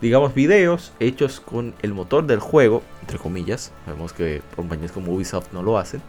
digamos, 0.00 0.34
videos 0.34 0.92
hechos 1.00 1.40
con 1.40 1.74
el 1.82 1.92
motor 1.92 2.26
del 2.26 2.40
juego, 2.40 2.82
entre 3.00 3.18
comillas, 3.18 3.72
sabemos 3.84 4.12
que 4.12 4.42
compañías 4.56 4.92
como 4.92 5.12
Ubisoft 5.12 5.52
no 5.52 5.62
lo 5.62 5.78
hacen, 5.78 6.00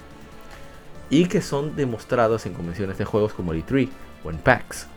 y 1.09 1.25
que 1.25 1.41
son 1.41 1.75
demostrados 1.75 2.45
en 2.45 2.53
convenciones 2.53 2.97
de 2.97 3.05
juegos 3.05 3.33
como 3.33 3.51
el 3.51 3.65
E3, 3.65 3.89
o 4.23 4.29
en 4.29 4.37
packs. 4.37 4.87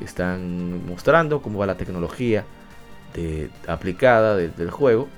Están 0.00 0.86
mostrando 0.86 1.42
cómo 1.42 1.58
va 1.58 1.66
la 1.66 1.76
tecnología 1.76 2.44
aplicada 3.66 4.36
del 4.36 4.70
juego 4.70 5.08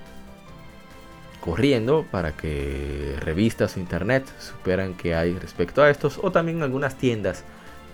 corriendo 1.40 2.06
para 2.10 2.32
que 2.32 3.16
revistas 3.20 3.76
o 3.76 3.80
internet 3.80 4.24
superan 4.38 4.94
que 4.94 5.14
hay 5.14 5.36
respecto 5.38 5.82
a 5.82 5.90
estos 5.90 6.18
o 6.22 6.30
también 6.30 6.62
algunas 6.62 6.96
tiendas 6.96 7.44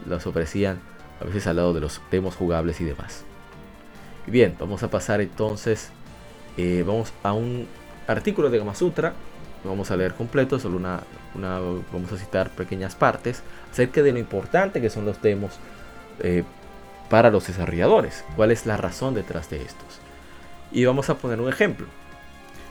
los 0.07 0.27
ofrecían 0.27 0.81
a 1.21 1.25
veces 1.25 1.47
al 1.47 1.57
lado 1.57 1.73
de 1.73 1.81
los 1.81 2.01
demos 2.11 2.35
jugables 2.35 2.81
y 2.81 2.85
demás. 2.85 3.25
Bien, 4.27 4.57
vamos 4.59 4.83
a 4.83 4.91
pasar 4.91 5.21
entonces, 5.21 5.91
eh, 6.57 6.83
vamos 6.85 7.13
a 7.23 7.33
un 7.33 7.69
artículo 8.09 8.51
de 8.51 8.59
Gamasutra, 8.59 9.13
vamos 9.63 9.93
a 9.93 9.97
leer 9.97 10.15
completo, 10.15 10.59
solo 10.59 10.77
una, 10.77 11.01
una, 11.37 11.61
vamos 11.93 12.13
a 12.13 12.17
citar 12.17 12.51
pequeñas 12.51 12.97
partes 12.97 13.45
acerca 13.71 14.03
de 14.03 14.11
lo 14.11 14.19
importante 14.19 14.81
que 14.81 14.91
son 14.91 15.05
los 15.07 15.23
demos 15.23 15.53
eh, 16.21 16.43
para 17.09 17.31
los 17.31 17.47
desarrolladores, 17.47 18.25
cuál 18.35 18.51
es 18.51 18.67
la 18.67 18.77
razón 18.77 19.15
detrás 19.15 19.49
de 19.49 19.59
estos. 19.63 20.01
Y 20.73 20.85
vamos 20.85 21.09
a 21.09 21.15
poner 21.15 21.41
un 21.41 21.49
ejemplo. 21.49 21.87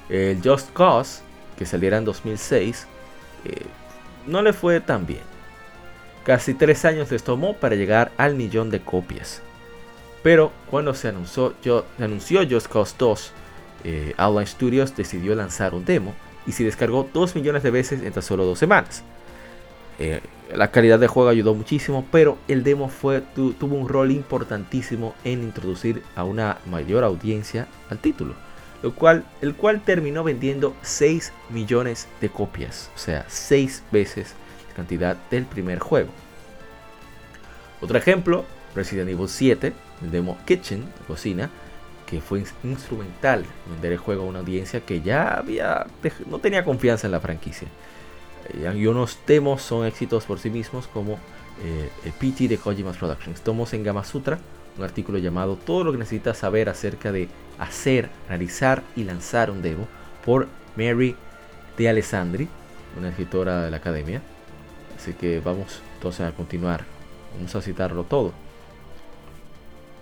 El 0.10 0.42
Just 0.44 0.74
Cause, 0.74 1.22
que 1.58 1.66
saliera 1.66 1.98
en 1.98 2.04
2006, 2.04 2.86
eh, 3.46 3.66
no 4.28 4.42
le 4.42 4.52
fue 4.52 4.82
tan 4.82 5.06
bien. 5.06 5.24
Casi 6.26 6.54
tres 6.54 6.84
años 6.84 7.10
les 7.12 7.24
tomó 7.24 7.54
para 7.54 7.76
llegar 7.76 8.12
al 8.18 8.36
millón 8.36 8.70
de 8.72 8.82
copias. 8.82 9.42
Pero 10.26 10.52
cuando 10.72 10.96
se 10.96 11.10
anunció, 11.10 11.54
anunció 12.00 12.42
Just 12.50 12.66
Cause 12.66 12.96
2, 12.98 13.32
eh, 13.84 14.14
Outline 14.18 14.48
Studios 14.48 14.96
decidió 14.96 15.36
lanzar 15.36 15.76
un 15.76 15.86
demo 15.86 16.16
y 16.48 16.52
se 16.52 16.64
descargó 16.64 17.08
2 17.14 17.36
millones 17.36 17.62
de 17.62 17.70
veces 17.70 18.02
en 18.02 18.12
tan 18.12 18.24
solo 18.24 18.44
dos 18.44 18.58
semanas. 18.58 19.04
Eh, 20.00 20.22
la 20.52 20.72
calidad 20.72 20.98
de 20.98 21.06
juego 21.06 21.30
ayudó 21.30 21.54
muchísimo, 21.54 22.08
pero 22.12 22.40
el 22.48 22.64
demo 22.64 22.90
tuvo 23.60 23.76
un 23.76 23.88
rol 23.88 24.10
importantísimo 24.10 25.14
en 25.24 25.44
introducir 25.44 26.02
a 26.16 26.24
una 26.24 26.58
mayor 26.66 27.04
audiencia 27.04 27.68
al 27.92 28.00
título 28.00 28.34
el 29.42 29.54
cual 29.56 29.82
terminó 29.86 30.24
vendiendo 30.24 30.76
6 30.82 31.34
millones 31.52 32.08
de 32.20 32.30
copias, 32.30 32.90
o 32.96 32.98
sea, 32.98 33.26
6 33.28 33.84
veces 33.92 34.34
la 34.70 34.76
cantidad 34.76 35.18
del 35.30 35.46
primer 35.46 35.78
juego. 35.78 36.10
Otro 37.80 37.98
ejemplo, 37.98 38.46
Resident 38.76 39.10
Evil 39.10 39.30
7, 39.30 39.74
el 40.02 40.12
demo 40.12 40.38
Kitchen, 40.46 40.86
cocina, 41.08 41.50
que 42.06 42.22
fue 42.22 42.44
instrumental 42.64 43.46
en 43.66 43.72
vender 43.74 43.94
el 43.94 43.98
juego 43.98 44.24
a 44.24 44.26
una 44.26 44.40
audiencia 44.40 44.82
que 44.82 45.02
ya 45.02 45.38
había, 45.38 45.88
no 46.28 46.40
tenía 46.40 46.64
confianza 46.64 47.08
en 47.08 47.12
la 47.12 47.20
franquicia. 47.20 47.68
Eh, 48.54 48.74
y 48.78 48.86
unos 48.88 49.18
demos 49.26 49.62
son 49.62 49.86
éxitos 49.86 50.26
por 50.26 50.40
sí 50.40 50.50
mismos 50.50 50.88
como 50.88 51.14
eh, 51.64 51.90
el 52.04 52.12
PT 52.12 52.48
de 52.48 52.58
Kojima's 52.58 52.98
Productions. 52.98 53.42
Tomos 53.42 53.74
en 53.74 53.84
Gama 53.84 54.04
Sutra, 54.04 54.40
un 54.78 54.84
artículo 54.84 55.18
llamado 55.18 55.56
Todo 55.56 55.84
lo 55.84 55.92
que 55.92 55.98
necesitas 55.98 56.38
saber 56.38 56.70
acerca 56.70 57.12
de 57.12 57.28
hacer, 57.58 58.10
realizar 58.28 58.84
y 58.96 59.04
lanzar 59.04 59.50
un 59.50 59.62
demo 59.62 59.88
por 60.24 60.48
Mary 60.76 61.16
de 61.78 61.90
Alessandri, 61.90 62.48
una 62.98 63.10
escritora 63.10 63.64
de 63.64 63.72
la 63.72 63.78
academia. 63.78 64.22
Así 64.98 65.14
que 65.14 65.40
vamos 65.40 65.82
entonces 65.96 66.22
a 66.22 66.32
continuar. 66.32 66.84
Vamos 67.36 67.56
a 67.56 67.62
citarlo 67.62 68.04
todo. 68.04 68.45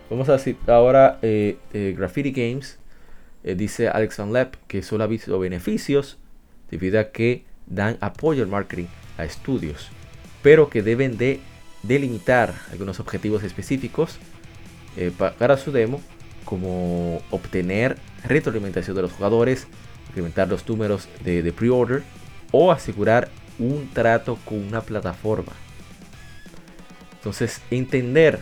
Vamos 0.09 0.29
a 0.29 0.37
citar 0.37 0.75
ahora 0.75 1.19
eh, 1.21 1.57
eh, 1.73 1.95
Graffiti 1.97 2.31
Games. 2.31 2.77
Eh, 3.43 3.55
dice 3.55 3.89
Alex 3.89 4.17
Van 4.17 4.31
Lepp 4.31 4.55
que 4.67 4.83
solo 4.83 5.03
ha 5.03 5.07
visto 5.07 5.37
beneficios 5.39 6.17
debido 6.69 6.99
a 6.99 7.11
que 7.11 7.45
dan 7.65 7.97
apoyo 7.99 8.43
al 8.43 8.49
marketing 8.49 8.85
a 9.17 9.25
estudios, 9.25 9.89
pero 10.41 10.69
que 10.69 10.81
deben 10.81 11.17
de 11.17 11.39
delimitar 11.83 12.53
algunos 12.71 12.99
objetivos 12.99 13.43
específicos 13.43 14.17
para 15.17 15.57
su 15.57 15.71
demo 15.71 16.01
como 16.45 17.21
obtener 17.31 17.97
retroalimentación 18.23 18.95
de 18.95 19.01
los 19.01 19.11
jugadores, 19.11 19.67
incrementar 20.09 20.47
los 20.47 20.67
números 20.67 21.07
de, 21.23 21.51
pre-order 21.51 22.03
o 22.51 22.71
asegurar 22.71 23.29
un 23.59 23.89
trato 23.93 24.37
con 24.45 24.59
una 24.59 24.81
plataforma. 24.81 25.51
Entonces, 27.15 27.61
entender 27.71 28.39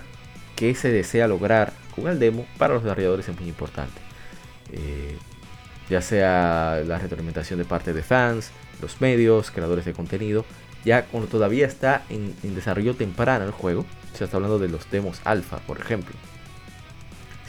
qué 0.62 0.76
se 0.76 0.92
desea 0.92 1.28
lograr 1.28 1.74
con 1.96 2.08
el 2.08 2.20
demo 2.20 2.46
para 2.60 2.76
los 2.76 2.84
desarrolladores 2.84 3.28
es 3.28 3.36
muy 3.36 3.50
importante. 3.50 4.00
Eh, 4.72 5.18
ya 5.90 6.04
sea 6.04 6.84
la 6.86 7.00
retroalimentación 7.00 7.58
de 7.58 7.66
parte 7.66 7.94
de 7.94 8.04
fans, 8.04 8.52
los 8.80 9.02
medios, 9.02 9.50
creadores 9.50 9.86
de 9.86 9.94
contenido, 9.94 10.46
ya 10.86 11.06
cuando 11.06 11.28
todavía 11.28 11.66
está 11.66 12.04
en, 12.10 12.36
desarrollo 12.54 12.94
temprano 12.94 13.44
el 13.44 13.50
juego, 13.50 13.88
se 14.14 14.24
está 14.24 14.38
hablando 14.38 14.60
de 14.60 14.70
los 14.70 14.90
demos 14.92 15.20
alfa, 15.24 15.58
por 15.62 15.80
ejemplo 15.80 16.14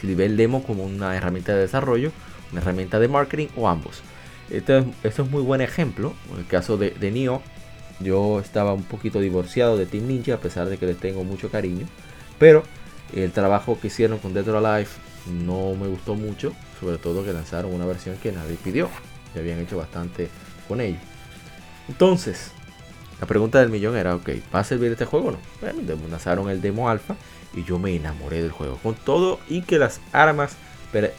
si 0.00 0.14
ve 0.14 0.24
el 0.24 0.38
demo 0.38 0.64
como 0.64 0.82
una 0.82 1.14
herramienta 1.14 1.54
de 1.54 1.60
desarrollo, 1.60 2.12
una 2.50 2.62
herramienta 2.62 2.98
de 2.98 3.08
marketing 3.08 3.48
o 3.56 3.68
ambos. 3.68 4.02
Esto 4.50 4.78
es, 4.78 4.86
es 5.04 5.30
muy 5.30 5.42
buen 5.42 5.60
ejemplo. 5.60 6.14
En 6.32 6.40
el 6.40 6.46
caso 6.46 6.76
de, 6.76 6.90
de 6.90 7.10
Nioh, 7.12 7.40
yo 8.00 8.40
estaba 8.40 8.72
un 8.72 8.82
poquito 8.82 9.20
divorciado 9.20 9.76
de 9.76 9.86
Team 9.86 10.08
Ninja 10.08 10.34
a 10.34 10.38
pesar 10.38 10.68
de 10.68 10.76
que 10.76 10.86
les 10.86 10.98
tengo 10.98 11.22
mucho 11.22 11.50
cariño. 11.52 11.86
Pero 12.40 12.64
el 13.12 13.32
trabajo 13.32 13.78
que 13.80 13.88
hicieron 13.88 14.18
con 14.18 14.34
Dead 14.34 14.48
or 14.48 14.64
Alive 14.64 14.90
no 15.26 15.74
me 15.74 15.86
gustó 15.88 16.14
mucho. 16.14 16.52
Sobre 16.80 16.98
todo 16.98 17.24
que 17.24 17.32
lanzaron 17.32 17.72
una 17.72 17.86
versión 17.86 18.16
que 18.16 18.32
nadie 18.32 18.56
pidió. 18.62 18.88
Y 19.34 19.38
habían 19.38 19.58
hecho 19.60 19.76
bastante 19.76 20.28
con 20.68 20.80
ello. 20.80 20.98
Entonces, 21.88 22.52
la 23.20 23.26
pregunta 23.26 23.60
del 23.60 23.70
millón 23.70 23.96
era, 23.96 24.16
ok, 24.16 24.30
¿va 24.54 24.60
a 24.60 24.64
servir 24.64 24.92
este 24.92 25.04
juego 25.04 25.28
o 25.28 25.32
no? 25.32 25.38
Bueno, 25.60 25.80
lanzaron 26.10 26.50
el 26.50 26.60
demo 26.60 26.88
alfa 26.88 27.14
y 27.54 27.64
yo 27.64 27.78
me 27.78 27.94
enamoré 27.94 28.42
del 28.42 28.50
juego. 28.50 28.78
Con 28.82 28.94
todo 28.94 29.38
y 29.48 29.62
que 29.62 29.78
las 29.78 30.00
armas 30.12 30.56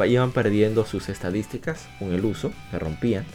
iban 0.05 0.31
perdiendo 0.31 0.85
sus 0.85 1.09
estadísticas 1.09 1.87
con 1.99 2.13
el 2.13 2.23
uso, 2.25 2.51
se 2.71 2.79
rompían 2.79 3.25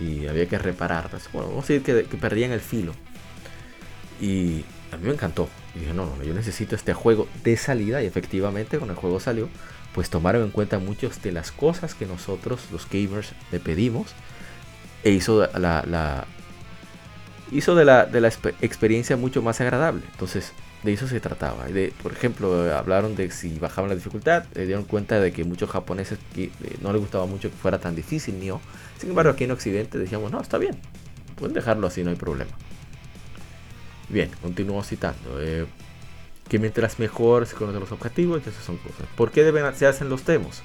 y 0.00 0.26
había 0.26 0.46
que 0.46 0.58
repararlas. 0.58 1.28
Bueno, 1.32 1.48
vamos 1.48 1.64
a 1.64 1.72
decir 1.72 1.82
que, 2.08 2.16
perdían 2.16 2.52
el 2.52 2.60
filo. 2.60 2.92
Y 4.20 4.64
a 4.90 4.96
mí 4.96 5.06
me 5.06 5.12
encantó. 5.12 5.48
Y 5.74 5.80
dije, 5.80 5.94
no, 5.94 6.06
no, 6.06 6.22
yo 6.22 6.34
necesito 6.34 6.76
este 6.76 6.94
juego 6.94 7.28
de 7.44 7.56
salida. 7.56 8.02
Y 8.02 8.06
efectivamente, 8.06 8.78
cuando 8.78 8.94
el 8.94 8.98
juego 8.98 9.20
salió, 9.20 9.48
pues 9.94 10.10
tomaron 10.10 10.42
en 10.42 10.50
cuenta 10.50 10.78
muchas 10.78 11.22
de 11.22 11.32
las 11.32 11.52
cosas 11.52 11.94
que 11.94 12.06
nosotros, 12.06 12.68
los 12.70 12.88
gamers, 12.88 13.32
le 13.50 13.60
pedimos. 13.60 14.14
E 15.04 15.10
hizo 15.10 15.48
la, 15.58 16.26
hizo 17.50 17.74
de 17.74 17.84
la, 17.84 18.06
de 18.06 18.20
la 18.20 18.28
experiencia 18.60 19.16
mucho 19.16 19.42
más 19.42 19.60
agradable. 19.60 20.02
Entonces, 20.12 20.52
de 20.82 20.92
eso 20.92 21.06
se 21.06 21.20
trataba. 21.20 21.66
De, 21.66 21.92
por 22.02 22.12
ejemplo, 22.12 22.76
hablaron 22.76 23.14
de 23.14 23.30
si 23.30 23.58
bajaban 23.58 23.88
la 23.88 23.94
dificultad, 23.94 24.44
se 24.52 24.66
dieron 24.66 24.84
cuenta 24.84 25.20
de 25.20 25.32
que 25.32 25.44
muchos 25.44 25.70
japoneses 25.70 26.18
eh, 26.36 26.50
no 26.80 26.92
les 26.92 27.00
gustaba 27.00 27.26
mucho 27.26 27.50
que 27.50 27.56
fuera 27.56 27.78
tan 27.78 27.94
difícil, 27.94 28.38
ni 28.38 28.50
Sin 28.98 29.10
embargo, 29.10 29.30
aquí 29.30 29.44
en 29.44 29.52
Occidente 29.52 29.98
decíamos, 29.98 30.30
no, 30.32 30.40
está 30.40 30.58
bien, 30.58 30.76
pueden 31.36 31.54
dejarlo 31.54 31.86
así, 31.86 32.02
no 32.02 32.10
hay 32.10 32.16
problema. 32.16 32.50
Bien, 34.12 34.30
continúo 34.42 34.82
citando. 34.84 35.40
Eh, 35.40 35.66
que 36.48 36.58
mientras 36.58 36.98
mejor 36.98 37.46
se 37.46 37.56
conocen 37.56 37.80
los 37.80 37.92
objetivos, 37.92 38.46
esas 38.46 38.62
son 38.62 38.76
cosas. 38.76 39.06
¿Por 39.16 39.30
qué 39.30 39.42
deben, 39.42 39.74
se 39.74 39.86
hacen 39.86 40.10
los 40.10 40.26
demos? 40.26 40.60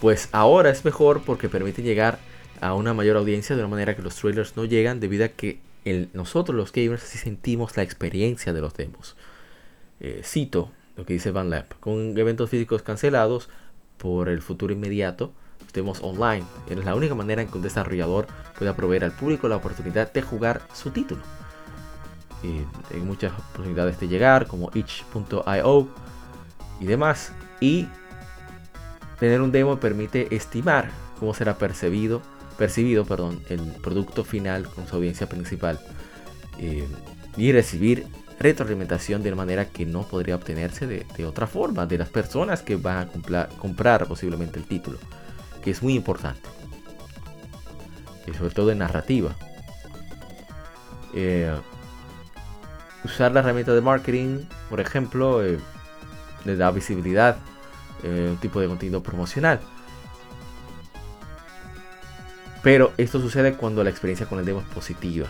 Pues 0.00 0.30
ahora 0.32 0.70
es 0.70 0.86
mejor 0.86 1.22
porque 1.22 1.50
permite 1.50 1.82
llegar 1.82 2.18
a 2.62 2.72
una 2.72 2.94
mayor 2.94 3.18
audiencia 3.18 3.54
de 3.54 3.62
una 3.62 3.68
manera 3.68 3.94
que 3.94 4.00
los 4.00 4.16
trailers 4.16 4.56
no 4.56 4.64
llegan 4.64 5.00
debido 5.00 5.26
a 5.26 5.28
que 5.28 5.60
nosotros 6.14 6.56
los 6.56 6.72
gamers 6.72 7.02
sí 7.02 7.18
sentimos 7.18 7.76
la 7.76 7.82
experiencia 7.82 8.54
de 8.54 8.60
los 8.62 8.72
demos. 8.72 9.16
Eh, 10.00 10.22
cito 10.24 10.70
lo 10.96 11.04
que 11.04 11.12
dice 11.12 11.30
Van 11.30 11.50
Lap. 11.50 11.74
Con 11.80 12.16
eventos 12.16 12.48
físicos 12.48 12.80
cancelados 12.82 13.50
por 13.98 14.30
el 14.30 14.40
futuro 14.40 14.72
inmediato, 14.72 15.32
demos 15.74 16.00
online. 16.02 16.44
Es 16.70 16.82
la 16.84 16.94
única 16.94 17.14
manera 17.14 17.42
en 17.42 17.48
que 17.48 17.58
un 17.58 17.62
desarrollador 17.62 18.26
pueda 18.58 18.74
proveer 18.74 19.04
al 19.04 19.12
público 19.12 19.48
la 19.48 19.56
oportunidad 19.56 20.10
de 20.10 20.22
jugar 20.22 20.62
su 20.72 20.90
título. 20.90 21.20
Y 22.42 22.64
hay 22.94 23.00
muchas 23.02 23.32
oportunidades 23.32 24.00
de 24.00 24.08
llegar, 24.08 24.46
como 24.46 24.70
itch.io 24.74 25.88
y 26.80 26.86
demás. 26.86 27.32
Y 27.60 27.86
tener 29.18 29.40
un 29.40 29.52
demo 29.52 29.78
permite 29.78 30.34
estimar 30.34 30.90
cómo 31.18 31.34
será 31.34 31.58
percibido 31.58 32.22
percibido 32.60 33.06
perdón, 33.06 33.42
el 33.48 33.60
producto 33.82 34.22
final 34.22 34.68
con 34.68 34.86
su 34.86 34.94
audiencia 34.96 35.26
principal 35.26 35.80
eh, 36.58 36.86
y 37.38 37.52
recibir 37.52 38.06
retroalimentación 38.38 39.22
de 39.22 39.34
manera 39.34 39.64
que 39.64 39.86
no 39.86 40.02
podría 40.02 40.36
obtenerse 40.36 40.86
de, 40.86 41.24
otra 41.24 41.46
forma 41.46 41.86
de 41.86 41.96
las 41.96 42.10
personas 42.10 42.60
que 42.60 42.76
van 42.76 43.08
a 43.34 43.48
comprar 43.48 44.06
posiblemente 44.06 44.58
el 44.58 44.66
título, 44.66 44.98
que 45.64 45.70
es 45.70 45.82
muy 45.82 45.94
importante. 45.94 46.42
Y 48.26 48.34
sobre 48.34 48.50
todo 48.50 48.70
en 48.70 48.78
narrativa. 48.78 49.34
Eh, 51.14 51.54
usar 53.04 53.32
la 53.32 53.40
herramienta 53.40 53.74
de 53.74 53.80
marketing, 53.80 54.44
por 54.68 54.80
ejemplo, 54.80 55.44
eh, 55.44 55.58
da 56.44 56.70
visibilidad, 56.70 57.36
un 58.02 58.38
tipo 58.38 58.60
de 58.60 58.66
contenido 58.66 59.02
promocional. 59.02 59.60
Pero 62.62 62.92
esto 62.96 63.20
sucede 63.20 63.54
cuando 63.54 63.82
la 63.84 63.90
experiencia 63.90 64.26
con 64.26 64.38
el 64.38 64.44
demo 64.44 64.60
es 64.60 64.66
positiva. 64.66 65.26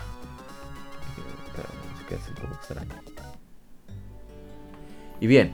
Y 5.19 5.27
bien, 5.27 5.53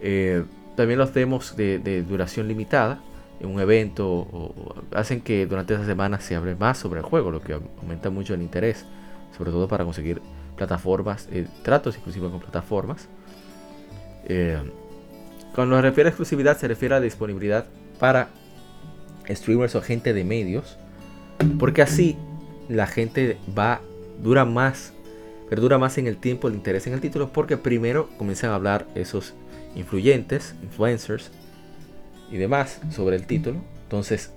eh, 0.00 0.44
también 0.76 0.98
los 0.98 1.12
demos 1.14 1.56
de, 1.56 2.04
duración 2.06 2.46
limitada 2.46 3.00
en 3.40 3.48
un 3.48 3.58
evento 3.58 4.54
hacen 4.94 5.22
que 5.22 5.46
durante 5.46 5.72
esa 5.72 5.86
semana 5.86 6.20
se 6.20 6.36
hable 6.36 6.54
más 6.54 6.76
sobre 6.76 7.00
el 7.00 7.06
juego, 7.06 7.30
lo 7.30 7.40
que 7.40 7.54
aumenta 7.54 8.10
mucho 8.10 8.34
el 8.34 8.42
interés, 8.42 8.84
sobre 9.36 9.50
todo 9.50 9.66
para 9.66 9.84
conseguir 9.84 10.20
plataformas, 10.60 11.26
eh, 11.32 11.46
tratos 11.62 11.96
inclusive 11.96 12.28
con 12.28 12.38
plataformas. 12.38 13.08
Eh, 14.26 14.58
cuando 15.54 15.76
se 15.76 15.82
refiere 15.82 16.08
a 16.08 16.10
exclusividad 16.10 16.58
se 16.58 16.68
refiere 16.68 16.94
a 16.96 17.00
disponibilidad 17.00 17.64
para 17.98 18.28
streamers 19.26 19.74
o 19.74 19.80
gente 19.80 20.12
de 20.12 20.22
medios, 20.22 20.76
porque 21.58 21.80
así 21.80 22.18
la 22.68 22.86
gente 22.86 23.38
va, 23.58 23.80
dura 24.22 24.44
más, 24.44 24.92
perdura 25.48 25.78
más 25.78 25.96
en 25.96 26.06
el 26.06 26.18
tiempo 26.18 26.48
el 26.48 26.54
interés 26.54 26.86
en 26.86 26.92
el 26.92 27.00
título, 27.00 27.32
porque 27.32 27.56
primero 27.56 28.10
comienzan 28.18 28.50
a 28.50 28.56
hablar 28.56 28.86
esos 28.94 29.32
influyentes, 29.74 30.54
influencers 30.62 31.30
y 32.30 32.36
demás 32.36 32.82
sobre 32.90 33.16
el 33.16 33.26
título. 33.26 33.62
Entonces, 33.84 34.30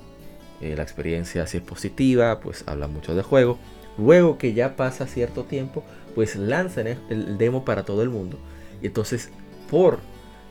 eh, 0.61 0.73
la 0.77 0.83
experiencia 0.83 1.45
si 1.47 1.57
es 1.57 1.63
positiva, 1.63 2.39
pues 2.39 2.63
habla 2.65 2.87
mucho 2.87 3.13
del 3.13 3.25
juego. 3.25 3.59
Luego 3.97 4.37
que 4.37 4.53
ya 4.53 4.75
pasa 4.75 5.05
cierto 5.05 5.43
tiempo, 5.43 5.83
pues 6.15 6.35
lanzan 6.35 6.87
el 6.87 7.37
demo 7.37 7.65
para 7.65 7.83
todo 7.83 8.03
el 8.03 8.09
mundo. 8.09 8.37
Y 8.81 8.87
entonces, 8.87 9.29
por 9.69 9.99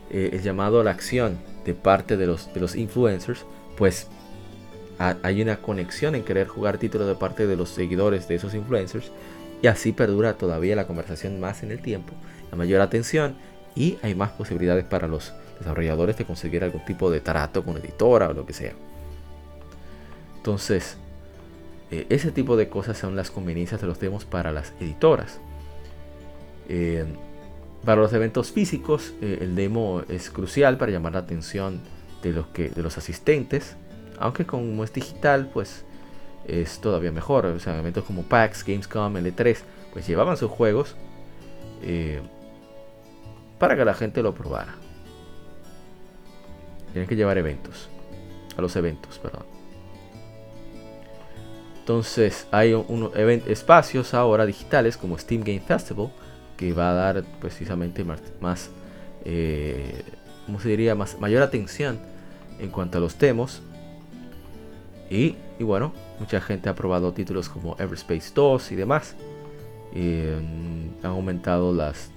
eh, 0.09 0.29
el 0.33 0.43
llamado 0.43 0.79
a 0.79 0.83
la 0.83 0.91
acción 0.91 1.39
de 1.65 1.73
parte 1.73 2.17
de 2.17 2.27
los, 2.27 2.53
de 2.53 2.59
los 2.59 2.75
influencers, 2.75 3.45
pues 3.77 4.07
hay 4.99 5.41
una 5.41 5.57
conexión 5.57 6.13
en 6.13 6.23
querer 6.23 6.47
jugar 6.47 6.77
títulos 6.77 7.07
de 7.07 7.15
parte 7.15 7.47
de 7.47 7.57
los 7.57 7.69
seguidores 7.69 8.27
de 8.27 8.35
esos 8.35 8.53
influencers. 8.53 9.11
Y 9.61 9.67
así 9.67 9.91
perdura 9.91 10.33
todavía 10.33 10.75
la 10.75 10.85
conversación 10.85 11.39
más 11.39 11.63
en 11.63 11.71
el 11.71 11.81
tiempo, 11.81 12.13
la 12.51 12.57
mayor 12.57 12.81
atención 12.81 13.35
y 13.75 13.97
hay 14.03 14.13
más 14.13 14.31
posibilidades 14.31 14.85
para 14.85 15.07
los 15.07 15.33
desarrolladores 15.57 16.17
de 16.17 16.25
conseguir 16.25 16.63
algún 16.63 16.85
tipo 16.85 17.09
de 17.09 17.19
trato 17.19 17.63
con 17.63 17.77
editora 17.77 18.29
o 18.29 18.33
lo 18.33 18.45
que 18.45 18.53
sea. 18.53 18.73
Entonces, 20.37 20.97
eh, 21.89 22.05
ese 22.09 22.31
tipo 22.31 22.55
de 22.55 22.69
cosas 22.69 22.97
son 22.97 23.15
las 23.15 23.31
conveniencias 23.31 23.81
de 23.81 23.87
los 23.87 23.99
demos 23.99 24.25
para 24.25 24.51
las 24.51 24.73
editoras. 24.79 25.39
Eh, 26.69 27.05
para 27.85 28.01
los 28.01 28.13
eventos 28.13 28.51
físicos, 28.51 29.13
eh, 29.21 29.39
el 29.41 29.55
demo 29.55 30.03
es 30.09 30.29
crucial 30.29 30.77
para 30.77 30.91
llamar 30.91 31.13
la 31.13 31.19
atención 31.19 31.81
de 32.21 32.31
los, 32.31 32.47
que, 32.47 32.69
de 32.69 32.81
los 32.81 32.97
asistentes, 32.97 33.75
aunque 34.19 34.45
como 34.45 34.83
es 34.83 34.93
digital, 34.93 35.49
pues 35.53 35.83
es 36.47 36.79
todavía 36.79 37.11
mejor. 37.11 37.45
Eventos 37.45 38.03
como 38.05 38.23
PAX, 38.23 38.63
Gamescom, 38.63 39.15
L3, 39.15 39.57
pues 39.91 40.07
llevaban 40.07 40.37
sus 40.37 40.49
juegos 40.49 40.95
para 43.59 43.75
que 43.75 43.83
la 43.83 43.93
gente 43.93 44.21
lo 44.23 44.33
probara. 44.33 44.75
Tienen 46.93 47.09
que 47.09 47.15
llevar 47.15 47.37
eventos. 47.37 47.89
A 48.55 48.61
los 48.61 48.75
eventos, 48.75 49.19
perdón. 49.19 49.45
Entonces 51.79 52.47
hay 52.51 52.73
un, 52.73 53.11
espacios 53.47 54.13
ahora 54.13 54.45
digitales 54.45 54.95
como 54.95 55.17
Steam 55.17 55.43
Game 55.43 55.59
Festival 55.59 56.11
que 56.63 56.73
va 56.73 56.91
a 56.91 56.93
dar 56.93 57.23
precisamente 57.41 58.05
más, 58.05 58.71
eh, 59.25 60.03
¿cómo 60.45 60.61
se 60.61 60.69
diría? 60.69 60.95
Más, 60.95 61.19
mayor 61.19 61.43
atención 61.43 61.99
en 62.57 62.69
cuanto 62.69 62.99
a 62.99 63.01
los 63.01 63.19
demos. 63.19 63.61
Y, 65.09 65.35
bueno, 65.59 65.93
mucha 66.19 66.39
gente 66.39 66.69
ha 66.69 66.75
probado 66.75 67.11
títulos 67.11 67.49
como 67.49 67.75
Everspace 67.79 68.31
2 68.33 68.71
y 68.71 68.75
demás. 68.75 69.15
Mm, 69.93 71.05
han 71.05 71.11
aumentado 71.11 71.73
las 71.73 72.11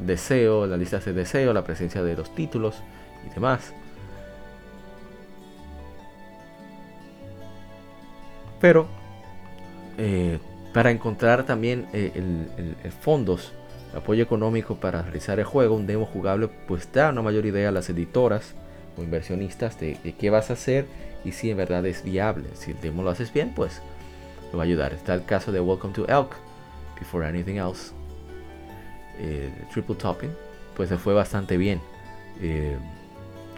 deseo, 0.00 0.66
las 0.66 0.78
listas 0.78 1.04
de 1.04 1.12
deseo, 1.12 1.52
la 1.52 1.62
presencia 1.62 2.02
de 2.02 2.16
los 2.16 2.34
títulos 2.34 2.82
y 3.24 3.32
demás. 3.32 3.72
Pero 8.60 8.88
eh, 9.98 10.38
para 10.72 10.90
encontrar 10.90 11.44
también 11.44 11.86
eh, 11.92 12.12
el, 12.14 12.92
fondos, 12.92 13.52
el 13.92 13.98
apoyo 13.98 14.22
económico 14.22 14.76
para 14.76 15.02
realizar 15.02 15.38
el 15.38 15.44
juego, 15.44 15.74
un 15.74 15.86
demo 15.86 16.06
jugable, 16.06 16.48
pues 16.68 16.92
da 16.92 17.10
una 17.10 17.22
mayor 17.22 17.46
idea 17.46 17.70
a 17.70 17.72
las 17.72 17.90
editoras 17.90 18.54
o 18.96 19.02
inversionistas 19.02 19.78
de, 19.80 19.98
qué 20.18 20.30
vas 20.30 20.50
a 20.50 20.54
hacer 20.54 20.86
y 21.24 21.32
si 21.32 21.50
en 21.50 21.56
verdad 21.56 21.84
es 21.86 22.04
viable. 22.04 22.48
Si 22.54 22.70
el 22.70 22.80
demo 22.80 23.02
lo 23.02 23.10
haces 23.10 23.32
bien, 23.32 23.52
pues 23.54 23.82
lo 24.52 24.58
va 24.58 24.64
a 24.64 24.66
ayudar. 24.66 24.92
Está 24.92 25.14
el 25.14 25.24
caso 25.24 25.52
de 25.52 25.60
Welcome 25.60 25.94
to 25.94 26.06
Elk, 26.08 26.36
Before 26.98 27.26
Anything 27.26 27.56
Else, 27.56 27.92
triple 29.72 29.96
topping, 29.96 30.30
pues 30.76 30.88
se 30.88 30.96
fue 30.96 31.14
bastante 31.14 31.56
bien. 31.56 31.80
Eh, 32.40 32.76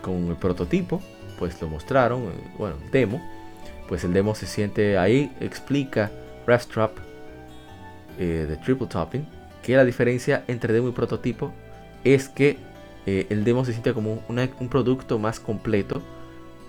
con 0.02 0.26
el 0.26 0.36
prototipo, 0.36 1.00
pues 1.38 1.60
lo 1.62 1.68
mostraron, 1.68 2.22
eh, 2.22 2.32
bueno, 2.58 2.76
demo, 2.90 3.22
pues 3.88 4.02
el 4.04 4.12
demo 4.12 4.34
se 4.34 4.46
siente 4.46 4.98
ahí, 4.98 5.32
explica 5.40 6.10
Rastrap 6.46 6.96
de 8.18 8.56
triple 8.58 8.86
topping, 8.86 9.26
que 9.62 9.74
la 9.74 9.84
diferencia 9.84 10.44
entre 10.46 10.72
demo 10.72 10.88
y 10.88 10.92
prototipo 10.92 11.52
es 12.04 12.28
que 12.28 12.56
el 13.06 13.42
demo 13.42 13.64
se 13.64 13.72
siente 13.72 13.94
como 13.94 14.22
un 14.28 14.68
producto 14.68 15.18
más 15.18 15.40
completo. 15.40 16.02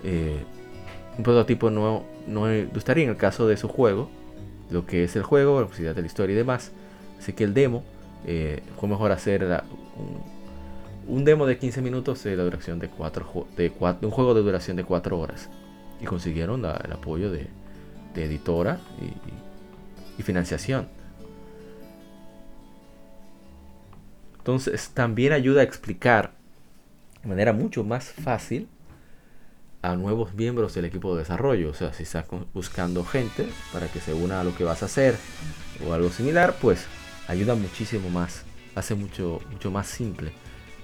un 0.04 1.24
prototipo 1.24 1.70
no, 1.70 2.04
no 2.28 2.50
estaría 2.50 3.04
en 3.04 3.12
el 3.12 3.18
caso 3.18 3.48
de 3.48 3.58
su 3.58 3.68
juego, 3.68 4.10
lo 4.72 4.86
que 4.86 5.04
es 5.04 5.16
el 5.16 5.24
juego, 5.24 5.62
la 5.62 5.68
posibilidad 5.68 5.96
de 5.96 6.02
la 6.02 6.08
historia 6.08 6.34
y 6.34 6.38
demás. 6.38 6.72
Así 7.20 7.34
que 7.34 7.44
el 7.44 7.54
demo 7.54 7.84
eh, 8.26 8.62
fue 8.80 8.90
mejor 8.90 9.12
hacer 9.12 9.64
un, 11.08 11.26
demo 11.26 11.46
de 11.46 11.58
15 11.58 11.82
minutos 11.82 12.24
de 12.24 12.36
duración 12.36 12.80
de, 12.80 12.90
cuatro, 12.90 13.48
de, 13.58 13.72
un 14.02 14.12
juego 14.12 14.34
de 14.34 14.42
duración 14.42 14.78
de 14.78 14.84
4 14.84 15.20
horas. 15.20 15.50
Y 16.02 16.06
consiguieron 16.06 16.66
el 16.66 16.92
apoyo 16.92 17.32
de, 17.32 17.48
editora 18.16 18.80
y, 19.02 19.14
financiación. 20.22 20.88
Entonces 24.38 24.90
también 24.90 25.34
ayuda 25.34 25.62
a 25.62 25.64
explicar 25.64 26.34
de 27.24 27.30
manera 27.30 27.54
mucho 27.54 27.84
más 27.84 28.12
fácil 28.12 28.68
a 29.82 29.96
nuevos 29.96 30.34
miembros 30.34 30.74
del 30.74 30.86
equipo 30.86 31.14
de 31.16 31.22
desarrollo. 31.22 31.70
O 31.70 31.74
sea, 31.74 31.94
si 31.94 32.04
estás 32.04 32.26
buscando 32.54 33.04
gente 33.04 33.48
para 33.72 33.88
que 33.88 34.00
se 34.00 34.14
una 34.14 34.42
a 34.42 34.44
lo 34.44 34.56
que 34.56 34.64
vas 34.64 34.84
a 34.84 34.86
hacer 34.86 35.16
o 35.88 35.94
algo 35.94 36.10
similar, 36.10 36.56
pues 36.62 36.86
ayuda 37.28 37.56
muchísimo 37.56 38.10
más, 38.10 38.44
hace 38.76 38.96
mucho, 38.96 39.42
mucho 39.50 39.72
más 39.72 39.88
simple 39.88 40.32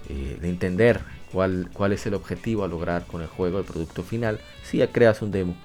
eh, 0.10 0.38
de 0.42 0.50
entender 0.50 1.02
cuál, 1.32 1.70
cuál 1.74 1.94
es 1.94 2.06
el 2.06 2.14
objetivo 2.14 2.64
a 2.64 2.68
lograr 2.68 3.06
con 3.06 3.22
el 3.22 3.28
juego, 3.28 3.60
el 3.60 3.66
producto 3.66 4.04
final, 4.04 4.40
si 4.64 4.78
ya 4.78 4.92
creas 4.92 5.22
un 5.22 5.32
demo 5.32 5.56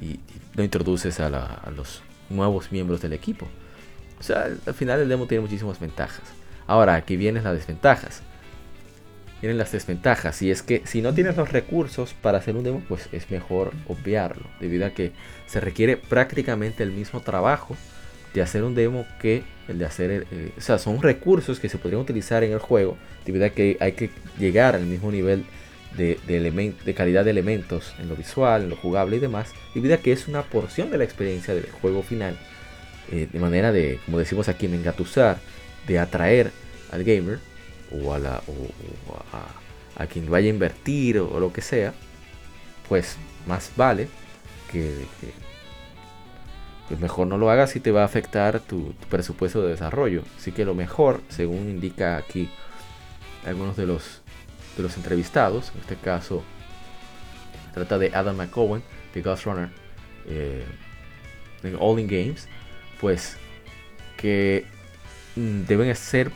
y, 0.00 0.20
lo 0.54 0.64
introduces 0.64 1.20
a, 1.20 1.26
a, 1.26 1.70
los 1.70 2.02
nuevos 2.30 2.72
miembros 2.72 3.00
del 3.00 3.12
equipo. 3.12 3.46
O 4.18 4.22
sea, 4.22 4.48
al 4.66 4.74
final 4.74 5.00
el 5.00 5.08
demo 5.08 5.26
tiene 5.26 5.42
muchísimas 5.42 5.80
ventajas. 5.80 6.22
Ahora, 6.66 6.94
aquí 6.94 7.16
vienen 7.16 7.44
las 7.44 7.54
desventajas. 7.54 8.22
Vienen 9.40 9.58
las 9.58 9.72
desventajas. 9.72 10.40
Y 10.42 10.50
es 10.50 10.62
que 10.62 10.82
si 10.84 11.02
no 11.02 11.14
tienes 11.14 11.36
los 11.36 11.50
recursos 11.50 12.14
para 12.14 12.38
hacer 12.38 12.56
un 12.56 12.64
demo, 12.64 12.82
pues 12.88 13.08
es 13.12 13.30
mejor 13.30 13.72
obviarlo. 13.88 14.44
Debido 14.60 14.86
a 14.86 14.90
que 14.90 15.12
se 15.46 15.60
requiere 15.60 15.96
prácticamente 15.96 16.82
el 16.82 16.92
mismo 16.92 17.20
trabajo 17.20 17.76
de 18.34 18.42
hacer 18.42 18.62
un 18.62 18.74
demo 18.74 19.06
que 19.20 19.42
el 19.68 19.78
de 19.78 19.84
hacer, 19.84 20.26
eh, 20.30 20.52
o 20.56 20.60
sea, 20.60 20.78
son 20.78 21.02
recursos 21.02 21.58
que 21.58 21.68
se 21.68 21.78
podrían 21.78 22.02
utilizar 22.02 22.44
en 22.44 22.52
el 22.52 22.58
juego, 22.58 22.96
debido 23.24 23.46
a 23.46 23.50
que 23.50 23.76
hay 23.80 23.92
que 23.92 24.10
llegar 24.38 24.74
al 24.74 24.86
mismo 24.86 25.10
nivel 25.10 25.44
de, 25.96 26.94
calidad 26.96 27.24
de 27.24 27.30
elementos 27.30 27.94
en 27.98 28.08
lo 28.08 28.16
visual, 28.16 28.64
en 28.64 28.70
lo 28.70 28.76
jugable 28.76 29.16
y 29.16 29.20
demás, 29.20 29.52
debido 29.74 29.94
a 29.94 29.98
que 29.98 30.12
es 30.12 30.28
una 30.28 30.42
porción 30.42 30.90
de 30.90 30.98
la 30.98 31.04
experiencia 31.04 31.54
del 31.54 31.70
juego 31.70 32.02
final, 32.02 32.38
eh, 33.10 33.28
de 33.30 33.38
manera 33.40 33.72
de, 33.72 33.98
como 34.04 34.18
decimos 34.18 34.48
aquí, 34.48 34.66
en 34.66 34.74
engatusar, 34.74 35.38
de 35.86 35.98
atraer 35.98 36.52
al 36.92 37.04
gamer 37.04 37.38
o 37.92 38.14
a, 38.14 38.18
la, 38.18 38.42
a, 39.96 40.06
quien 40.06 40.30
vaya 40.30 40.46
a 40.46 40.50
invertir 40.50 41.18
o, 41.18 41.40
lo 41.40 41.52
que 41.52 41.62
sea, 41.62 41.92
pues 42.88 43.16
más 43.46 43.72
vale 43.76 44.08
que 44.70 45.06
pues 46.90 46.98
mejor 46.98 47.28
no 47.28 47.38
lo 47.38 47.50
hagas 47.50 47.70
si 47.70 47.78
te 47.78 47.92
va 47.92 48.02
a 48.02 48.04
afectar 48.04 48.58
tu, 48.58 48.94
presupuesto 49.08 49.62
de 49.62 49.70
desarrollo. 49.70 50.24
Así 50.36 50.50
que 50.50 50.64
lo 50.64 50.74
mejor, 50.74 51.20
según 51.28 51.70
indica 51.70 52.16
aquí 52.16 52.50
algunos 53.46 53.76
de 53.76 53.86
los, 53.86 54.19
de 54.80 54.88
los 54.88 54.96
entrevistados, 54.96 55.72
en 55.74 55.80
este 55.80 55.96
caso 55.96 56.42
trata 57.72 57.98
de 57.98 58.10
Adam 58.14 58.36
McCowan, 58.36 58.82
de 59.14 59.22
Ghost 59.22 59.44
Runner, 59.44 59.68
eh, 60.26 60.64
en 61.62 61.76
All 61.78 62.00
In 62.00 62.08
Games, 62.08 62.48
pues 63.00 63.36
que 64.16 64.66
mm, 65.36 65.62
deben 65.66 65.94
ser 65.94 66.32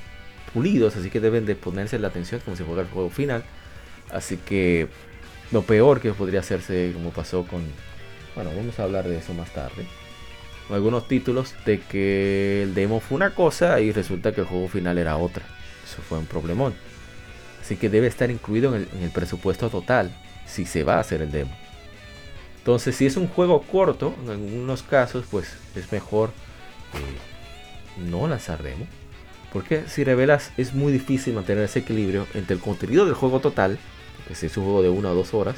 pulidos, 0.53 0.97
así 0.97 1.11
que 1.11 1.20
deben 1.20 1.47
de 1.47 1.57
ponerse 1.57 1.99
la 1.99 2.09
atención 2.09 2.40
como 2.45 2.57
si 2.57 2.62
fuera 2.62 2.82
el 2.82 2.88
juego 2.88 3.11
final. 3.11 3.45
Así 4.11 4.36
que 4.36 4.88
lo 5.51 5.62
peor 5.62 6.01
que 6.01 6.12
podría 6.12 6.40
hacerse 6.40 6.92
como 6.95 7.11
pasó 7.11 7.45
con... 7.45 7.62
Bueno, 8.34 8.51
vamos 8.55 8.78
a 8.78 8.84
hablar 8.84 9.09
de 9.09 9.18
eso 9.18 9.34
más 9.34 9.53
tarde 9.53 9.86
algunos 10.70 11.09
títulos 11.09 11.55
de 11.66 11.80
que 11.80 12.62
el 12.62 12.74
demo 12.74 13.01
fue 13.01 13.16
una 13.16 13.34
cosa 13.34 13.80
y 13.80 13.92
resulta 13.92 14.32
que 14.32 14.40
el 14.40 14.47
juego 14.47 14.68
final 14.68 14.99
era 14.99 15.16
otra. 15.16 15.45
Eso 15.84 16.01
fue 16.03 16.18
un 16.18 16.26
problemón. 16.26 16.74
Así 17.64 17.76
que 17.76 17.88
debe 17.88 18.08
estar 18.08 18.30
incluido 18.30 18.76
en 18.76 18.86
el, 19.00 19.10
presupuesto 19.10 19.70
total 19.70 20.14
si 20.46 20.66
se 20.66 20.84
va 20.84 20.96
a 20.96 21.00
hacer 21.00 21.22
el 21.22 21.32
demo. 21.32 21.56
Entonces, 22.58 22.94
si 22.94 23.06
es 23.06 23.16
un 23.16 23.26
juego 23.26 23.62
corto, 23.62 24.14
en 24.22 24.30
algunos 24.30 24.82
casos, 24.82 25.24
pues 25.30 25.50
es 25.74 25.90
mejor 25.90 26.28
eh, 26.92 28.06
no 28.06 28.28
lanzar 28.28 28.62
demo. 28.62 28.86
Porque 29.50 29.84
si 29.88 30.04
revelas, 30.04 30.52
es 30.58 30.74
muy 30.74 30.92
difícil 30.92 31.32
mantener 31.32 31.64
ese 31.64 31.78
equilibrio 31.78 32.26
entre 32.34 32.54
el 32.54 32.60
contenido 32.60 33.06
del 33.06 33.14
juego 33.14 33.40
total, 33.40 33.78
que 34.28 34.34
si 34.34 34.46
es 34.46 34.56
un 34.58 34.64
juego 34.64 34.82
de 34.82 34.90
una 34.90 35.12
o 35.12 35.14
dos 35.14 35.32
horas, 35.32 35.56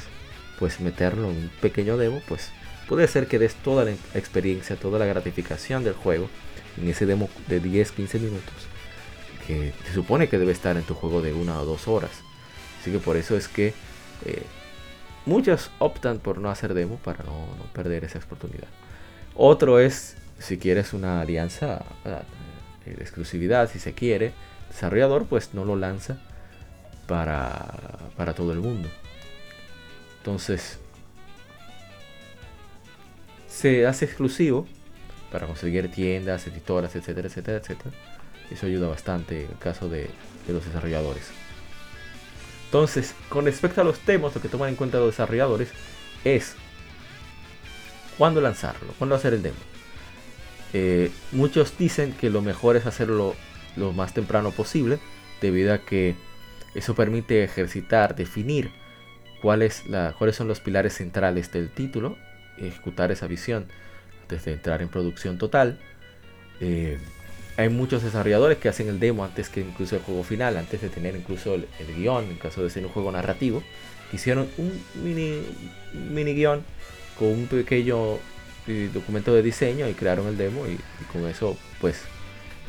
pues 0.59 0.79
meterlo 0.79 1.29
en 1.29 1.35
un 1.35 1.51
pequeño 1.59 1.97
demo, 1.97 2.21
pues 2.29 2.51
puede 2.87 3.05
ser 3.09 3.27
que 3.27 3.37
des 3.37 3.55
toda 3.55 3.83
la 3.83 3.91
experiencia, 4.13 4.77
toda 4.77 4.97
la 4.97 5.05
gratificación 5.05 5.83
del 5.83 5.93
juego 5.93 6.29
en 6.81 6.87
ese 6.87 7.05
demo 7.05 7.29
de 7.49 7.61
10-15 7.61 8.19
minutos 8.21 8.76
que 9.47 9.73
se 9.85 9.93
supone 9.93 10.27
que 10.27 10.37
debe 10.37 10.51
estar 10.51 10.75
en 10.75 10.83
tu 10.83 10.93
juego 10.93 11.21
de 11.21 11.33
una 11.33 11.59
o 11.61 11.65
dos 11.65 11.87
horas. 11.87 12.11
Así 12.81 12.91
que 12.91 12.99
por 12.99 13.15
eso 13.15 13.37
es 13.37 13.47
que 13.47 13.73
eh, 14.25 14.43
muchos 15.25 15.71
optan 15.79 16.19
por 16.19 16.37
no 16.37 16.49
hacer 16.49 16.73
demo 16.73 16.97
para 16.97 17.23
no, 17.23 17.47
perder 17.73 18.03
esa 18.03 18.19
oportunidad. 18.19 18.67
Otro 19.35 19.79
es 19.79 20.17
si 20.37 20.57
quieres 20.57 20.93
una 20.93 21.21
alianza 21.21 21.85
eh, 22.05 22.91
de 22.93 23.01
exclusividad, 23.01 23.71
si 23.71 23.79
se 23.79 23.93
quiere, 23.93 24.33
desarrollador 24.69 25.25
pues 25.25 25.53
no 25.53 25.63
lo 25.63 25.77
lanza 25.77 26.17
para, 27.07 27.73
para 28.17 28.33
todo 28.33 28.51
el 28.51 28.59
mundo. 28.59 28.89
Entonces, 30.17 30.77
se 33.47 33.87
hace 33.87 34.05
exclusivo 34.05 34.67
para 35.31 35.47
conseguir 35.47 35.89
tiendas, 35.89 36.45
editoras, 36.47 36.95
etcétera, 36.95 37.27
etcétera, 37.27 37.57
etcétera. 37.57 37.95
Eso 38.51 38.65
ayuda 38.65 38.87
bastante 38.87 39.45
en 39.45 39.51
el 39.51 39.57
caso 39.57 39.89
de, 39.89 40.09
los 40.47 40.65
desarrolladores. 40.65 41.29
Entonces, 42.65 43.13
con 43.29 43.45
respecto 43.45 43.81
a 43.81 43.83
los 43.83 43.99
temas, 43.99 44.33
lo 44.33 44.41
que 44.41 44.47
toman 44.47 44.69
en 44.69 44.75
cuenta 44.75 44.97
los 44.97 45.11
desarrolladores 45.11 45.69
es 46.23 46.55
cuándo 48.17 48.39
lanzarlo, 48.41 48.93
cuándo 48.97 49.15
hacer 49.15 49.33
el 49.33 49.43
demo. 49.43 49.57
Eh, 50.73 51.11
muchos 51.31 51.77
dicen 51.77 52.13
que 52.13 52.29
lo 52.29 52.41
mejor 52.41 52.75
es 52.75 52.85
hacerlo 52.85 53.35
lo 53.75 53.91
más 53.93 54.13
temprano 54.13 54.51
posible, 54.51 54.99
debido 55.41 55.73
a 55.73 55.79
que 55.79 56.15
eso 56.75 56.95
permite 56.95 57.43
ejercitar, 57.43 58.15
definir 58.15 58.71
cuáles 59.41 59.83
son 60.33 60.47
los 60.47 60.59
pilares 60.59 60.93
centrales 60.93 61.51
del 61.51 61.69
título, 61.69 62.17
ejecutar 62.57 63.11
esa 63.11 63.27
visión 63.27 63.67
antes 64.23 64.45
de 64.45 64.53
entrar 64.53 64.81
en 64.81 64.89
producción 64.89 65.37
total. 65.37 65.79
Eh, 66.59 66.97
hay 67.57 67.69
muchos 67.69 68.03
desarrolladores 68.03 68.59
que 68.59 68.69
hacen 68.69 68.87
el 68.87 68.99
demo 68.99 69.25
antes 69.25 69.49
que 69.49 69.61
incluso 69.61 69.95
el 69.95 70.03
juego 70.03 70.23
final, 70.23 70.57
antes 70.57 70.79
de 70.79 70.89
tener 70.89 71.15
incluso 71.15 71.55
el, 71.55 71.67
guion, 71.97 72.25
en 72.25 72.37
caso 72.37 72.63
de 72.63 72.69
ser 72.69 72.85
un 72.85 72.91
juego 72.91 73.11
narrativo. 73.11 73.63
Hicieron 74.13 74.47
un 74.57 74.79
mini, 75.03 75.41
mini 75.93 76.35
guion 76.35 76.63
con 77.17 77.29
un 77.29 77.47
pequeño 77.47 78.19
eh, 78.67 78.91
documento 78.93 79.33
de 79.33 79.41
diseño 79.41 79.89
y 79.89 79.93
crearon 79.93 80.27
el 80.27 80.37
demo 80.37 80.65
y, 80.67 80.77
con 81.11 81.27
eso 81.27 81.57
pues 81.81 82.03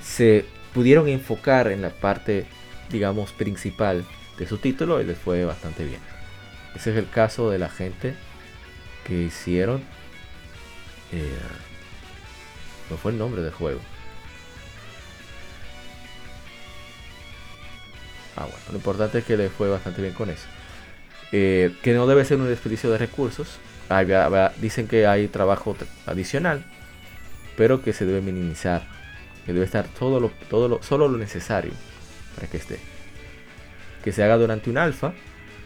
se 0.03 0.47
pudieron 0.73 1.07
enfocar 1.09 1.71
en 1.71 1.83
la 1.83 1.91
parte 1.91 2.47
digamos 2.91 3.33
principal 3.33 4.07
de 4.39 4.47
su 4.47 4.57
título 4.57 5.03
y 5.03 5.05
les 5.05 5.19
fue 5.19 5.45
bastante 5.45 5.85
bien. 5.85 6.01
Ese 6.75 6.93
es 6.93 6.97
el 6.97 7.11
caso 7.11 7.51
de 7.51 7.59
la 7.59 7.69
gente 7.69 8.15
que 9.05 9.23
hicieron... 9.23 9.83
Eh, 11.13 11.39
no 12.91 12.97
fue 12.97 13.13
el 13.13 13.19
nombre 13.19 13.43
del 13.43 13.53
juego. 13.53 13.81
Ah, 18.39 18.43
bueno, 18.43 18.65
lo 18.71 18.77
importante 18.77 19.19
es 19.19 19.25
que 19.25 19.37
le 19.37 19.49
fue 19.49 19.69
bastante 19.69 20.01
bien 20.01 20.15
con 20.15 20.31
eso. 20.31 20.47
Eh, 21.33 21.75
que 21.83 21.93
no 21.93 22.07
debe 22.07 22.25
ser 22.25 22.39
un 22.39 22.47
desperdicio 22.47 22.89
de 22.89 22.97
recursos. 22.97 23.59
dicen 24.61 24.87
que 24.87 25.09
hay 25.09 25.27
trabajo 25.27 25.77
adicional, 26.07 26.65
pero 27.57 27.83
que 27.83 27.93
se 27.93 28.07
debe 28.07 28.21
minimizar. 28.21 28.87
Que 29.45 29.53
debe 29.53 29.65
estar 29.65 29.89
todo 29.89 30.21
lo, 30.21 30.31
todo 30.49 30.69
lo, 30.69 30.81
solo 30.85 31.09
lo 31.09 31.19
necesario 31.19 31.73
para 32.37 32.47
que 32.47 32.59
esté. 32.59 32.79
Que 34.05 34.13
se 34.13 34.23
haga 34.23 34.37
durante 34.37 34.71
un 34.71 34.79
alfa, 34.79 35.15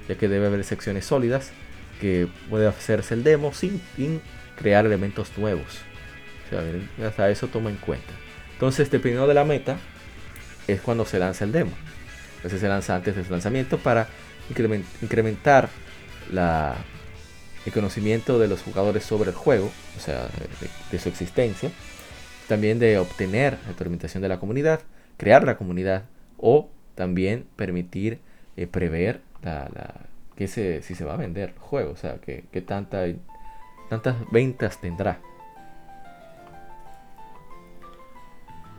ya 0.08 0.14
que 0.16 0.28
debe 0.28 0.46
haber 0.46 0.64
secciones 0.64 1.04
sólidas, 1.04 1.50
que 2.00 2.26
puede 2.48 2.66
hacerse 2.66 3.12
el 3.12 3.22
demo 3.22 3.52
sin, 3.52 3.82
crear 4.56 4.86
elementos 4.86 5.36
nuevos. 5.36 5.82
Hasta 7.06 7.28
eso 7.28 7.48
toma 7.48 7.68
en 7.68 7.76
cuenta. 7.76 8.12
Entonces, 8.54 8.90
dependiendo 8.90 9.28
de 9.28 9.34
la 9.34 9.44
meta, 9.44 9.76
es 10.66 10.80
cuando 10.80 11.04
se 11.04 11.18
lanza 11.18 11.44
el 11.44 11.52
demo 11.52 11.72
veces 12.43 12.61
se 12.61 12.68
lanza 12.68 12.97
antes 12.97 13.16
de 13.16 13.24
su 13.24 13.30
lanzamiento 13.30 13.78
para 13.78 14.09
incrementar 15.01 15.68
el 16.30 17.72
conocimiento 17.72 18.38
de 18.38 18.49
los 18.49 18.62
jugadores 18.62 19.05
sobre 19.05 19.30
el 19.30 19.36
juego, 19.36 19.70
o 19.97 20.01
sea, 20.01 20.28
de, 20.90 20.99
su 20.99 21.09
existencia, 21.09 21.70
también 22.49 22.78
de 22.78 22.99
obtener 22.99 23.59
la 23.62 23.68
retroalimentación 23.68 24.22
de 24.22 24.28
la 24.28 24.38
comunidad, 24.38 24.80
crear 25.16 25.45
la 25.45 25.57
comunidad 25.57 26.05
o 26.38 26.68
también 26.95 27.47
permitir 27.57 28.20
eh, 28.57 28.66
prever 28.66 29.20
que 30.36 30.49
si 30.49 30.95
se 30.95 31.05
va 31.05 31.14
a 31.14 31.16
vender 31.16 31.51
el 31.51 31.59
juego, 31.59 31.93
o 31.93 31.97
sea, 31.97 32.16
que, 32.16 32.43
tanta, 32.66 33.05
tantas 33.88 34.16
ventas 34.30 34.80
tendrá. 34.80 35.20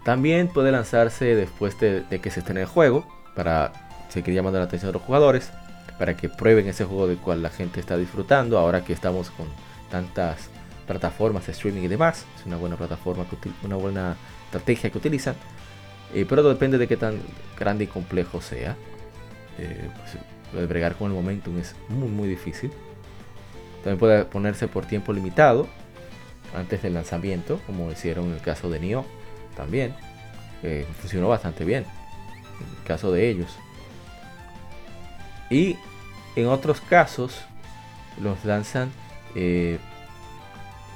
También 0.04 0.50
puede 0.50 0.74
lanzarse 0.74 1.34
después 1.36 1.80
de, 1.80 2.02
de 2.02 2.20
que 2.20 2.30
se 2.30 2.42
estrene 2.42 2.62
el 2.62 2.68
juego, 2.68 3.08
para 3.36 3.72
seguir 4.10 4.36
llamando 4.36 4.60
la 4.60 4.66
atención 4.66 4.90
de 4.90 4.94
los 4.94 5.02
jugadores, 5.02 5.52
para 5.98 6.16
que 6.16 6.30
prueben 6.30 6.68
ese 6.68 6.86
juego 6.86 7.08
del 7.08 7.18
cual 7.18 7.42
la 7.42 7.50
gente 7.50 7.80
está 7.80 7.98
disfrutando, 7.98 8.58
ahora 8.58 8.84
que 8.84 8.94
estamos 8.94 9.30
con 9.32 9.48
tantas 9.90 10.50
plataformas 10.88 11.46
de 11.46 11.54
streaming 11.54 11.84
y 11.84 11.88
demás, 11.88 12.26
es 12.40 12.46
una 12.46 12.58
buena 12.58 12.76
plataforma, 12.76 13.26
una 13.64 13.76
buena 13.76 14.16
estrategia 14.46 14.90
que 14.90 14.98
utilizan, 14.98 15.36
eh, 16.14 16.26
pero 16.28 16.44
depende 16.44 16.78
de 16.78 16.88
qué 16.88 16.98
tan 16.98 17.20
grande 17.58 17.86
y 17.86 17.88
complejo 17.88 18.42
sea. 18.42 18.76
Eh, 19.58 19.90
pues, 20.52 20.68
bregar 20.68 20.96
con 20.96 21.10
el 21.10 21.16
momentum 21.16 21.58
es 21.58 21.76
muy 21.90 22.08
muy 22.10 22.28
difícil. 22.28 22.72
También 23.84 23.98
puede 23.98 24.26
ponerse 24.26 24.68
por 24.68 24.86
tiempo 24.86 25.12
limitado 25.12 25.68
antes 26.56 26.84
del 26.84 26.94
lanzamiento, 26.94 27.60
como 27.66 27.92
hicieron 27.92 28.26
en 28.26 28.34
el 28.34 28.42
caso 28.42 28.70
de 28.70 28.80
Nioh 28.80 29.06
también. 29.56 29.96
Eh, 30.62 30.86
funcionó 31.02 31.28
bastante 31.28 31.66
bien 31.66 31.86
el 32.60 32.88
caso 32.88 33.12
de 33.12 33.30
ellos. 33.30 33.56
Y 35.50 35.78
en 36.36 36.48
otros 36.48 36.82
casos 36.82 37.42
los 38.22 38.44
lanzan 38.46 38.92
eh, 39.36 39.80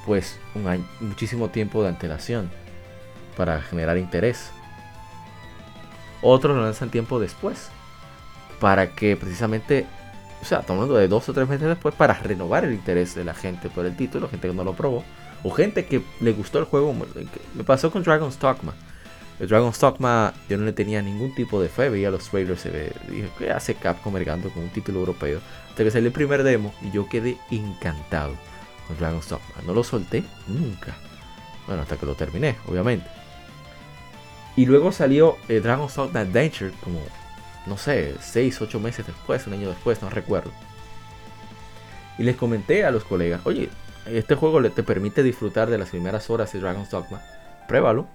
pues 0.06 0.40
un 0.56 0.68
año, 0.68 0.86
muchísimo 1.00 1.50
tiempo 1.50 1.84
de 1.84 1.90
antelación 1.90 2.50
para 3.36 3.62
generar 3.62 3.98
interés. 3.98 4.52
Otros 6.22 6.56
lo 6.56 6.64
lanzan 6.64 6.90
tiempo 6.90 7.20
después 7.20 7.70
para 8.60 8.96
que 8.96 9.16
precisamente, 9.16 9.86
o 10.42 10.46
sea, 10.46 10.62
tomando 10.62 10.96
de 10.96 11.08
dos 11.08 11.30
o 11.30 11.34
tres 11.34 11.48
meses 11.48 11.68
después 11.68 11.94
para 11.94 12.16
renovar 12.16 12.66
el 12.66 12.74
interés 12.74 13.14
de 13.14 13.24
la 13.24 13.34
gente 13.34 13.70
por 13.70 13.86
el 13.86 13.96
título, 13.96 14.30
gente 14.30 14.48
que 14.48 14.54
no 14.54 14.64
lo 14.64 14.74
probó, 14.74 15.04
o 15.44 15.52
gente 15.52 15.86
que 15.86 16.02
le 16.20 16.32
gustó 16.32 16.58
el 16.60 16.66
juego. 16.66 16.96
Me 17.54 17.64
pasó 17.64 17.92
con 17.92 18.04
Dragon's 18.04 18.40
Dogma. 18.40 18.74
El 19.40 19.48
Dragon's 19.48 19.80
Dogma 19.80 20.34
yo 20.50 20.58
no 20.58 20.66
le 20.66 20.74
tenía 20.74 21.02
ningún 21.02 21.34
tipo 21.36 21.62
de 21.62 21.70
fe, 21.70 21.90
veía 21.90 22.10
los 22.10 22.28
trailers 22.28 22.66
y 22.66 22.70
dije, 23.12 23.30
¿qué 23.38 23.52
hace 23.52 23.76
Capcom 23.76 24.14
mergando 24.14 24.50
con 24.50 24.64
un 24.64 24.70
título 24.70 25.00
europeo? 25.00 25.40
Hasta 25.70 25.84
que 25.84 25.92
salió 25.92 26.08
el 26.08 26.14
primer 26.14 26.44
demo 26.44 26.74
y 26.82 26.90
yo 26.90 27.08
quedé 27.08 27.38
encantado 27.52 28.34
con 28.88 28.98
Dragon's 28.98 29.30
Dogma. 29.30 29.62
No 29.66 29.74
lo 29.74 29.84
solté 29.84 30.24
nunca. 30.48 30.96
Bueno, 31.68 31.84
hasta 31.84 31.98
que 31.98 32.08
lo 32.08 32.16
terminé, 32.16 32.56
obviamente. 32.68 33.08
Y 34.56 34.66
luego 34.66 34.92
salió 34.92 35.38
el 35.48 35.62
Dragon's 35.62 35.94
Dogma 35.96 36.22
Adventure 36.22 36.72
como, 36.84 37.00
no 37.68 37.78
sé, 37.78 38.16
6, 38.20 38.62
8 38.62 38.80
meses 38.80 39.06
después, 39.06 39.46
un 39.46 39.54
año 39.54 39.70
después, 39.70 40.02
no 40.02 40.10
recuerdo. 40.10 40.52
Y 42.18 42.24
les 42.24 42.36
comenté 42.36 42.84
a 42.86 42.90
los 42.90 43.04
colegas, 43.04 43.42
oye, 43.44 43.70
este 44.08 44.34
juego 44.34 44.64
te 44.72 44.82
permite 44.82 45.22
disfrutar 45.22 45.70
de 45.70 45.78
las 45.78 45.90
primeras 45.90 46.28
horas 46.32 46.52
de 46.54 46.60
Dragon's 46.60 46.90
Dogma. 46.90 47.22
Pruébalo 47.68 48.08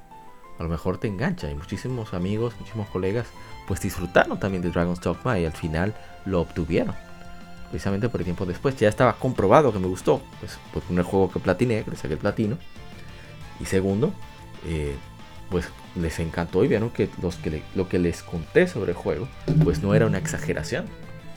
a 0.62 0.64
lo 0.64 0.70
mejor 0.70 0.98
te 0.98 1.08
engancha. 1.08 1.50
Y 1.50 1.54
muchísimos 1.56 2.14
amigos, 2.14 2.54
muchísimos 2.58 2.88
colegas, 2.88 3.26
pues 3.66 3.80
disfrutaron 3.80 4.38
también 4.38 4.62
de 4.62 4.70
Dragon's 4.70 5.00
Dogma 5.00 5.36
y 5.38 5.44
al 5.44 5.52
final 5.52 5.92
lo 6.24 6.40
obtuvieron. 6.40 6.94
Precisamente 7.70 8.08
por 8.08 8.20
el 8.20 8.24
tiempo 8.24 8.46
después. 8.46 8.76
Ya 8.76 8.88
estaba 8.88 9.14
comprobado 9.14 9.72
que 9.72 9.80
me 9.80 9.88
gustó. 9.88 10.22
Pues 10.38 10.58
por 10.72 10.84
primer 10.84 11.04
juego 11.04 11.32
que 11.32 11.40
platiné, 11.40 11.82
que 11.82 11.90
le 11.90 11.96
saqué 11.96 12.14
el 12.14 12.20
platino. 12.20 12.58
Y 13.58 13.64
segundo, 13.64 14.12
eh, 14.68 14.94
pues 15.50 15.68
les 15.96 16.20
encantó 16.20 16.64
y 16.64 16.68
vieron 16.68 16.90
que 16.90 17.10
lo 17.74 17.88
que 17.88 17.98
les 17.98 18.22
conté 18.22 18.68
sobre 18.68 18.92
el 18.92 18.96
juego, 18.96 19.26
pues 19.64 19.82
no 19.82 19.94
era 19.94 20.06
una 20.06 20.18
exageración. 20.18 20.86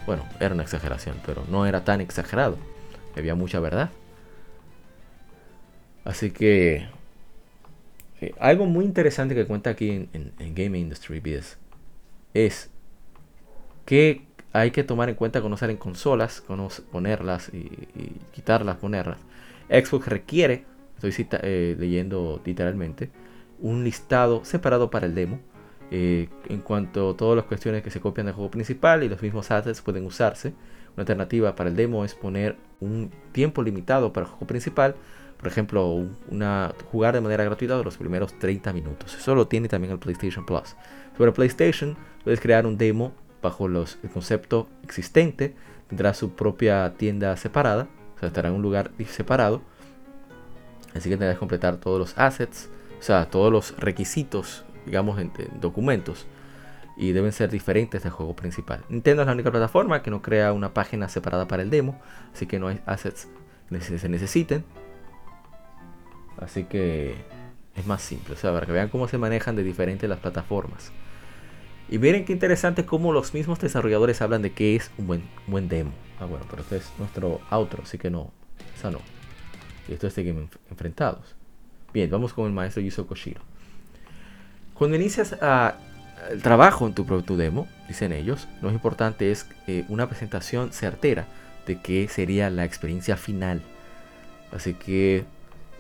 Bueno, 0.06 0.24
era 0.40 0.54
una 0.54 0.62
exageración, 0.62 1.20
pero 1.26 1.44
no 1.50 1.66
era 1.66 1.84
tan 1.84 2.00
exagerado. 2.00 2.58
Había 3.18 3.34
mucha 3.34 3.60
verdad. 3.60 3.90
Así 6.04 6.30
que 6.30 6.88
eh, 8.22 8.34
algo 8.40 8.66
muy 8.66 8.86
interesante 8.86 9.36
que 9.36 9.46
cuenta 9.46 9.72
aquí 9.72 10.10
en, 10.12 10.56
Game 10.56 10.78
Industry 10.78 11.20
Biz 11.20 11.58
es 12.34 12.72
que 13.86 14.26
hay 14.54 14.72
que 14.72 14.84
tomar 14.84 15.10
en 15.10 15.16
cuenta 15.16 15.42
conocer 15.42 15.70
en 15.70 15.78
consolas, 15.78 16.44
ponerlas 16.92 17.50
y, 17.54 17.70
quitarlas, 18.32 18.78
ponerlas. 18.78 19.18
Xbox 19.70 20.08
requiere, 20.08 20.66
estoy 20.96 21.28
eh, 21.42 21.76
leyendo 21.78 22.42
literalmente, 22.46 23.12
un 23.60 23.84
listado 23.84 24.46
separado 24.46 24.90
para 24.90 25.06
el 25.08 25.16
demo. 25.16 25.40
Eh, 25.92 26.30
en 26.50 26.62
cuanto 26.62 27.12
a 27.12 27.18
todas 27.18 27.36
las 27.36 27.46
cuestiones 27.46 27.84
que 27.84 27.92
se 27.92 28.00
copian 28.00 28.26
del 28.26 28.34
juego 28.34 28.50
principal 28.50 29.04
y 29.04 29.10
los 29.10 29.22
mismos 29.22 29.52
assets 29.52 29.82
pueden 29.82 30.06
usarse. 30.06 30.54
Una 30.96 31.02
alternativa 31.02 31.56
para 31.56 31.70
el 31.70 31.76
demo 31.76 32.06
es 32.06 32.16
poner 32.16 32.56
un 32.80 33.12
tiempo 33.32 33.62
limitado 33.62 34.12
para 34.12 34.26
el 34.26 34.32
juego 34.32 34.48
principal. 34.48 34.96
Por 35.46 35.52
ejemplo, 35.52 36.08
una, 36.32 36.74
jugar 36.92 37.14
de 37.14 37.22
manera 37.22 37.44
gratuita 37.44 37.78
los 37.84 37.98
primeros 37.98 38.34
30 38.40 38.74
minutos. 38.74 39.14
Eso 39.14 39.36
lo 39.36 39.48
tiene 39.48 39.68
también 39.68 39.94
el 39.94 40.00
PlayStation 40.00 40.44
Plus. 40.44 40.76
Sobre 41.16 41.34
PlayStation 41.34 41.96
puedes 42.24 42.40
crear 42.40 42.66
un 42.66 42.80
demo 42.80 43.14
bajo 43.44 43.68
los, 43.68 44.00
el 44.02 44.10
concepto 44.10 44.68
existente. 44.82 45.54
Tendrá 45.88 46.16
su 46.16 46.32
propia 46.32 46.96
tienda 46.98 47.38
separada. 47.38 47.88
O 48.16 48.20
sea, 48.20 48.30
estará 48.30 48.50
en 48.50 48.56
un 48.56 48.64
lugar 48.64 48.90
separado. 49.08 49.62
Así 50.96 51.10
que 51.10 51.16
tendrás 51.16 51.36
que 51.36 51.40
completar 51.42 51.78
todos 51.78 52.00
los 52.00 52.18
assets. 52.18 52.68
O 53.00 53.04
sea, 53.04 53.30
todos 53.30 53.52
los 53.52 53.78
requisitos, 53.78 54.66
digamos, 54.88 55.20
en 55.20 55.32
documentos 55.62 56.26
y 56.98 57.12
deben 57.12 57.32
ser 57.32 57.52
diferentes 57.52 58.02
del 58.02 58.12
juego 58.12 58.36
principal. 58.36 58.84
Nintendo 58.90 59.22
es 59.22 59.28
la 59.28 59.34
única 59.34 59.52
plataforma 59.52 60.02
que 60.02 60.10
no 60.10 60.24
crea 60.24 60.54
una 60.54 60.74
página 60.74 61.08
separada 61.08 61.48
para 61.48 61.62
el 61.62 61.70
demo, 61.70 62.02
así 62.34 62.48
que 62.48 62.58
no 62.58 62.70
hay 62.70 62.82
assets 62.88 63.28
que 63.70 63.80
se 63.80 64.10
necesiten. 64.10 64.66
Así 66.38 66.64
que 66.64 67.16
es 67.76 67.86
más 67.86 68.02
simple, 68.02 68.36
o 68.36 68.38
sea, 68.38 68.54
para 68.54 68.66
que 68.66 68.72
vean 68.72 68.90
cómo 68.90 69.08
se 69.08 69.18
manejan 69.18 69.56
de 69.56 69.64
diferentes 69.64 70.10
las 70.10 70.20
plataformas. 70.20 70.92
Y 71.90 72.00
miren 72.00 72.26
qué 72.26 72.34
interesante 72.34 72.86
cómo 72.86 73.12
los 73.12 73.34
mismos 73.34 73.60
desarrolladores 73.60 74.22
hablan 74.22 74.42
de 74.42 74.52
que 74.54 74.76
es 74.76 74.92
un 74.98 75.08
buen, 75.08 75.24
buen 75.48 75.68
demo. 75.68 75.92
Ah, 76.20 76.26
bueno, 76.26 76.46
pero 76.50 76.62
este 76.62 76.78
es 76.78 76.92
nuestro 76.98 77.42
outro, 77.50 77.84
así 77.84 77.98
que 77.98 78.10
no, 78.10 78.32
esa 78.76 78.90
no. 78.90 79.00
Y 79.88 79.94
esto 79.94 80.08
es 80.08 80.16
de 80.16 80.24
Game 80.24 80.48
Enfrentados. 80.72 81.36
Bien, 81.94 82.10
vamos 82.10 82.34
con 82.34 82.48
el 82.48 82.54
maestro 82.54 82.82
Yuzo 82.82 83.06
Koshiro. 83.06 83.42
Cuando 84.74 84.96
inicias 84.98 85.38
el 86.32 86.42
trabajo 86.42 86.88
en 86.88 86.94
tu 86.94 87.06
propio 87.06 87.38
demo, 87.38 87.68
dicen 87.88 88.12
ellos, 88.12 88.48
lo 88.62 88.68
más 88.68 88.74
importante 88.74 89.32
es 89.32 89.48
eh, 89.68 89.86
una 89.88 90.08
presentación 90.10 90.74
certera 90.74 91.28
de 91.68 91.80
qué 91.80 92.08
sería 92.08 92.50
la 92.50 92.66
experiencia 92.66 93.16
final. 93.16 93.62
Así 94.52 94.74
que 94.74 95.26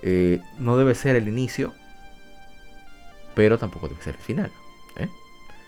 eh, 0.07 0.39
no 0.59 0.77
debe 0.77 0.93
ser 0.93 1.15
el 1.15 1.27
inicio, 1.27 1.73
pero 3.33 3.57
tampoco 3.57 3.87
debe 3.89 4.03
ser 4.03 4.13
el 4.13 4.21
final. 4.21 4.51
¿eh? 4.97 5.09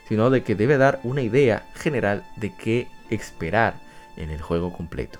Sino 0.07 0.29
de 0.29 0.43
que 0.43 0.53
debe 0.53 0.77
dar 0.77 0.99
una 1.03 1.23
idea 1.23 1.65
general 1.73 2.23
de 2.35 2.55
qué 2.55 2.87
esperar 3.09 3.73
en 4.15 4.29
el 4.29 4.39
juego 4.39 4.71
completo. 4.71 5.19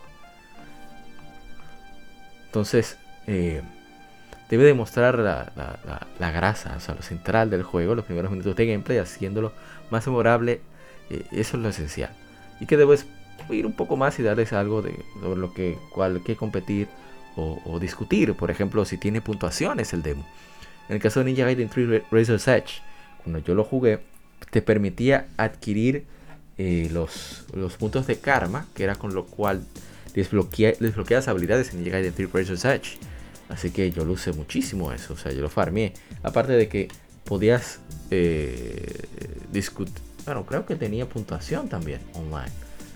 Entonces, 2.45 2.97
debe 3.26 4.65
demostrar 4.65 5.18
la, 5.18 6.32
grasa, 6.32 6.76
o 6.78 6.80
sea, 6.80 6.93
lo 6.93 7.01
central 7.01 7.49
del 7.49 7.63
juego, 7.63 7.95
los 7.95 8.05
primeros 8.05 8.30
minutos 8.30 8.55
de 8.55 8.68
gameplay, 8.68 8.99
haciéndolo 8.99 9.51
más 9.89 10.05
memorable. 10.05 10.61
Eh, 11.09 11.26
eso 11.32 11.57
es 11.57 11.63
lo 11.63 11.70
esencial. 11.70 12.11
Y 12.59 12.68
que 12.68 12.78
debes 12.78 13.07
ir 13.49 13.65
un 13.65 13.74
poco 13.74 13.97
más 13.97 14.20
y 14.20 14.24
darles 14.24 14.53
algo 14.53 14.84
de 14.84 14.93
sobre 15.20 15.39
lo 15.39 15.53
que, 15.53 15.80
cual, 15.91 16.22
que 16.24 16.36
competir 16.36 16.88
o, 17.38 17.80
discutir. 17.80 18.34
Por 18.34 18.52
ejemplo, 18.52 18.84
si 18.86 18.98
tiene 18.98 19.22
puntuaciones 19.22 19.94
el 19.94 20.02
demo. 20.02 20.26
En 20.90 20.96
el 20.96 21.02
caso 21.02 21.20
de 21.20 21.26
Ninja 21.26 21.44
Gaiden 21.44 21.70
3 21.70 22.04
Razor's 22.12 22.48
Edge, 22.48 22.82
cuando 23.24 23.40
yo 23.40 23.56
lo 23.56 23.64
jugué, 23.64 24.00
te 24.52 24.62
permitía 24.62 25.28
adquirir 25.38 26.06
eh, 26.58 26.90
los, 26.92 27.46
puntos 27.78 28.08
de 28.08 28.18
karma, 28.20 28.68
que 28.74 28.84
era 28.84 28.96
con 28.96 29.14
lo 29.14 29.26
cual 29.26 29.64
desbloqueas 30.14 31.28
habilidades 31.28 31.72
en 31.72 31.84
Ninja 31.84 31.92
Gaiden 31.98 32.14
3 32.14 32.32
Razor's 32.32 32.66
Edge. 32.66 32.98
Así 33.50 33.72
que 33.72 33.92
yo 33.92 34.04
lo 34.04 34.14
usé 34.14 34.34
muchísimo 34.34 34.92
eso, 34.92 35.14
o 35.14 35.18
sea, 35.18 35.32
yo 35.32 35.42
lo 35.42 35.50
farmé. 35.50 35.94
Aparte 36.24 36.54
de 36.54 36.68
que 36.68 36.90
podías 37.24 37.80
eh, 38.12 39.04
discutir, 39.52 39.94
bueno, 40.26 40.46
creo 40.46 40.66
que 40.66 40.76
tenía 40.76 41.08
puntuación 41.08 41.70
también 41.70 42.02
online. 42.14 42.52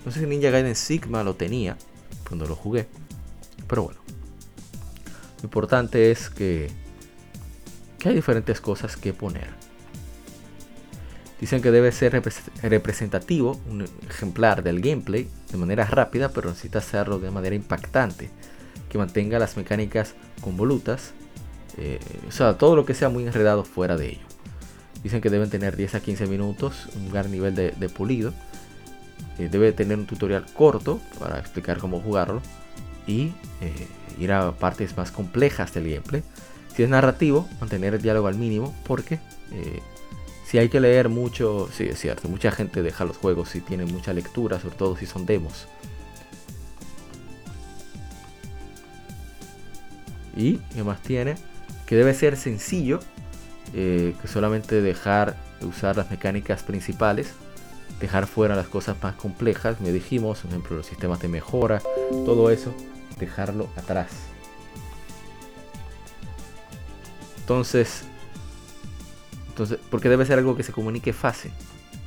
No 0.05 0.11
sé 0.11 0.19
si 0.19 0.25
Ninja 0.25 0.49
Gaiden 0.49 0.75
Sigma 0.75 1.23
lo 1.23 1.35
tenía 1.35 1.77
cuando 2.27 2.47
lo 2.47 2.55
jugué, 2.55 2.87
pero 3.67 3.83
bueno. 3.83 4.00
Lo 5.41 5.47
importante 5.47 6.11
es 6.11 6.29
que, 6.29 6.69
que 7.99 8.09
hay 8.09 8.15
diferentes 8.15 8.61
cosas 8.61 8.97
que 8.97 9.13
poner. 9.13 9.49
Dicen 11.39 11.63
que 11.63 11.71
debe 11.71 11.91
ser 11.91 12.21
representativo, 12.61 13.59
un 13.67 13.87
ejemplar 14.07 14.61
del 14.61 14.79
gameplay, 14.79 15.27
de 15.51 15.57
manera 15.57 15.85
rápida, 15.85 16.29
pero 16.29 16.49
necesita 16.49 16.77
hacerlo 16.77 17.17
de 17.17 17.31
manera 17.31 17.55
impactante 17.55 18.29
que 18.91 18.97
mantenga 18.97 19.39
las 19.39 19.57
mecánicas 19.57 20.13
convolutas, 20.41 21.13
eh, 21.77 21.99
o 22.27 22.31
sea, 22.31 22.57
todo 22.57 22.75
lo 22.75 22.85
que 22.85 22.93
sea 22.93 23.09
muy 23.09 23.25
enredado 23.25 23.63
fuera 23.63 23.95
de 23.95 24.09
ello. 24.09 24.27
Dicen 25.01 25.21
que 25.21 25.29
deben 25.29 25.49
tener 25.49 25.77
10 25.77 25.95
a 25.95 25.99
15 26.01 26.27
minutos, 26.27 26.87
un 26.95 27.09
gran 27.09 27.31
nivel 27.31 27.55
de, 27.55 27.89
pulido. 27.89 28.33
Eh, 29.39 29.47
debe 29.49 29.71
tener 29.71 29.97
un 29.97 30.05
tutorial 30.05 30.45
corto 30.53 30.99
para 31.19 31.39
explicar 31.39 31.77
cómo 31.77 32.01
jugarlo 32.01 32.41
y 33.07 33.31
eh, 33.61 33.87
ir 34.19 34.31
a 34.31 34.51
partes 34.51 34.97
más 34.97 35.11
complejas 35.11 35.73
del 35.73 35.89
gameplay. 35.89 36.23
Si 36.75 36.83
es 36.83 36.89
narrativo, 36.89 37.47
mantener 37.59 37.93
el 37.93 38.01
diálogo 38.01 38.27
al 38.27 38.35
mínimo 38.35 38.73
porque 38.85 39.19
si 40.51 40.57
hay 40.57 40.67
que 40.67 40.81
leer 40.81 41.07
mucho, 41.07 41.69
sí 41.71 41.85
es 41.85 41.97
cierto, 41.97 42.27
mucha 42.27 42.51
gente 42.51 42.83
deja 42.83 43.05
los 43.05 43.15
juegos 43.15 43.47
si 43.47 43.61
tienen 43.61 43.89
mucha 43.89 44.11
lectura, 44.11 44.59
sobre 44.59 44.75
todo 44.75 44.97
si 44.97 45.05
son 45.05 45.25
demos. 45.25 45.65
Y 50.35 50.57
que 50.57 50.83
más 50.83 51.01
tiene, 51.01 51.35
que 51.85 51.95
debe 51.95 52.13
ser 52.13 52.35
sencillo, 52.35 52.99
eh, 53.73 54.13
que 54.21 54.27
solamente 54.27 54.81
dejar 54.81 55.37
usar 55.61 55.95
las 55.95 56.11
mecánicas 56.11 56.63
principales, 56.63 57.31
dejar 58.01 58.27
fuera 58.27 58.53
las 58.53 58.67
cosas 58.67 58.97
más 59.01 59.15
complejas, 59.15 59.79
me 59.79 59.93
dijimos, 59.93 60.39
por 60.39 60.49
ejemplo, 60.49 60.75
los 60.75 60.85
sistemas 60.85 61.21
de 61.21 61.29
mejora, 61.29 61.81
todo 62.25 62.51
eso, 62.51 62.73
dejarlo 63.21 63.69
atrás. 63.77 64.09
Entonces, 67.39 68.03
entonces, 69.47 69.79
porque 69.89 70.09
debe 70.09 70.25
ser 70.25 70.39
algo 70.39 70.57
que 70.57 70.63
se 70.63 70.73
comunique 70.73 71.13
fácil 71.13 71.51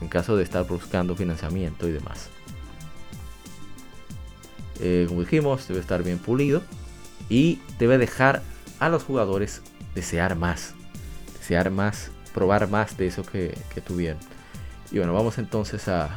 en 0.00 0.08
caso 0.08 0.36
de 0.36 0.42
estar 0.42 0.66
buscando 0.66 1.16
financiamiento 1.16 1.88
y 1.88 1.92
demás. 1.92 2.28
Eh, 4.80 5.06
como 5.08 5.20
dijimos, 5.20 5.66
debe 5.68 5.80
estar 5.80 6.02
bien 6.02 6.18
pulido 6.18 6.62
y 7.28 7.60
debe 7.78 7.96
dejar 7.96 8.42
a 8.80 8.88
los 8.88 9.04
jugadores 9.04 9.62
desear 9.94 10.36
más, 10.36 10.74
desear 11.38 11.70
más, 11.70 12.10
probar 12.34 12.68
más 12.68 12.96
de 12.96 13.06
eso 13.06 13.22
que, 13.22 13.56
tuvieron. 13.86 14.18
Y 14.90 14.98
bueno, 14.98 15.14
vamos 15.14 15.38
entonces 15.38 15.88
a... 15.88 16.14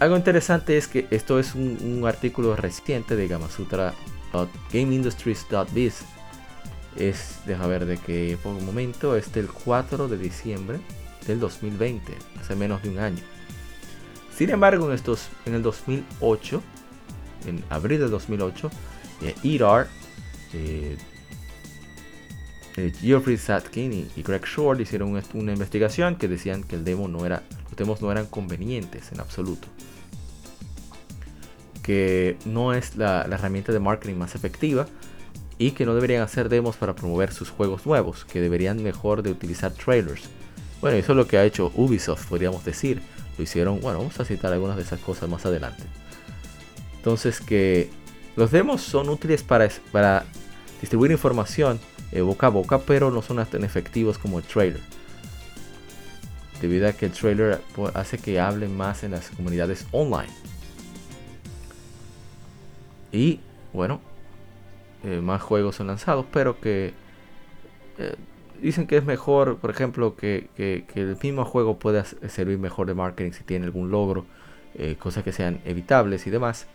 Algo 0.00 0.16
interesante 0.16 0.76
es 0.76 0.88
que 0.88 1.06
esto 1.10 1.38
es 1.38 1.54
un, 1.54 2.02
artículo 2.06 2.56
reciente 2.56 3.14
de 3.16 3.28
gamasutra.gameindustries.biz. 3.28 6.00
Es, 6.96 7.40
deja 7.46 7.66
ver 7.66 7.86
de 7.86 7.96
qué 7.98 8.38
por 8.42 8.54
un 8.54 8.66
momento, 8.66 9.16
es 9.16 9.32
del 9.32 9.48
4 9.48 10.08
de 10.08 10.18
diciembre 10.18 10.78
del 11.26 11.40
2020, 11.40 12.12
hace 12.40 12.54
menos 12.54 12.82
de 12.82 12.90
un 12.90 12.98
año. 12.98 13.22
Sin 14.36 14.50
embargo, 14.50 14.88
en, 14.88 14.94
estos, 14.94 15.30
en 15.46 15.54
el 15.54 15.62
2008 15.62 16.62
en 17.46 17.62
abril 17.70 18.00
de 18.00 18.08
2008, 18.08 18.70
eh, 19.22 19.34
eh, 20.52 20.96
eh, 22.76 22.92
Geoffrey 23.00 23.36
Satkin 23.36 24.08
y, 24.16 24.22
Greg 24.22 24.44
Short 24.44 24.80
hicieron 24.80 25.20
una 25.34 25.52
investigación 25.52 26.16
que 26.16 26.28
decían 26.28 26.64
que 26.64 26.76
el 26.76 26.84
demo 26.84 27.08
no 27.08 27.24
era, 27.24 27.42
los 27.64 27.76
demos 27.76 28.02
no 28.02 28.10
eran 28.10 28.26
convenientes 28.26 29.12
en 29.12 29.20
absoluto. 29.20 29.68
Que 31.82 32.36
no 32.44 32.72
es 32.72 32.96
la, 32.96 33.22
herramienta 33.22 33.72
de 33.72 33.80
marketing 33.80 34.16
más 34.16 34.34
efectiva 34.34 34.86
y 35.58 35.72
que 35.72 35.86
no 35.86 35.94
deberían 35.94 36.22
hacer 36.22 36.48
demos 36.48 36.76
para 36.76 36.94
promover 36.94 37.32
sus 37.32 37.50
juegos 37.50 37.86
nuevos, 37.86 38.24
que 38.24 38.40
deberían 38.40 38.82
mejor 38.82 39.22
de 39.22 39.30
utilizar 39.30 39.72
trailers. 39.72 40.22
Bueno, 40.80 40.96
eso 40.96 41.12
es 41.12 41.16
lo 41.16 41.26
que 41.26 41.38
ha 41.38 41.44
hecho 41.44 41.72
Ubisoft, 41.74 42.26
podríamos 42.26 42.64
decir. 42.64 43.00
Lo 43.36 43.44
hicieron, 43.44 43.80
bueno, 43.80 43.98
vamos 43.98 44.18
a 44.20 44.24
citar 44.24 44.52
algunas 44.52 44.76
de 44.76 44.82
esas 44.82 45.00
cosas 45.00 45.28
más 45.28 45.44
adelante. 45.44 45.82
Entonces 46.96 47.40
que 47.40 47.90
los 48.36 48.50
demos 48.50 48.80
son 48.82 49.08
útiles 49.08 49.42
para, 49.42 49.68
para 49.92 50.24
distribuir 50.80 51.12
información 51.12 51.78
eh, 52.12 52.20
boca 52.20 52.46
a 52.46 52.50
boca, 52.50 52.78
pero 52.78 53.10
no 53.10 53.22
son 53.22 53.44
tan 53.46 53.64
efectivos 53.64 54.18
como 54.18 54.38
el 54.38 54.44
trailer. 54.44 54.80
Debido 56.60 56.88
a 56.88 56.92
que 56.92 57.06
el 57.06 57.12
trailer 57.12 57.60
hace 57.94 58.18
que 58.18 58.40
hablen 58.40 58.76
más 58.76 59.04
en 59.04 59.10
las 59.10 59.30
comunidades 59.30 59.86
online. 59.92 60.32
Y 63.12 63.40
bueno, 63.72 64.00
eh, 65.04 65.20
más 65.20 65.42
juegos 65.42 65.76
son 65.76 65.86
lanzados, 65.86 66.26
pero 66.32 66.60
que 66.60 66.94
eh, 67.98 68.14
dicen 68.60 68.86
que 68.86 68.96
es 68.96 69.04
mejor, 69.04 69.58
por 69.58 69.70
ejemplo, 69.70 70.16
que, 70.16 70.48
el 70.58 71.16
mismo 71.22 71.44
juego 71.44 71.78
pueda 71.78 72.04
servir 72.04 72.58
mejor 72.58 72.86
de 72.86 72.94
marketing 72.94 73.32
si 73.32 73.44
tiene 73.44 73.66
algún 73.66 73.90
logro 73.90 74.26
eh, 74.74 74.96
cosas 74.98 75.22
que 75.22 75.30
sean 75.30 75.60
evitables 75.64 76.26
y 76.26 76.30
demás. 76.30 76.66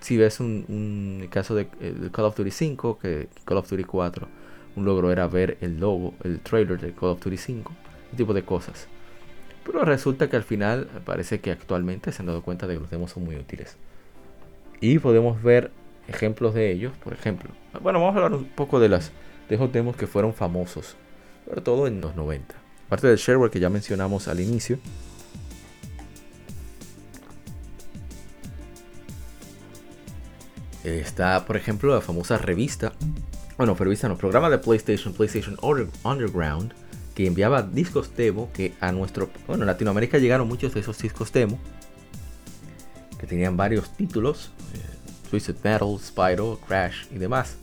Si 0.00 0.16
ves 0.16 0.40
un, 0.40 1.28
caso 1.30 1.54
de, 1.54 1.68
Call 2.12 2.24
of 2.24 2.36
Duty 2.36 2.50
5, 2.50 2.98
que 2.98 3.28
Call 3.44 3.58
of 3.58 3.70
Duty 3.70 3.84
4, 3.84 4.28
un 4.76 4.84
logro 4.84 5.12
era 5.12 5.28
ver 5.28 5.58
el 5.60 5.78
logo, 5.78 6.14
el 6.24 6.40
trailer 6.40 6.80
de 6.80 6.92
Call 6.92 7.10
of 7.10 7.20
Duty 7.20 7.36
5, 7.36 7.72
ese 8.10 8.16
tipo 8.16 8.34
de 8.34 8.42
cosas. 8.42 8.88
Pero 9.64 9.84
resulta 9.84 10.28
que 10.28 10.36
al 10.36 10.42
final 10.42 10.88
parece 11.04 11.40
que 11.40 11.50
actualmente 11.50 12.12
se 12.12 12.22
han 12.22 12.26
dado 12.26 12.42
cuenta 12.42 12.66
de 12.66 12.74
que 12.74 12.80
los 12.80 12.90
demos 12.90 13.12
son 13.12 13.24
muy 13.24 13.36
útiles. 13.36 13.76
Y 14.80 14.98
podemos 14.98 15.42
ver 15.42 15.70
ejemplos 16.08 16.54
de 16.54 16.72
ellos, 16.72 16.92
por 17.04 17.12
ejemplo. 17.12 17.50
Bueno, 17.80 18.00
vamos 18.00 18.16
a 18.16 18.24
hablar 18.24 18.38
un 18.38 18.46
poco 18.46 18.80
de, 18.80 18.88
las, 18.88 19.12
de 19.48 19.54
esos 19.54 19.72
demos 19.72 19.96
que 19.96 20.06
fueron 20.06 20.34
famosos, 20.34 20.96
sobre 21.46 21.60
todo 21.60 21.86
en 21.86 22.00
los 22.00 22.16
90. 22.16 22.54
Aparte 22.86 23.06
del 23.06 23.18
shareware 23.18 23.50
que 23.50 23.60
ya 23.60 23.70
mencionamos 23.70 24.26
al 24.26 24.40
inicio, 24.40 24.78
Está, 30.82 31.44
por 31.44 31.58
ejemplo, 31.58 31.94
la 31.94 32.00
famosa 32.00 32.38
revista, 32.38 32.92
bueno, 33.58 33.74
revista 33.74 34.08
no, 34.08 34.16
programa 34.16 34.48
de 34.48 34.56
PlayStation, 34.56 35.12
PlayStation 35.12 35.58
Underground, 36.02 36.72
que 37.20 37.26
enviaba 37.26 37.62
discos 37.62 38.16
demo 38.16 38.50
que 38.54 38.72
a 38.80 38.92
nuestro, 38.92 39.28
bueno, 39.46 39.64
en 39.64 39.66
Latinoamérica 39.66 40.16
llegaron 40.16 40.48
muchos 40.48 40.72
de 40.72 40.80
esos 40.80 40.96
discos 40.96 41.30
demo, 41.30 41.58
que 43.18 43.26
tenían 43.26 43.58
varios 43.58 43.94
títulos, 43.94 44.52
eh, 44.72 45.28
Twisted 45.30 45.56
Metal, 45.62 45.98
Spyro, 46.02 46.58
Crash 46.66 47.08
y 47.14 47.18
demás. 47.18 47.56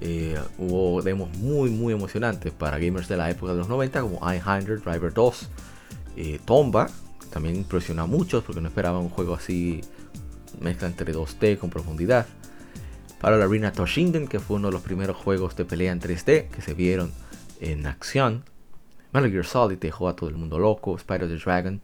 Eh, 0.00 0.36
hubo 0.58 1.02
demos 1.02 1.36
muy 1.38 1.70
muy 1.70 1.92
emocionantes 1.92 2.52
para 2.52 2.78
gamers 2.78 3.06
de 3.08 3.16
la 3.16 3.30
época 3.30 3.52
de 3.52 3.58
los 3.58 3.68
90 3.68 4.00
como 4.00 4.16
I-100, 4.16 4.82
Driver 4.82 5.14
2, 5.14 5.48
eh, 6.16 6.40
Tomba, 6.44 6.88
también 7.30 7.54
impresionó 7.54 8.02
a 8.02 8.06
muchos 8.06 8.42
porque 8.42 8.60
no 8.60 8.68
esperaban 8.68 9.02
un 9.02 9.08
juego 9.08 9.34
así 9.34 9.82
mezcla 10.60 10.88
entre 10.88 11.14
2D 11.14 11.58
con 11.58 11.70
profundidad. 11.70 12.26
Para 13.20 13.36
la 13.36 13.44
Arena 13.44 13.70
Toshinden, 13.70 14.26
que 14.26 14.40
fue 14.40 14.56
uno 14.56 14.68
de 14.68 14.72
los 14.72 14.82
primeros 14.82 15.16
juegos 15.16 15.54
de 15.54 15.64
pelea 15.64 15.92
en 15.92 16.00
3D 16.00 16.48
que 16.48 16.60
se 16.60 16.74
vieron 16.74 17.12
en 17.60 17.86
acción. 17.86 18.44
Metal 19.12 19.30
Gear 19.30 19.44
Solid 19.44 19.78
dejó 19.78 20.08
a 20.08 20.16
todo 20.16 20.28
el 20.30 20.36
mundo 20.36 20.58
loco. 20.58 20.96
Spider 20.96 21.28
the 21.28 21.36
Dragon. 21.36 21.80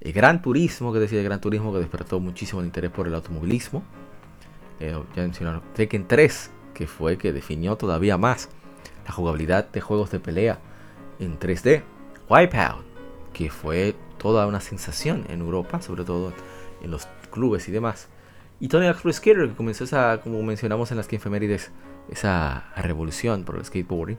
El 0.00 0.12
Gran 0.12 0.40
Turismo, 0.40 0.92
que 0.92 0.98
decía 0.98 1.18
el 1.18 1.24
Gran 1.24 1.40
Turismo, 1.40 1.72
que 1.72 1.78
despertó 1.78 2.20
muchísimo 2.20 2.60
el 2.60 2.66
interés 2.66 2.90
por 2.90 3.06
el 3.06 3.14
automovilismo. 3.14 3.82
Eh, 4.78 4.98
ya 5.14 5.22
mencionaron 5.22 5.62
Tekken 5.74 6.08
3, 6.08 6.50
que 6.72 6.86
fue 6.86 7.18
que 7.18 7.32
definió 7.32 7.76
todavía 7.76 8.16
más 8.16 8.48
la 9.04 9.12
jugabilidad 9.12 9.68
de 9.70 9.80
juegos 9.80 10.10
de 10.10 10.20
pelea 10.20 10.58
en 11.18 11.38
3D. 11.38 11.82
Wipeout, 12.28 12.84
que 13.32 13.50
fue 13.50 13.94
toda 14.16 14.46
una 14.46 14.60
sensación 14.60 15.26
en 15.28 15.40
Europa, 15.40 15.82
sobre 15.82 16.04
todo 16.04 16.32
en 16.82 16.90
los 16.90 17.06
clubes 17.30 17.68
y 17.68 17.72
demás. 17.72 18.08
Y 18.60 18.68
Tony 18.68 18.86
Hawk's 18.86 19.02
Pro 19.02 19.12
Skater, 19.12 19.48
que 19.48 19.54
comenzó 19.54 19.84
esa, 19.84 20.20
como 20.22 20.42
mencionamos 20.42 20.90
en 20.90 20.98
las 20.98 21.08
que 21.08 21.16
efemérides, 21.16 21.70
esa 22.08 22.72
revolución 22.76 23.44
por 23.44 23.56
el 23.56 23.64
skateboarding, 23.64 24.18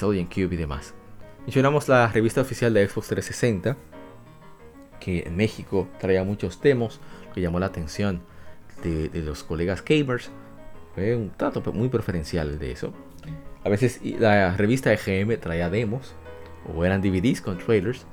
En 0.00 0.26
Cube 0.26 0.54
y 0.54 0.56
demás. 0.56 0.94
Mencionamos 1.42 1.88
la 1.88 2.08
revista 2.08 2.40
oficial 2.40 2.74
de 2.74 2.88
Xbox 2.88 3.08
360, 3.08 3.76
que 5.00 5.24
en 5.26 5.36
México 5.36 5.88
traía 6.00 6.24
muchos 6.24 6.60
demos, 6.60 7.00
que 7.34 7.40
llamó 7.40 7.60
la 7.60 7.66
atención 7.66 8.22
de, 8.82 9.10
los 9.22 9.44
colegas 9.44 9.84
gamers. 9.84 10.30
Fue 10.94 11.16
un 11.16 11.30
trato 11.30 11.62
muy 11.72 11.88
preferencial 11.88 12.58
de 12.58 12.72
eso. 12.72 12.92
A 13.64 13.68
veces 13.68 14.00
la 14.02 14.56
revista 14.56 14.92
EGM 14.92 15.38
traía 15.38 15.70
demos, 15.70 16.14
o 16.74 16.84
eran 16.84 17.00
DVDs 17.00 17.40
con 17.40 17.58
trailers. 17.58 18.06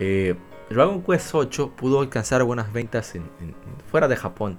Eh, 0.00 0.34
Dragon 0.70 1.02
Quest 1.02 1.34
8 1.34 1.72
pudo 1.76 2.00
alcanzar 2.00 2.42
buenas 2.44 2.72
ventas 2.72 3.14
en, 3.14 3.24
fuera 3.90 4.08
de 4.08 4.16
Japón 4.16 4.58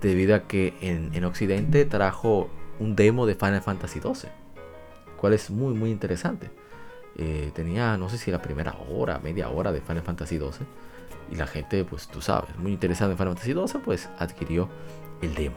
debido 0.00 0.34
a 0.34 0.42
que 0.44 0.74
en, 0.80 1.24
Occidente 1.24 1.84
trajo 1.84 2.48
un 2.78 2.96
demo 2.96 3.26
de 3.26 3.34
Final 3.34 3.62
Fantasy 3.62 4.00
12, 4.00 4.28
cual 5.16 5.32
es 5.32 5.50
muy 5.50 5.74
muy 5.74 5.90
interesante. 5.90 6.50
Eh, 7.16 7.50
tenía 7.54 7.96
no 7.96 8.08
sé 8.08 8.18
si 8.18 8.30
la 8.30 8.42
primera 8.42 8.76
hora, 8.90 9.18
media 9.18 9.48
hora 9.48 9.72
de 9.72 9.80
Final 9.80 10.02
Fantasy 10.02 10.36
12 10.36 10.64
y 11.32 11.36
la 11.36 11.46
gente 11.46 11.84
pues 11.84 12.08
tú 12.08 12.20
sabes, 12.20 12.56
muy 12.58 12.72
interesada 12.72 13.10
en 13.10 13.16
Final 13.16 13.32
Fantasy 13.34 13.52
12 13.52 13.78
pues 13.80 14.08
adquirió 14.18 14.68
el 15.22 15.34
demo. 15.34 15.56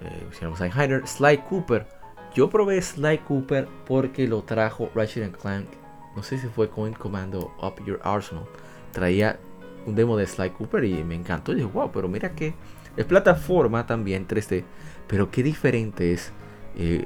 Eh, 0.00 1.06
Sly 1.06 1.38
Cooper. 1.48 1.86
Yo 2.34 2.48
probé 2.48 2.80
Sly 2.80 3.18
Cooper 3.18 3.68
porque 3.86 4.26
lo 4.26 4.42
trajo 4.42 4.90
Ratchet 4.94 5.36
Clank 5.36 5.68
no 6.14 6.22
sé 6.22 6.38
si 6.38 6.46
fue 6.48 6.68
Coin 6.68 6.92
Commando 6.92 7.54
Up 7.60 7.84
Your 7.84 8.00
Arsenal, 8.02 8.44
traía 8.92 9.38
un 9.86 9.94
demo 9.94 10.16
de 10.16 10.26
Sly 10.26 10.50
Cooper 10.50 10.84
y 10.84 11.02
me 11.04 11.14
encantó. 11.14 11.52
Y 11.52 11.56
dije, 11.56 11.68
wow, 11.68 11.90
pero 11.90 12.08
mira 12.08 12.34
que 12.34 12.54
es 12.96 13.04
plataforma 13.04 13.86
también 13.86 14.28
3D, 14.28 14.64
pero 15.06 15.30
qué 15.30 15.42
diferente 15.42 16.12
es 16.12 16.32
eh, 16.76 17.04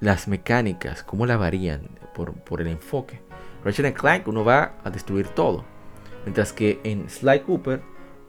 las 0.00 0.28
mecánicas, 0.28 1.02
cómo 1.02 1.26
la 1.26 1.36
varían 1.36 1.88
por, 2.14 2.60
el 2.60 2.68
enfoque. 2.68 3.20
Ratchet 3.64 3.94
Clank 3.96 4.28
uno 4.28 4.44
va 4.44 4.74
a 4.84 4.90
destruir 4.90 5.28
todo, 5.28 5.64
mientras 6.24 6.52
que 6.52 6.80
en 6.84 7.08
Sly 7.08 7.40
Cooper 7.40 7.82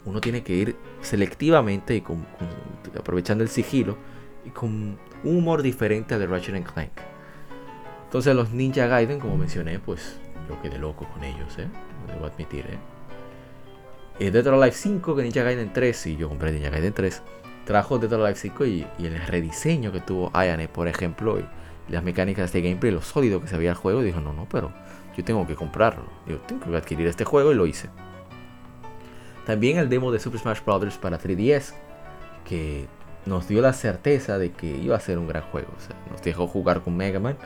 uno 0.06 0.22
tiene 0.22 0.44
que 0.44 0.54
ir 0.54 0.76
selectivamente 1.02 1.96
y 1.96 2.04
aprovechando 2.98 3.44
el 3.44 3.50
sigilo 3.50 3.98
y 4.46 4.50
con 4.50 4.98
un 5.24 5.38
humor 5.38 5.62
diferente 5.62 6.14
al 6.14 6.22
de 6.22 6.28
Ratchet 6.28 6.64
Clank. 6.64 6.92
Entonces 8.06 8.36
los 8.36 8.52
Ninja 8.52 8.88
Gaiden, 8.88 9.20
como 9.20 9.38
mencioné, 9.38 9.78
pues 9.80 10.20
yo 10.48 10.60
quedé 10.62 10.80
loco 10.80 11.08
con 11.14 11.24
ellos, 11.24 11.60
¿eh? 11.60 11.68
Debo 12.08 12.26
admitir, 12.26 12.66
eh 14.20 14.32
Dead 14.32 14.46
or 14.48 14.56
Alive 14.56 14.76
5, 14.76 15.16
que 15.16 15.22
Ninja 15.22 15.44
Gaiden 15.44 15.72
3, 15.72 16.08
y 16.08 16.18
yo 16.18 16.28
compré 16.28 16.52
Ninja 16.52 16.70
Gaiden 16.70 16.92
3, 16.92 17.22
trajo 17.70 18.00
Dead 18.00 18.12
or 18.12 18.22
Alive 18.22 18.40
5 18.40 18.66
y, 18.66 18.88
el 18.98 19.28
rediseño 19.28 19.92
que 19.92 20.00
tuvo 20.00 20.32
Ayane, 20.34 20.68
por 20.68 20.88
ejemplo, 20.88 21.38
y, 21.38 21.46
las 21.88 22.04
mecánicas 22.04 22.52
de 22.52 22.64
gameplay, 22.64 22.92
lo 22.92 23.04
sólido 23.04 23.42
que 23.42 23.48
se 23.48 23.58
veía 23.58 23.70
el 23.70 23.76
juego, 23.76 24.02
dijo, 24.02 24.20
no, 24.20 24.34
no, 24.34 24.48
pero 24.50 24.72
yo 25.16 25.24
tengo 25.24 25.46
que 25.46 25.54
comprarlo, 25.54 26.06
yo 26.26 26.38
tengo 26.40 26.66
que 26.66 26.76
adquirir 26.76 27.06
este 27.06 27.26
juego 27.26 27.52
y 27.52 27.56
lo 27.56 27.68
hice. 27.68 27.90
También 29.46 29.78
el 29.78 29.88
demo 29.88 30.12
de 30.12 30.18
Super 30.18 30.40
Smash 30.40 30.62
Bros. 30.66 30.98
para 30.98 31.20
3DS, 31.20 31.76
que 32.44 32.88
nos 33.28 33.48
dio 33.48 33.62
la 33.62 33.74
certeza 33.74 34.40
de 34.40 34.52
que 34.52 34.66
iba 34.66 34.96
a 34.96 35.00
ser 35.00 35.20
un 35.20 35.28
gran 35.28 35.44
juego. 35.44 35.70
Nos 36.10 36.24
dejó 36.24 36.48
jugar 36.48 36.82
con 36.82 36.98
Mega 36.98 37.20
Man 37.20 37.38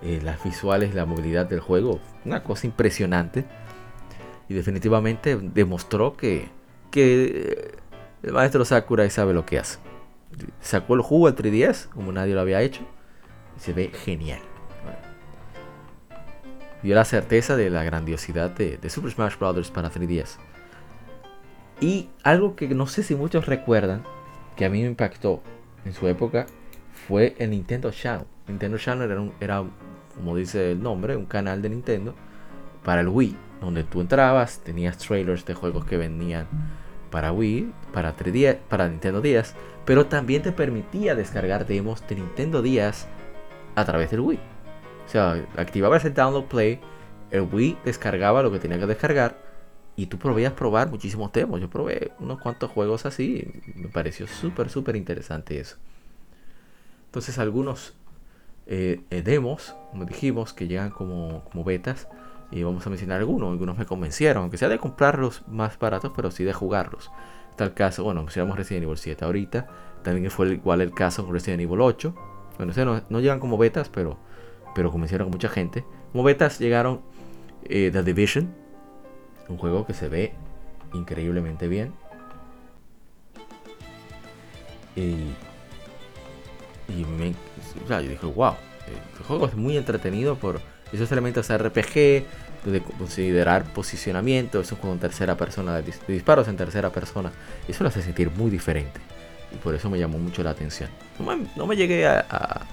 eh, 0.00 0.20
las 0.22 0.42
visuales, 0.42 0.94
la 0.94 1.04
movilidad 1.04 1.44
del 1.44 1.60
juego, 1.60 2.00
una 2.24 2.42
cosa 2.42 2.66
impresionante. 2.66 3.44
Y 4.48 4.54
definitivamente 4.54 5.36
demostró 5.36 6.16
que, 6.16 6.48
que 6.90 7.76
el 8.22 8.32
maestro 8.32 8.64
Sakurai 8.64 9.10
sabe 9.10 9.32
lo 9.32 9.46
que 9.46 9.58
hace. 9.58 9.78
Sacó 10.60 10.94
el 10.94 11.00
jugo 11.00 11.26
al 11.26 11.36
3DS, 11.36 11.88
como 11.88 12.12
nadie 12.12 12.34
lo 12.34 12.40
había 12.40 12.62
hecho, 12.62 12.82
y 13.56 13.60
se 13.60 13.72
ve 13.72 13.90
genial. 14.04 14.40
Dio 16.82 16.94
la 16.94 17.04
certeza 17.04 17.56
de 17.56 17.70
la 17.70 17.82
grandiosidad 17.82 18.50
de, 18.50 18.78
Super 18.88 19.10
Smash 19.10 19.36
Bros. 19.38 19.70
para 19.70 19.90
3DS. 19.90 20.36
Y 21.80 22.08
algo 22.22 22.56
que 22.56 22.68
no 22.68 22.86
sé 22.86 23.02
si 23.02 23.14
muchos 23.14 23.46
recuerdan, 23.46 24.04
que 24.56 24.64
a 24.64 24.70
mí 24.70 24.82
me 24.82 24.88
impactó 24.88 25.42
en 25.84 25.92
su 25.92 26.08
época, 26.08 26.46
fue 27.06 27.34
el 27.38 27.50
Nintendo 27.50 27.90
Channel. 27.90 28.26
Nintendo 28.48 28.78
Channel 28.78 29.10
era, 29.10 29.20
un, 29.20 29.32
era 29.40 29.64
como 30.16 30.36
dice 30.36 30.72
el 30.72 30.82
nombre, 30.82 31.16
un 31.16 31.26
canal 31.26 31.62
de 31.62 31.68
Nintendo 31.68 32.14
para 32.84 33.00
el 33.00 33.08
Wii, 33.08 33.36
donde 33.60 33.84
tú 33.84 34.00
entrabas, 34.00 34.60
tenías 34.60 34.98
trailers 34.98 35.44
de 35.44 35.54
juegos 35.54 35.84
que 35.84 35.96
venían 35.96 36.46
para 37.10 37.32
Wii, 37.32 37.72
para 37.92 38.16
3DS, 38.16 38.58
para 38.68 38.88
Nintendo 38.88 39.20
DS, 39.20 39.54
pero 39.84 40.06
también 40.06 40.42
te 40.42 40.52
permitía 40.52 41.14
descargar 41.14 41.66
demos 41.66 42.06
de 42.06 42.16
Nintendo 42.16 42.62
DS 42.62 43.06
a 43.74 43.84
través 43.84 44.10
del 44.10 44.20
Wii. 44.20 44.38
O 45.06 45.08
sea, 45.08 45.44
activabas 45.56 46.04
el 46.04 46.14
Download 46.14 46.44
Play, 46.44 46.80
el 47.30 47.42
Wii 47.42 47.78
descargaba 47.84 48.42
lo 48.42 48.52
que 48.52 48.58
tenía 48.58 48.78
que 48.78 48.86
descargar 48.86 49.38
y 49.96 50.06
tú 50.06 50.18
podías 50.18 50.52
probar 50.52 50.90
muchísimos 50.90 51.32
demos. 51.32 51.60
Yo 51.60 51.68
probé 51.68 52.12
unos 52.20 52.40
cuantos 52.40 52.70
juegos 52.70 53.04
así 53.04 53.50
me 53.74 53.88
pareció 53.88 54.28
súper, 54.28 54.70
súper 54.70 54.94
interesante 54.94 55.58
eso. 55.58 55.76
Entonces 57.06 57.38
algunos 57.38 57.94
eh, 58.66 59.00
eh, 59.10 59.22
demos, 59.22 59.74
como 59.90 60.04
dijimos, 60.04 60.52
que 60.52 60.68
llegan 60.68 60.90
como, 60.90 61.42
como 61.50 61.64
betas. 61.64 62.06
Y 62.50 62.62
vamos 62.62 62.86
a 62.86 62.90
mencionar 62.90 63.18
algunos. 63.20 63.50
Algunos 63.50 63.76
me 63.76 63.86
convencieron, 63.86 64.42
aunque 64.42 64.56
sea 64.56 64.68
de 64.68 64.78
comprarlos 64.78 65.42
más 65.48 65.78
baratos, 65.78 66.12
pero 66.14 66.30
sí 66.30 66.44
de 66.44 66.52
jugarlos. 66.52 67.10
Tal 67.56 67.74
caso, 67.74 68.04
bueno, 68.04 68.22
mencionamos 68.22 68.56
Resident 68.56 68.84
Evil 68.84 68.96
7 68.96 69.24
ahorita. 69.24 69.66
También 70.02 70.30
fue 70.30 70.54
igual 70.54 70.80
el 70.80 70.92
caso 70.92 71.24
con 71.24 71.34
Resident 71.34 71.62
Evil 71.62 71.80
8. 71.80 72.14
Bueno, 72.56 72.72
no, 72.84 73.02
no 73.08 73.20
llegan 73.20 73.40
como 73.40 73.58
betas, 73.58 73.88
pero, 73.88 74.18
pero 74.74 74.90
convencieron 74.90 75.28
a 75.28 75.30
mucha 75.30 75.48
gente. 75.48 75.84
Como 76.12 76.24
betas 76.24 76.58
llegaron 76.58 77.02
eh, 77.64 77.90
The 77.92 78.02
Division, 78.02 78.54
un 79.48 79.58
juego 79.58 79.86
que 79.86 79.94
se 79.94 80.08
ve 80.08 80.34
increíblemente 80.94 81.68
bien. 81.68 81.92
Y 84.96 85.32
y 86.88 87.04
me, 87.04 87.34
yo 87.88 88.00
dije, 88.00 88.26
wow, 88.26 88.54
el 89.18 89.24
juego 89.24 89.46
es 89.46 89.54
muy 89.54 89.76
entretenido 89.76 90.36
por 90.36 90.60
Esos 90.92 91.10
elementos 91.12 91.48
RPG, 91.48 92.24
de 92.64 92.82
considerar 92.98 93.64
posicionamiento, 93.72 94.60
es 94.60 94.72
un 94.72 94.78
juego 94.78 94.94
en 94.94 95.00
tercera 95.00 95.36
persona, 95.36 95.80
de, 95.80 95.92
disparos 96.08 96.48
en 96.48 96.56
tercera 96.56 96.90
persona. 96.90 97.30
Eso 97.66 97.84
lo 97.84 97.88
hace 97.88 98.02
sentir 98.02 98.30
muy 98.30 98.50
diferente. 98.50 99.00
Y 99.52 99.56
por 99.56 99.74
eso 99.74 99.88
me 99.90 99.98
llamó 99.98 100.18
mucho 100.18 100.42
la 100.42 100.50
atención. 100.50 100.90
No 101.56 101.66
me, 101.66 101.76
llegué 101.76 102.06
a, 102.06 102.66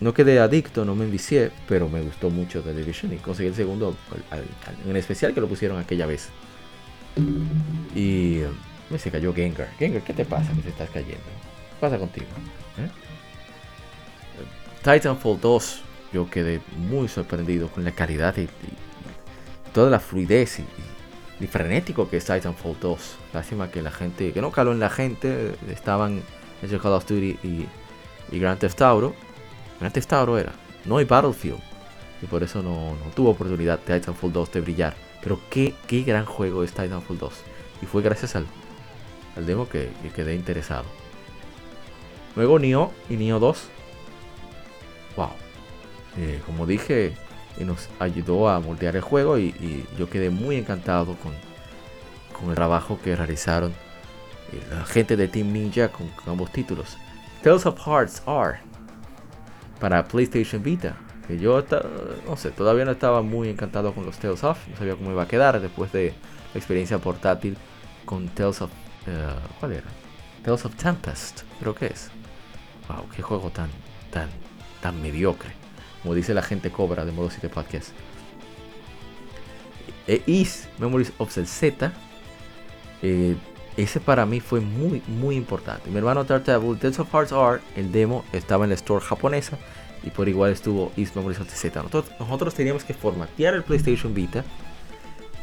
No 0.00 0.14
quedé 0.14 0.40
adicto, 0.40 0.84
no 0.84 0.94
me 0.94 1.04
envicié, 1.04 1.50
pero 1.68 1.88
me 1.88 2.00
gustó 2.00 2.30
mucho 2.30 2.62
The 2.62 2.74
Division 2.74 3.12
y 3.12 3.16
conseguí 3.16 3.48
el 3.48 3.54
segundo, 3.54 3.96
en 4.86 4.96
especial 4.96 5.34
que 5.34 5.40
lo 5.40 5.48
pusieron 5.48 5.78
aquella 5.78 6.06
vez. 6.06 6.30
Y 7.94 8.40
me 8.90 8.98
se 8.98 9.10
cayó 9.10 9.34
Gengar. 9.34 9.68
Gengar, 9.78 10.02
¿qué 10.02 10.12
te 10.12 10.24
pasa 10.24 10.52
que 10.52 10.62
te 10.62 10.70
estás 10.70 10.90
cayendo? 10.90 11.16
¿Qué 11.16 11.80
pasa 11.80 11.98
contigo? 11.98 12.26
¿Eh? 12.78 12.88
Titanfall 14.82 15.40
2, 15.40 15.82
yo 16.12 16.28
quedé 16.30 16.60
muy 16.76 17.08
sorprendido 17.08 17.68
con 17.68 17.84
la 17.84 17.92
calidad 17.92 18.36
y, 18.36 18.48
toda 19.72 19.90
la 19.90 20.00
fluidez 20.00 20.60
y, 20.60 21.46
frenético 21.46 22.08
que 22.08 22.16
es 22.16 22.24
Titanfall 22.24 22.76
2. 22.80 23.16
Lástima 23.32 23.70
que 23.70 23.82
la 23.82 23.90
gente, 23.90 24.32
que 24.32 24.40
no 24.40 24.50
caló 24.50 24.72
en 24.72 24.80
la 24.80 24.90
gente, 24.90 25.54
estaban 25.70 26.22
en 26.62 26.78
Call 26.78 26.92
of 26.92 27.06
Duty 27.06 27.38
y, 27.42 27.66
y 28.32 28.38
Grand 28.38 28.58
Theft 28.58 28.82
Auto. 28.82 29.14
Grand 29.78 29.92
Theft 29.92 30.12
Auto 30.12 30.38
era, 30.38 30.52
no 30.84 30.96
hay 30.96 31.04
Battlefield. 31.04 31.60
Y 32.22 32.26
por 32.26 32.42
eso 32.42 32.62
no, 32.62 32.96
tuvo 33.14 33.30
oportunidad 33.30 33.78
Titanfall 33.78 34.32
2 34.32 34.52
de 34.52 34.60
brillar. 34.60 34.96
Pero 35.22 35.40
qué, 35.50 35.74
qué 35.86 36.02
gran 36.02 36.24
juego 36.24 36.64
es 36.64 36.72
Titanfall 36.72 37.18
2. 37.18 37.32
Y 37.82 37.86
fue 37.86 38.02
gracias 38.02 38.34
al, 38.34 38.46
al 39.36 39.46
demo 39.46 39.68
que, 39.68 39.90
quedé 40.14 40.34
interesado. 40.34 40.84
Luego 42.34 42.58
Nioh 42.58 42.90
y 43.08 43.16
Nioh 43.16 43.38
2. 43.38 43.68
Eh, 46.18 46.42
como 46.44 46.66
dije, 46.66 47.14
nos 47.64 47.88
ayudó 47.98 48.48
a 48.48 48.58
moldear 48.60 48.96
el 48.96 49.02
juego 49.02 49.38
y, 49.38 49.86
yo 49.96 50.10
quedé 50.10 50.30
muy 50.30 50.56
encantado 50.56 51.16
con, 51.16 51.32
el 52.48 52.54
trabajo 52.54 53.00
que 53.02 53.16
realizaron 53.16 53.72
eh, 54.52 54.62
la 54.70 54.84
gente 54.84 55.16
de 55.16 55.26
Team 55.26 55.52
Ninja 55.52 55.88
con, 55.88 56.10
ambos 56.26 56.52
títulos. 56.52 56.96
Tales 57.42 57.66
of 57.66 57.78
Hearts 57.84 58.22
R 58.26 58.58
para 59.80 60.04
PlayStation 60.04 60.62
Vita. 60.62 60.96
Que 61.26 61.38
yo 61.38 61.62
no 62.26 62.36
sé, 62.36 62.50
todavía 62.50 62.84
no 62.84 62.92
estaba 62.92 63.22
muy 63.22 63.48
encantado 63.48 63.92
con 63.92 64.06
los 64.06 64.18
Tales 64.18 64.42
of, 64.44 64.58
no 64.68 64.76
sabía 64.76 64.96
cómo 64.96 65.10
iba 65.10 65.22
a 65.22 65.28
quedar 65.28 65.60
después 65.60 65.92
de 65.92 66.14
la 66.54 66.58
experiencia 66.58 66.98
portátil 66.98 67.56
con 68.06 68.28
Tales 68.28 68.62
of 68.62 68.70
eh, 69.06 69.34
¿Cuál 69.60 69.72
era? 69.72 69.86
Tales 70.42 70.64
of 70.64 70.74
Tempest, 70.76 71.42
creo 71.60 71.74
que 71.74 71.86
es. 71.86 72.10
Wow, 72.88 73.08
qué 73.14 73.22
juego 73.22 73.50
tan, 73.50 73.68
tan, 74.10 74.28
tan 74.80 75.00
mediocre. 75.02 75.57
Como 76.08 76.16
dice 76.16 76.32
la 76.32 76.40
gente 76.40 76.70
cobra 76.70 77.04
de 77.04 77.12
modo 77.12 77.28
7 77.28 77.50
podcast. 77.50 77.90
E 80.06 80.22
Is 80.24 80.66
Memories 80.78 81.12
of 81.18 81.34
the 81.34 81.44
Z. 81.44 81.92
Eh, 83.02 83.36
ese 83.76 84.00
para 84.00 84.24
mí 84.24 84.40
fue 84.40 84.60
muy, 84.60 85.02
muy 85.06 85.36
importante. 85.36 85.90
Mi 85.90 85.98
hermano 85.98 86.24
Tartable, 86.24 86.76
Tales 86.76 86.98
of 86.98 87.12
Hearts 87.12 87.30
R, 87.30 87.60
el 87.76 87.92
demo 87.92 88.24
estaba 88.32 88.64
en 88.64 88.70
la 88.70 88.76
store 88.76 89.04
japonesa. 89.04 89.58
Y 90.02 90.08
por 90.08 90.30
igual 90.30 90.50
estuvo 90.50 90.92
Is 90.96 91.14
Memories 91.14 91.40
of 91.40 91.50
Z. 91.50 91.82
Nosotros, 92.18 92.54
teníamos 92.54 92.84
que 92.84 92.94
formatear 92.94 93.52
el 93.52 93.62
PlayStation 93.62 94.14
Vita. 94.14 94.44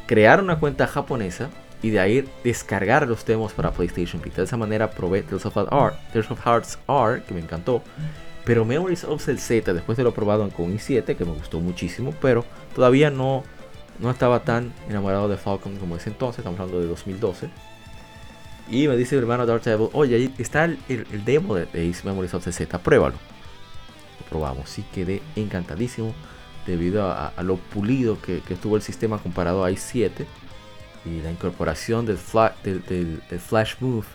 Crear 0.07 0.41
una 0.41 0.59
cuenta 0.59 0.87
japonesa 0.87 1.51
y 1.83 1.91
de 1.91 1.99
ahí 1.99 2.27
descargar 2.43 3.07
los 3.07 3.23
demos 3.23 3.53
para 3.53 3.69
PlayStation 3.69 4.19
Vita. 4.19 4.37
De 4.37 4.45
esa 4.45 4.57
manera 4.57 4.89
probé 4.89 5.21
Tales 5.21 5.45
of, 5.45 6.43
Hearts 6.43 6.79
R, 6.87 7.21
que 7.21 7.35
me 7.35 7.41
encantó. 7.41 7.83
Pero 8.45 8.63
Memories 8.63 9.03
of 9.03 9.23
Cell 9.23 9.39
Z, 9.39 9.73
después 9.73 9.97
de 9.97 10.03
lo 10.03 10.13
probado 10.13 10.47
con 10.49 10.73
i7, 10.73 11.15
que 11.15 11.25
me 11.25 11.31
gustó 11.31 11.59
muchísimo, 11.59 12.13
pero 12.21 12.45
todavía 12.75 13.09
no, 13.09 13.43
no 13.99 14.11
estaba 14.11 14.43
tan 14.43 14.71
enamorado 14.87 15.27
de 15.27 15.37
Falcon 15.37 15.77
como 15.77 15.95
ese 15.95 16.09
entonces, 16.09 16.39
estamos 16.39 16.59
hablando 16.59 16.79
de 16.79 16.87
2012. 16.87 17.49
Y 18.69 18.87
me 18.87 18.95
dice 18.97 19.15
mi 19.15 19.21
hermano 19.21 19.45
Dark 19.45 19.61
Table, 19.61 19.89
oye, 19.93 20.15
ahí 20.15 20.33
está 20.37 20.65
el, 20.65 20.77
demo 21.25 21.55
de, 21.55 21.67
Memories 22.03 22.33
of 22.33 22.47
Z, 22.47 22.79
pruébalo. 22.79 23.15
Lo 24.19 24.25
probamos 24.29 24.77
y 24.77 24.83
quedé 24.83 25.21
encantadísimo 25.35 26.13
debido 26.65 27.11
a, 27.11 27.33
lo 27.43 27.57
pulido 27.57 28.21
que, 28.21 28.41
que, 28.41 28.55
estuvo 28.55 28.75
el 28.75 28.81
sistema 28.81 29.19
comparado 29.19 29.63
a 29.63 29.71
i7 29.71 30.25
y 31.05 31.21
la 31.21 31.31
incorporación 31.31 32.05
del, 32.05 32.17
Flash 32.17 33.75
Move 33.79 34.07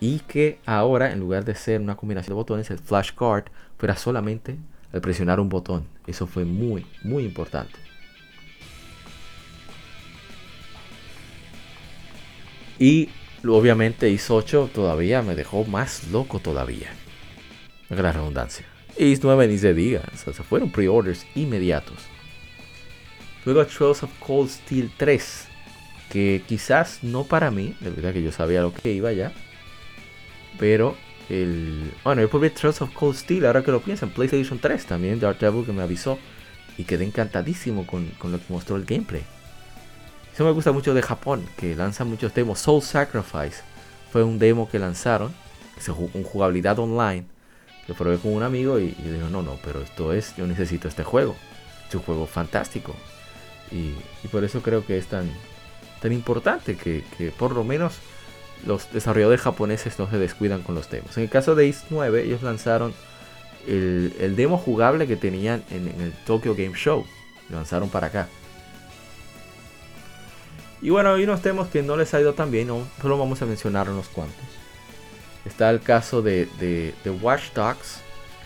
y 0.00 0.20
que 0.20 0.58
ahora 0.66 1.12
en 1.12 1.20
lugar 1.20 1.44
de 1.44 1.54
ser 1.54 1.80
una 1.80 1.96
combinación 1.96 2.30
de 2.30 2.34
botones 2.34 2.70
el 2.70 2.78
Flash 2.78 3.12
Card 3.12 3.44
fuera 3.76 3.96
solamente 3.96 4.56
al 4.92 5.00
presionar 5.00 5.40
un 5.40 5.48
botón. 5.48 5.86
Eso 6.06 6.26
fue 6.26 6.44
muy, 6.44 6.86
muy 7.02 7.24
importante. 7.24 7.78
Y 12.78 13.08
obviamente 13.46 14.08
IS 14.08 14.30
8 14.30 14.70
todavía 14.72 15.22
me 15.22 15.34
dejó 15.34 15.64
más 15.64 16.08
loco 16.08 16.38
todavía. 16.38 16.90
La 17.88 18.12
redundancia. 18.12 18.66
IS 18.96 19.22
9 19.22 19.48
ni 19.48 19.58
se 19.58 19.74
diga. 19.74 20.02
se 20.14 20.32
fueron 20.32 20.70
pre-orders 20.70 21.26
inmediatos. 21.34 21.98
Luego 23.44 23.66
Trails 23.66 24.02
of 24.02 24.10
Cold 24.20 24.50
Steel 24.50 24.90
3 24.96 25.48
que 26.08 26.42
quizás 26.46 27.00
no 27.02 27.24
para 27.24 27.50
mí, 27.50 27.74
de 27.80 27.90
verdad 27.90 28.12
que 28.12 28.22
yo 28.22 28.32
sabía 28.32 28.62
lo 28.62 28.72
que 28.72 28.92
iba 28.92 29.12
ya, 29.12 29.32
pero 30.58 30.96
el... 31.28 31.92
Bueno, 32.04 32.22
yo 32.22 32.30
probé 32.30 32.50
Trails 32.50 32.80
of 32.82 32.92
Cold 32.94 33.16
Steel, 33.16 33.46
ahora 33.46 33.62
que 33.62 33.70
lo 33.70 33.80
pienso, 33.80 34.06
en 34.06 34.12
PlayStation 34.12 34.58
3 34.58 34.86
también, 34.86 35.20
Dark 35.20 35.38
Devil 35.38 35.64
que 35.64 35.72
me 35.72 35.82
avisó 35.82 36.18
y 36.76 36.84
quedé 36.84 37.04
encantadísimo 37.04 37.86
con, 37.86 38.10
lo 38.22 38.38
que 38.38 38.44
mostró 38.48 38.76
el 38.76 38.84
gameplay. 38.84 39.22
Eso 40.32 40.44
me 40.44 40.52
gusta 40.52 40.70
mucho 40.72 40.94
de 40.94 41.02
Japón, 41.02 41.44
que 41.56 41.74
lanzan 41.74 42.08
muchos 42.08 42.32
demos. 42.32 42.60
Soul 42.60 42.82
Sacrifice 42.82 43.62
fue 44.12 44.22
un 44.22 44.38
demo 44.38 44.68
que 44.68 44.78
lanzaron, 44.78 45.34
que 45.74 45.92
con 45.92 46.22
jugabilidad 46.22 46.78
online. 46.78 47.24
Lo 47.88 47.94
probé 47.94 48.18
con 48.18 48.32
un 48.32 48.42
amigo 48.42 48.78
y, 48.78 48.94
yo 49.02 49.12
digo, 49.12 49.28
no, 49.30 49.42
no, 49.42 49.58
pero 49.64 49.82
esto 49.82 50.12
es, 50.12 50.36
yo 50.36 50.46
necesito 50.46 50.86
este 50.86 51.02
juego. 51.02 51.34
Es 51.88 51.94
un 51.94 52.02
juego 52.02 52.26
fantástico. 52.26 52.94
Y, 53.72 53.94
y 54.22 54.28
por 54.30 54.44
eso 54.44 54.62
creo 54.62 54.86
que 54.86 54.98
es 54.98 55.06
tan, 55.06 55.28
tan 56.00 56.12
importante 56.12 56.76
que, 56.76 57.02
por 57.38 57.52
lo 57.52 57.64
menos 57.64 57.98
los 58.66 58.92
desarrolladores 58.92 59.40
japoneses 59.40 59.98
no 59.98 60.10
se 60.10 60.18
descuidan 60.18 60.62
con 60.62 60.74
los 60.74 60.90
demos. 60.90 61.16
En 61.16 61.24
el 61.24 61.30
caso 61.30 61.54
de 61.54 61.66
Is 61.66 61.84
9, 61.90 62.24
ellos 62.24 62.42
lanzaron 62.42 62.92
el, 63.66 64.34
demo 64.36 64.58
jugable 64.58 65.06
que 65.06 65.16
tenían 65.16 65.62
en, 65.70 65.88
el 66.00 66.12
Tokyo 66.26 66.54
Game 66.54 66.74
Show. 66.74 67.06
Lo 67.50 67.56
lanzaron 67.56 67.88
para 67.88 68.08
acá. 68.08 68.28
Y 70.80 70.90
bueno, 70.90 71.14
hay 71.14 71.24
unos 71.24 71.42
demos 71.42 71.68
que 71.68 71.82
no 71.82 71.96
les 71.96 72.14
ha 72.14 72.20
ido 72.20 72.34
tan 72.34 72.50
bien, 72.50 72.68
no, 72.68 72.86
solo 73.00 73.18
vamos 73.18 73.42
a 73.42 73.46
mencionar 73.46 73.90
unos 73.90 74.08
cuantos. 74.08 74.44
Está 75.44 75.70
el 75.70 75.80
caso 75.80 76.22
de, 76.22 76.46
de 76.58 77.10
Watch 77.10 77.52
Dogs 77.54 78.00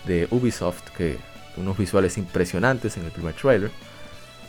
de 0.06 0.28
Ubisoft, 0.30 0.88
que 0.96 1.18
unos 1.56 1.76
visuales 1.76 2.16
impresionantes 2.16 2.96
en 2.96 3.04
el 3.04 3.10
primer 3.10 3.34
trailer. 3.34 3.70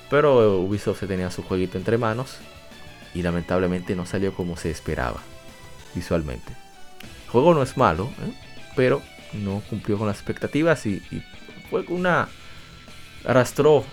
Pero 0.10 0.60
Ubisoft 0.60 0.99
se 0.99 1.07
tenía 1.07 1.31
su 1.31 1.44
jueguito 1.44 1.77
entre 1.77 1.98
manos 1.98 2.38
y 3.14 3.22
lamentablemente 3.22 3.95
no 3.95 4.06
salió 4.06 4.34
como 4.34 4.56
se 4.56 4.69
esperaba 4.69 5.22
visualmente. 5.93 6.53
El 7.25 7.29
juego 7.29 7.53
no 7.53 7.63
es 7.63 7.77
malo, 7.77 8.09
¿eh? 8.25 8.33
pero 8.75 9.01
no 9.33 9.61
cumplió 9.69 9.97
con 9.97 10.07
las 10.07 10.17
expectativas 10.17 10.85
y, 10.85 11.01
fue 11.69 11.81
una 11.87 12.29
arrastró 13.25 13.83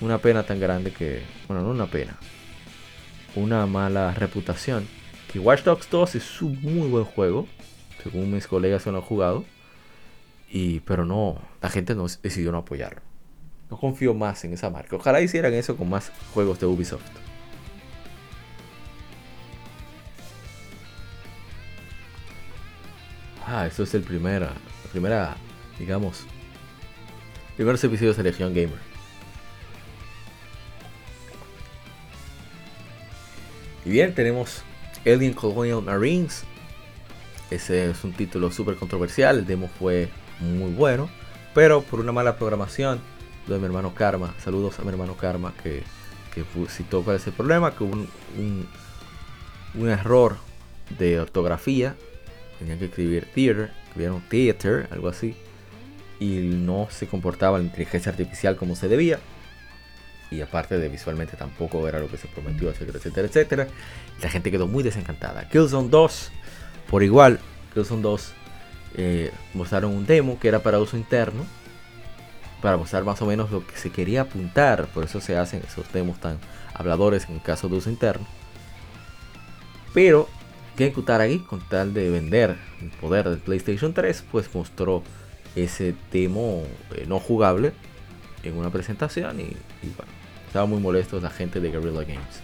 una 0.00 0.18
pena 0.18 0.44
tan 0.44 0.60
grande 0.60 0.92
que, 0.92 1.22
bueno, 1.48 1.62
no 1.62 1.70
una 1.70 1.86
pena, 1.86 2.16
una 3.34 3.66
mala 3.66 4.12
reputación. 4.12 4.86
Que 5.32 5.40
Watch 5.40 5.64
Dogs 5.64 5.88
2 5.90 6.14
es 6.14 6.42
un 6.42 6.60
muy 6.62 6.88
buen 6.88 7.04
juego, 7.04 7.48
según 8.02 8.32
mis 8.32 8.46
colegas 8.46 8.84
que 8.84 8.92
lo 8.92 8.98
han 8.98 9.02
jugado, 9.02 9.44
y, 10.48 10.80
pero 10.80 11.04
no, 11.04 11.40
la 11.60 11.70
gente 11.70 11.94
no 11.94 12.06
decidió 12.22 12.52
no 12.52 12.58
apoyarlo. 12.58 13.00
No 13.70 13.76
confío 13.76 14.14
más 14.14 14.44
en 14.44 14.52
esa 14.52 14.70
marca. 14.70 14.94
Ojalá 14.94 15.20
hicieran 15.20 15.52
eso 15.54 15.76
con 15.76 15.88
más 15.88 16.12
juegos 16.32 16.60
de 16.60 16.66
Ubisoft. 16.66 17.25
Ah, 23.48 23.64
esto 23.64 23.84
es 23.84 23.94
el 23.94 24.02
primera, 24.02 24.46
la 24.46 24.90
primera, 24.90 25.36
digamos, 25.78 26.24
primeros 27.54 27.82
episodios 27.84 28.16
de 28.16 28.24
Legion 28.24 28.52
Gamer. 28.52 28.78
Y 33.84 33.90
bien, 33.90 34.12
tenemos 34.16 34.62
Alien 35.06 35.32
Colonial 35.32 35.80
Marines. 35.80 36.42
Ese 37.48 37.88
es 37.88 38.02
un 38.02 38.12
título 38.14 38.50
súper 38.50 38.74
controversial. 38.74 39.38
El 39.38 39.46
demo 39.46 39.70
fue 39.78 40.08
muy 40.40 40.72
bueno. 40.72 41.08
Pero 41.54 41.82
por 41.82 42.00
una 42.00 42.10
mala 42.10 42.36
programación 42.36 42.98
de 43.46 43.58
mi 43.58 43.66
hermano 43.66 43.94
Karma. 43.94 44.34
Saludos 44.42 44.80
a 44.80 44.82
mi 44.82 44.88
hermano 44.88 45.16
Karma 45.16 45.54
que, 45.62 45.84
que 46.34 46.44
citó 46.68 47.04
cuál 47.04 47.14
es 47.14 47.26
el 47.28 47.32
problema. 47.32 47.76
Que 47.76 47.84
hubo 47.84 47.92
un, 47.92 48.68
un 49.74 49.88
error 49.88 50.36
de 50.98 51.20
ortografía 51.20 51.94
tenían 52.58 52.78
que 52.78 52.86
escribir 52.86 53.28
theater, 53.34 53.70
escribieron 53.86 54.22
theater, 54.28 54.88
algo 54.90 55.08
así, 55.08 55.36
y 56.18 56.38
no 56.38 56.88
se 56.90 57.06
comportaba 57.06 57.58
la 57.58 57.64
inteligencia 57.64 58.10
artificial 58.10 58.56
como 58.56 58.76
se 58.76 58.88
debía. 58.88 59.18
Y 60.30 60.40
aparte 60.40 60.78
de 60.78 60.88
visualmente 60.88 61.36
tampoco 61.36 61.86
era 61.86 62.00
lo 62.00 62.08
que 62.08 62.16
se 62.16 62.26
prometió, 62.26 62.70
etcétera, 62.70 62.98
etcétera, 62.98 63.28
etcétera. 63.28 63.68
La 64.22 64.28
gente 64.28 64.50
quedó 64.50 64.66
muy 64.66 64.82
desencantada. 64.82 65.48
Killzone 65.48 65.88
2, 65.88 66.32
por 66.90 67.02
igual, 67.02 67.38
Killzone 67.74 68.02
2 68.02 68.32
eh, 68.98 69.30
mostraron 69.52 69.92
un 69.92 70.06
demo 70.06 70.38
que 70.40 70.48
era 70.48 70.60
para 70.60 70.78
uso 70.78 70.96
interno. 70.96 71.46
Para 72.62 72.76
mostrar 72.76 73.04
más 73.04 73.20
o 73.22 73.26
menos 73.26 73.50
lo 73.50 73.64
que 73.66 73.76
se 73.76 73.90
quería 73.90 74.22
apuntar. 74.22 74.86
Por 74.86 75.04
eso 75.04 75.20
se 75.20 75.36
hacen 75.36 75.62
esos 75.66 75.92
demos 75.92 76.18
tan 76.18 76.38
habladores 76.74 77.28
en 77.28 77.38
caso 77.38 77.68
de 77.68 77.76
uso 77.76 77.90
interno. 77.90 78.26
Pero 79.94 80.28
que 80.76 80.92
ahí 81.20 81.38
con 81.38 81.60
tal 81.60 81.94
de 81.94 82.10
vender 82.10 82.56
el 82.80 82.90
poder 82.90 83.28
del 83.28 83.38
PlayStation 83.38 83.94
3, 83.94 84.24
pues 84.30 84.54
mostró 84.54 85.02
ese 85.54 85.94
demo 86.12 86.64
eh, 86.94 87.06
no 87.08 87.18
jugable 87.18 87.72
en 88.42 88.56
una 88.56 88.70
presentación 88.70 89.40
y, 89.40 89.56
bueno, 89.96 90.12
estaba 90.46 90.66
muy 90.66 90.80
molesto 90.80 91.18
la 91.20 91.30
gente 91.30 91.60
de 91.60 91.70
Guerrilla 91.70 92.02
Games. 92.02 92.42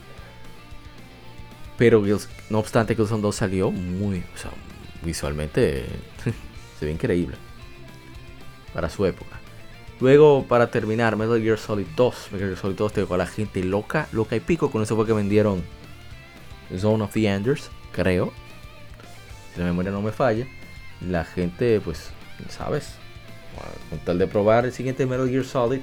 Pero 1.76 2.02
no 2.50 2.58
obstante 2.58 2.96
Killzone 2.96 3.22
2 3.22 3.34
salió 3.34 3.70
muy, 3.70 4.24
o 4.34 4.38
sea, 4.38 4.50
visualmente 5.04 5.84
se 6.78 6.86
ve 6.86 6.92
increíble 6.92 7.36
para 8.72 8.88
su 8.88 9.04
época. 9.04 9.40
Luego, 10.00 10.44
para 10.48 10.70
terminar, 10.70 11.16
Metal 11.16 11.40
Gear 11.40 11.58
Solid 11.58 11.86
2. 11.96 12.32
Metal 12.32 12.48
Gear 12.48 12.58
Solid 12.58 12.76
2 12.76 12.92
te 12.92 13.06
a 13.08 13.16
la 13.16 13.26
gente 13.26 13.62
loca, 13.62 14.08
loca 14.10 14.34
y 14.34 14.40
pico. 14.40 14.70
Con 14.70 14.82
eso 14.82 14.96
fue 14.96 15.06
que 15.06 15.12
vendieron 15.12 15.62
Zone 16.76 17.04
of 17.04 17.12
the 17.12 17.26
Enders, 17.26 17.70
creo. 17.92 18.32
Si 19.54 19.60
la 19.60 19.66
memoria 19.66 19.90
no 19.90 20.02
me 20.02 20.12
falla. 20.12 20.46
La 21.00 21.24
gente, 21.24 21.80
pues, 21.80 22.10
¿sabes? 22.48 22.94
Con 23.90 23.98
tal 24.00 24.18
de 24.18 24.26
probar 24.26 24.64
el 24.64 24.72
siguiente 24.72 25.06
Metal 25.06 25.28
Gear 25.28 25.44
Solid, 25.44 25.80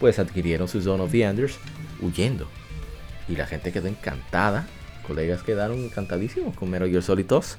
pues 0.00 0.18
adquirieron 0.18 0.68
su 0.68 0.80
Zone 0.82 1.02
of 1.02 1.12
the 1.12 1.22
Enders 1.22 1.58
huyendo. 2.00 2.48
Y 3.28 3.36
la 3.36 3.46
gente 3.46 3.72
quedó 3.72 3.88
encantada. 3.88 4.66
Colegas 5.06 5.42
quedaron 5.42 5.78
encantadísimos 5.78 6.54
con 6.54 6.70
Metal 6.70 6.88
Gear 6.88 7.02
Solid 7.02 7.26
2. 7.26 7.58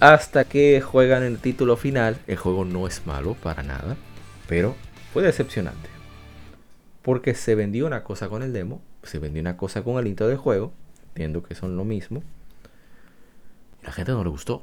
Hasta 0.00 0.44
que 0.44 0.80
juegan 0.80 1.24
el 1.24 1.38
título 1.38 1.76
final. 1.76 2.18
El 2.26 2.36
juego 2.36 2.64
no 2.64 2.86
es 2.86 3.06
malo 3.06 3.34
para 3.34 3.62
nada. 3.62 3.96
Pero 4.46 4.76
fue 5.12 5.22
decepcionante. 5.22 5.88
Porque 7.02 7.34
se 7.34 7.54
vendió 7.54 7.86
una 7.86 8.04
cosa 8.04 8.28
con 8.28 8.42
el 8.42 8.52
demo. 8.52 8.80
Se 9.02 9.18
vendió 9.18 9.40
una 9.40 9.56
cosa 9.56 9.82
con 9.82 9.98
el 9.98 10.06
intro 10.06 10.28
del 10.28 10.36
juego. 10.36 10.72
Entiendo 11.08 11.42
que 11.42 11.54
son 11.54 11.76
lo 11.76 11.84
mismo. 11.84 12.22
La 13.82 13.92
gente 13.92 14.12
no 14.12 14.22
le 14.22 14.30
gustó. 14.30 14.62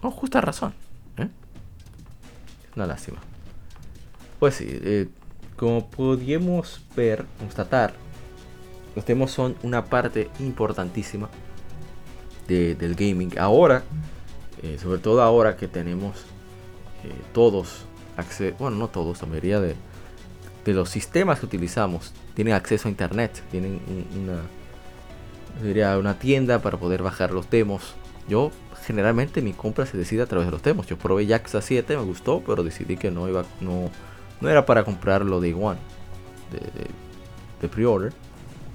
Con 0.00 0.10
justa 0.10 0.40
razón. 0.40 0.74
¿eh? 1.18 1.28
Una 2.76 2.86
lástima. 2.86 3.18
Pues 4.38 4.56
sí, 4.56 4.66
eh, 4.68 5.08
como 5.56 5.88
podíamos 5.88 6.82
ver, 6.96 7.24
constatar, 7.38 7.94
los 8.96 9.06
demos 9.06 9.30
son 9.30 9.56
una 9.62 9.84
parte 9.84 10.30
importantísima 10.40 11.28
del 12.48 12.94
gaming. 12.94 13.38
Ahora, 13.38 13.82
eh, 14.62 14.78
sobre 14.82 14.98
todo 14.98 15.22
ahora 15.22 15.56
que 15.56 15.68
tenemos 15.68 16.18
eh, 17.04 17.12
todos 17.32 17.86
acceso, 18.16 18.54
bueno, 18.58 18.76
no 18.76 18.88
todos, 18.88 19.22
la 19.22 19.28
mayoría 19.28 19.60
de, 19.60 19.74
de, 20.64 20.72
los 20.74 20.90
sistemas 20.90 21.40
que 21.40 21.46
utilizamos 21.46 22.12
tienen 22.34 22.54
acceso 22.54 22.88
a 22.88 22.90
internet, 22.90 23.42
tienen 23.50 23.80
una, 24.20 24.42
diría, 25.62 25.96
una 25.96 26.18
tienda 26.18 26.60
para 26.60 26.78
poder 26.78 27.02
bajar 27.02 27.32
los 27.32 27.48
demos. 27.48 27.94
Yo 28.28 28.50
generalmente 28.84 29.42
mi 29.42 29.52
compra 29.52 29.86
se 29.86 29.96
decide 29.96 30.22
a 30.22 30.26
través 30.26 30.46
de 30.46 30.52
los 30.52 30.62
demos. 30.62 30.86
Yo 30.86 30.96
probé 30.96 31.26
Yakuza 31.26 31.60
7, 31.60 31.96
me 31.96 32.02
gustó, 32.04 32.42
pero 32.46 32.62
decidí 32.62 32.96
que 32.96 33.10
no 33.10 33.28
iba, 33.28 33.44
no, 33.60 33.90
no 34.40 34.48
era 34.48 34.66
para 34.66 34.84
comprarlo 34.84 35.40
de 35.40 35.48
igual, 35.48 35.78
de, 36.50 36.60
de, 37.60 37.68
pre-order. 37.68 38.12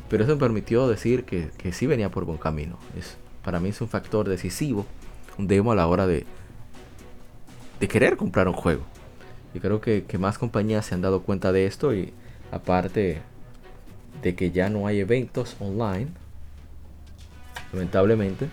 Pero 0.10 0.24
eso 0.24 0.34
me 0.34 0.40
permitió 0.40 0.88
decir 0.88 1.26
que, 1.26 1.49
que 1.57 1.74
sí 1.74 1.86
venía 1.86 2.10
por 2.10 2.26
buen 2.26 2.38
camino. 2.38 2.78
Es, 2.98 3.18
para 3.44 3.60
mí 3.60 3.69
es 3.69 3.82
un 3.82 3.90
factor 3.90 4.28
decisivo, 4.28 4.86
un 5.38 5.48
demo 5.48 5.72
a 5.72 5.76
la 5.76 5.88
hora 5.88 6.07
de, 6.07 6.26
de 7.80 7.88
querer 7.88 8.18
comprar 8.18 8.48
un 8.48 8.53
juego. 8.53 8.84
Y 9.53 9.60
creo 9.60 9.82
que, 9.82 10.03
que 10.06 10.18
más 10.18 10.38
compañías 10.38 10.86
se 10.86 10.95
han 10.95 11.02
dado 11.02 11.24
cuenta 11.24 11.52
de 11.52 11.65
esto 11.65 11.94
y 11.94 12.14
aparte 12.52 13.22
de 14.22 14.36
que 14.36 14.52
ya 14.52 14.69
no 14.69 14.88
hay 14.88 14.99
eventos 14.99 15.56
online, 15.60 16.07
lamentablemente, 17.74 18.48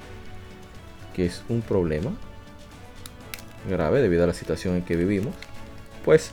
que 1.15 1.27
es 1.27 1.43
un 1.49 1.63
problema 1.63 2.11
grave 3.69 4.03
debido 4.03 4.25
a 4.25 4.27
la 4.27 4.35
situación 4.35 4.77
en 4.77 4.83
que 4.83 4.97
vivimos, 4.97 5.35
pues 6.05 6.33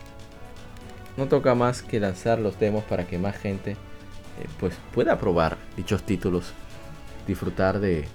no 1.18 1.28
toca 1.28 1.56
más 1.56 1.82
que 1.82 2.00
lanzar 2.00 2.40
los 2.40 2.60
demos 2.60 2.84
para 2.84 3.06
que 3.06 3.18
más 3.18 3.38
gente 3.38 3.72
eh, 3.72 4.48
pues 4.60 4.76
pueda 4.94 5.18
probar 5.18 5.58
dichos 5.78 6.04
títulos, 6.04 6.54
disfrutar 7.28 7.80
de 7.80 8.06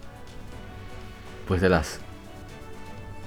pues 1.47 1.61
de 1.61 1.69
las 1.69 2.01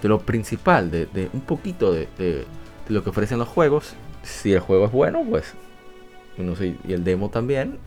de 0.01 0.07
lo 0.07 0.19
principal, 0.19 0.91
de, 0.91 1.29
un 1.33 1.41
poquito 1.41 1.91
de, 1.91 2.45
lo 2.87 3.03
que 3.03 3.09
ofrecen 3.09 3.37
los 3.37 3.47
juegos. 3.47 3.95
Si 4.23 4.53
el 4.53 4.59
juego 4.59 4.85
es 4.85 4.91
bueno, 4.91 5.23
pues 5.29 5.53
y 6.37 6.93
el 6.93 7.03
demo 7.03 7.29
también, 7.29 7.79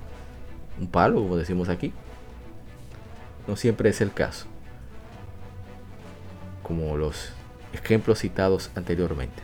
un 0.79 0.89
palo, 0.89 1.17
como 1.17 1.37
decimos 1.37 1.69
aquí. 1.71 1.93
No 3.47 3.57
siempre 3.57 3.89
es 3.89 4.01
el 4.01 4.13
caso, 4.13 4.47
como 6.63 6.97
los 6.97 7.31
ejemplos 7.73 8.21
citados 8.21 8.71
anteriormente. 8.75 9.43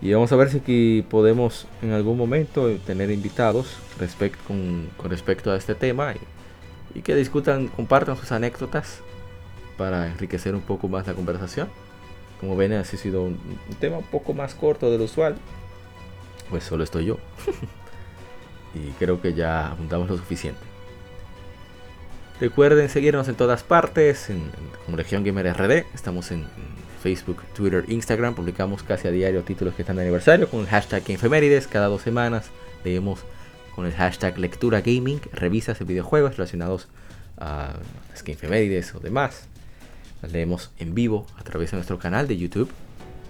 Y 0.00 0.12
vamos 0.12 0.30
a 0.32 0.36
ver 0.36 0.50
si 0.50 0.58
aquí 0.58 1.02
podemos 1.08 1.66
en 1.80 1.92
algún 1.92 2.18
momento 2.18 2.68
tener 2.86 3.10
invitados 3.10 3.78
con, 4.46 4.90
respecto 5.04 5.50
a 5.50 5.56
este 5.56 5.74
tema 5.74 6.14
y, 6.94 7.00
que 7.00 7.14
discutan, 7.14 7.68
compartan 7.68 8.16
sus 8.16 8.30
anécdotas 8.30 9.00
para 9.78 10.06
enriquecer 10.08 10.54
un 10.54 10.60
poco 10.60 10.88
más 10.88 11.06
la 11.06 11.14
conversación. 11.14 11.68
Como 12.38 12.54
ven, 12.54 12.74
ha 12.74 12.84
sido 12.84 13.22
un, 13.22 13.38
tema 13.80 13.96
un 13.98 14.04
poco 14.04 14.34
más 14.34 14.54
corto 14.54 14.90
de 14.90 14.98
lo 14.98 15.04
usual. 15.04 15.36
Pues 16.50 16.64
solo 16.64 16.84
estoy 16.84 17.06
yo. 17.06 17.18
y 18.74 18.90
creo 18.98 19.22
que 19.22 19.32
ya 19.32 19.70
abundamos 19.70 20.10
lo 20.10 20.18
suficiente. 20.18 20.73
Recuerden 22.40 22.88
seguirnos 22.88 23.28
en 23.28 23.36
todas 23.36 23.62
partes, 23.62 24.28
en, 24.28 24.50
como 24.84 24.96
Región 24.96 25.22
Gamer 25.22 25.56
RD. 25.56 25.84
Estamos 25.94 26.32
en 26.32 26.44
Facebook, 27.00 27.42
Twitter, 27.54 27.84
Instagram. 27.86 28.34
Publicamos 28.34 28.82
casi 28.82 29.06
a 29.06 29.12
diario 29.12 29.42
títulos 29.44 29.74
que 29.74 29.82
están 29.82 29.96
de 29.96 30.02
aniversario 30.02 30.48
con 30.48 30.60
el 30.60 30.66
hashtag 30.66 31.08
Infemérides. 31.10 31.68
Cada 31.68 31.86
dos 31.86 32.02
semanas 32.02 32.50
leemos 32.84 33.20
con 33.76 33.86
el 33.86 33.92
hashtag 33.92 34.36
Lectura 34.38 34.80
Gaming 34.80 35.20
revisas 35.32 35.78
de 35.78 35.84
videojuegos 35.84 36.36
relacionados 36.36 36.88
a 37.38 37.74
las 38.10 38.28
Infemérides 38.28 38.96
o 38.96 38.98
demás. 38.98 39.46
Las 40.20 40.32
leemos 40.32 40.72
en 40.78 40.92
vivo 40.92 41.26
a 41.38 41.44
través 41.44 41.70
de 41.70 41.76
nuestro 41.76 42.00
canal 42.00 42.26
de 42.26 42.36
YouTube. 42.36 42.68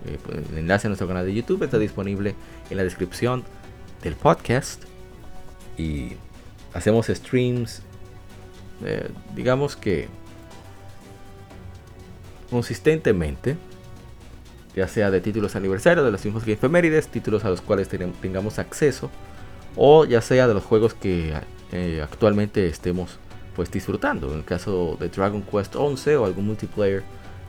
Eh, 0.07 0.19
pues, 0.25 0.39
el 0.51 0.59
enlace 0.59 0.87
a 0.87 0.89
nuestro 0.89 1.09
canal 1.09 1.27
de 1.27 1.35
YouTube 1.35 1.63
está 1.63 1.79
disponible 1.79 2.35
en 2.71 2.77
la 2.79 2.85
descripción 2.85 3.45
del 4.03 4.15
podcast. 4.15 4.83
Y 5.77 6.13
hacemos 6.73 7.09
streams, 7.09 7.83
eh, 8.85 9.11
digamos 9.35 9.77
que 9.77 10.09
consistentemente, 12.51 13.57
ya 14.75 14.89
sea 14.89 15.11
de 15.11 15.21
títulos 15.21 15.57
aniversarios 15.57 16.05
de 16.05 16.13
los 16.13 16.25
mismos 16.25 16.47
efemérides, 16.47 17.09
títulos 17.09 17.45
a 17.45 17.51
los 17.51 17.61
cuales 17.61 17.89
tengamos 17.89 18.59
acceso, 18.59 19.11
o 19.77 20.05
ya 20.05 20.21
sea 20.21 20.49
de 20.49 20.55
los 20.55 20.65
juegos 20.65 20.95
que 20.95 21.35
eh, 21.73 22.01
actualmente 22.03 22.67
estemos 22.67 23.19
pues 23.55 23.71
disfrutando. 23.71 24.33
En 24.33 24.39
el 24.39 24.45
caso 24.45 24.97
de 24.99 25.09
Dragon 25.09 25.43
Quest 25.43 25.77
11 25.77 26.17
o 26.17 26.25
algún 26.25 26.47
multiplayer 26.47 27.03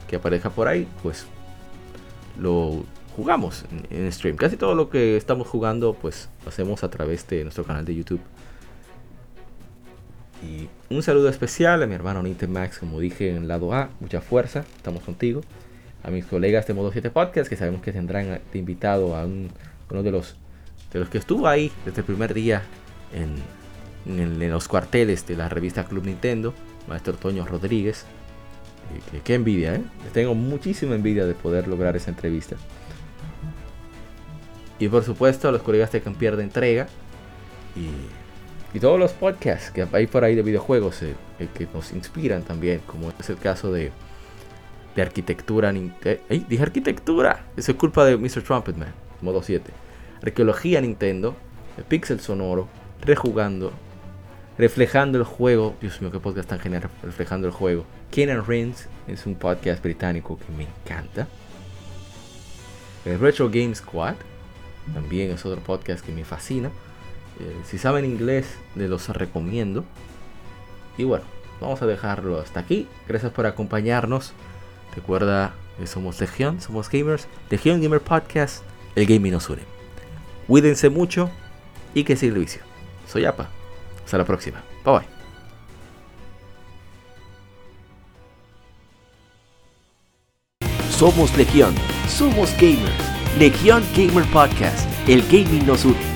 que 0.08 0.16
aparezca 0.16 0.50
por 0.50 0.68
ahí, 0.68 0.88
pues 1.02 1.26
lo 2.38 2.84
jugamos 3.16 3.64
en, 3.70 4.04
en, 4.04 4.12
stream. 4.12 4.36
Casi 4.36 4.56
todo 4.56 4.74
lo 4.74 4.90
que 4.90 5.16
estamos 5.16 5.48
jugando, 5.48 5.94
pues 5.94 6.28
lo 6.44 6.50
hacemos 6.50 6.84
a 6.84 6.90
través 6.90 7.26
de 7.28 7.42
nuestro 7.42 7.64
canal 7.64 7.84
de 7.84 7.94
YouTube. 7.94 8.20
Y 10.42 10.68
un 10.94 11.02
saludo 11.02 11.28
especial 11.28 11.82
a 11.82 11.86
mi 11.86 11.94
hermano 11.94 12.22
Max, 12.48 12.78
como 12.78 13.00
dije 13.00 13.30
en 13.30 13.36
el 13.36 13.48
lado 13.48 13.72
A, 13.72 13.90
mucha 14.00 14.20
fuerza, 14.20 14.64
estamos 14.76 15.02
contigo. 15.02 15.40
A 16.02 16.10
mis 16.10 16.26
colegas 16.26 16.66
de 16.66 16.74
Modo 16.74 16.92
7 16.92 17.10
Podcast, 17.10 17.48
que 17.48 17.56
sabemos 17.56 17.82
que 17.82 17.92
tendrán 17.92 18.40
invitado 18.52 19.16
a 19.16 19.24
uno 19.24 20.02
de 20.02 20.10
los, 20.10 20.36
de 20.92 21.00
los 21.00 21.08
que 21.08 21.18
estuvo 21.18 21.48
ahí 21.48 21.72
desde 21.84 22.02
el 22.02 22.04
primer 22.04 22.34
día 22.34 22.62
en, 23.12 24.20
en, 24.20 24.50
los 24.50 24.68
cuarteles 24.68 25.26
de 25.26 25.36
la 25.36 25.48
revista 25.48 25.84
Club 25.84 26.04
Nintendo, 26.04 26.54
Maestro 26.86 27.14
Toño 27.14 27.44
Rodríguez. 27.44 28.04
Que, 29.10 29.20
qué 29.20 29.34
envidia, 29.34 29.74
¿eh? 29.74 29.82
Tengo 30.12 30.34
muchísima 30.34 30.94
envidia 30.94 31.26
de 31.26 31.34
poder 31.34 31.66
lograr 31.66 31.96
esa 31.96 32.10
entrevista. 32.10 32.56
Y 34.78 34.88
por 34.88 35.02
supuesto 35.02 35.48
a 35.48 35.52
los 35.52 35.62
colegas 35.62 35.90
de 35.90 36.02
Campier 36.02 36.36
de 36.36 36.44
Entrega. 36.44 36.86
Y 37.74 37.88
y 38.76 38.78
todos 38.78 38.98
los 38.98 39.12
podcasts 39.12 39.70
que 39.70 39.88
hay 39.90 40.06
por 40.06 40.22
ahí 40.22 40.34
de 40.34 40.42
videojuegos 40.42 41.02
eh, 41.02 41.14
eh, 41.38 41.48
que 41.54 41.66
nos 41.72 41.92
inspiran 41.92 42.42
también, 42.42 42.82
como 42.86 43.10
es 43.18 43.30
el 43.30 43.38
caso 43.38 43.72
de, 43.72 43.90
de 44.94 45.00
arquitectura. 45.00 45.72
¿Eh? 46.04 46.44
Dije 46.46 46.62
arquitectura. 46.62 47.46
Eso 47.56 47.72
es 47.72 47.78
culpa 47.78 48.04
de 48.04 48.18
Mr. 48.18 48.42
Trumpetman, 48.42 48.92
modo 49.22 49.42
7. 49.42 49.72
Arqueología 50.22 50.82
Nintendo, 50.82 51.34
Pixel 51.88 52.20
Sonoro, 52.20 52.68
rejugando, 53.00 53.72
reflejando 54.58 55.16
el 55.16 55.24
juego. 55.24 55.74
Dios 55.80 56.02
mío, 56.02 56.12
qué 56.12 56.20
podcast 56.20 56.50
tan 56.50 56.58
genial, 56.58 56.90
reflejando 57.02 57.46
el 57.46 57.54
juego. 57.54 57.86
Kenan 58.10 58.44
Reigns 58.44 58.90
es 59.08 59.24
un 59.24 59.36
podcast 59.36 59.82
británico 59.82 60.38
que 60.38 60.52
me 60.52 60.64
encanta. 60.64 61.28
El 63.06 63.18
Retro 63.20 63.48
Game 63.48 63.74
Squad 63.74 64.16
también 64.92 65.30
es 65.30 65.46
otro 65.46 65.62
podcast 65.62 66.04
que 66.04 66.12
me 66.12 66.26
fascina. 66.26 66.70
Eh, 67.40 67.56
si 67.64 67.78
saben 67.78 68.04
inglés, 68.04 68.46
les 68.74 68.88
los 68.88 69.08
recomiendo. 69.08 69.84
Y 70.96 71.04
bueno, 71.04 71.24
vamos 71.60 71.82
a 71.82 71.86
dejarlo 71.86 72.40
hasta 72.40 72.60
aquí. 72.60 72.88
Gracias 73.08 73.32
por 73.32 73.46
acompañarnos. 73.46 74.32
Recuerda 74.94 75.52
que 75.78 75.86
somos 75.86 76.20
Legión, 76.20 76.60
somos 76.60 76.88
gamers. 76.88 77.28
Legión 77.50 77.82
Gamer 77.82 78.00
Podcast, 78.00 78.62
el 78.94 79.06
gaming 79.06 79.32
nos 79.32 79.50
une. 79.50 79.62
Cuídense 80.46 80.88
mucho 80.88 81.30
y 81.92 82.04
que 82.04 82.16
siga 82.16 82.34
el 82.34 82.40
vicio. 82.40 82.62
Soy 83.06 83.24
Apa. 83.24 83.48
Hasta 84.04 84.18
la 84.18 84.24
próxima. 84.24 84.62
Bye 84.84 84.98
bye. 84.98 85.16
Somos 90.90 91.36
Legión, 91.36 91.74
somos 92.08 92.54
gamers. 92.54 92.94
Legión 93.38 93.84
Gamer 93.94 94.24
Podcast, 94.32 94.88
el 95.06 95.20
gaming 95.28 95.66
nos 95.66 95.84
une. 95.84 96.15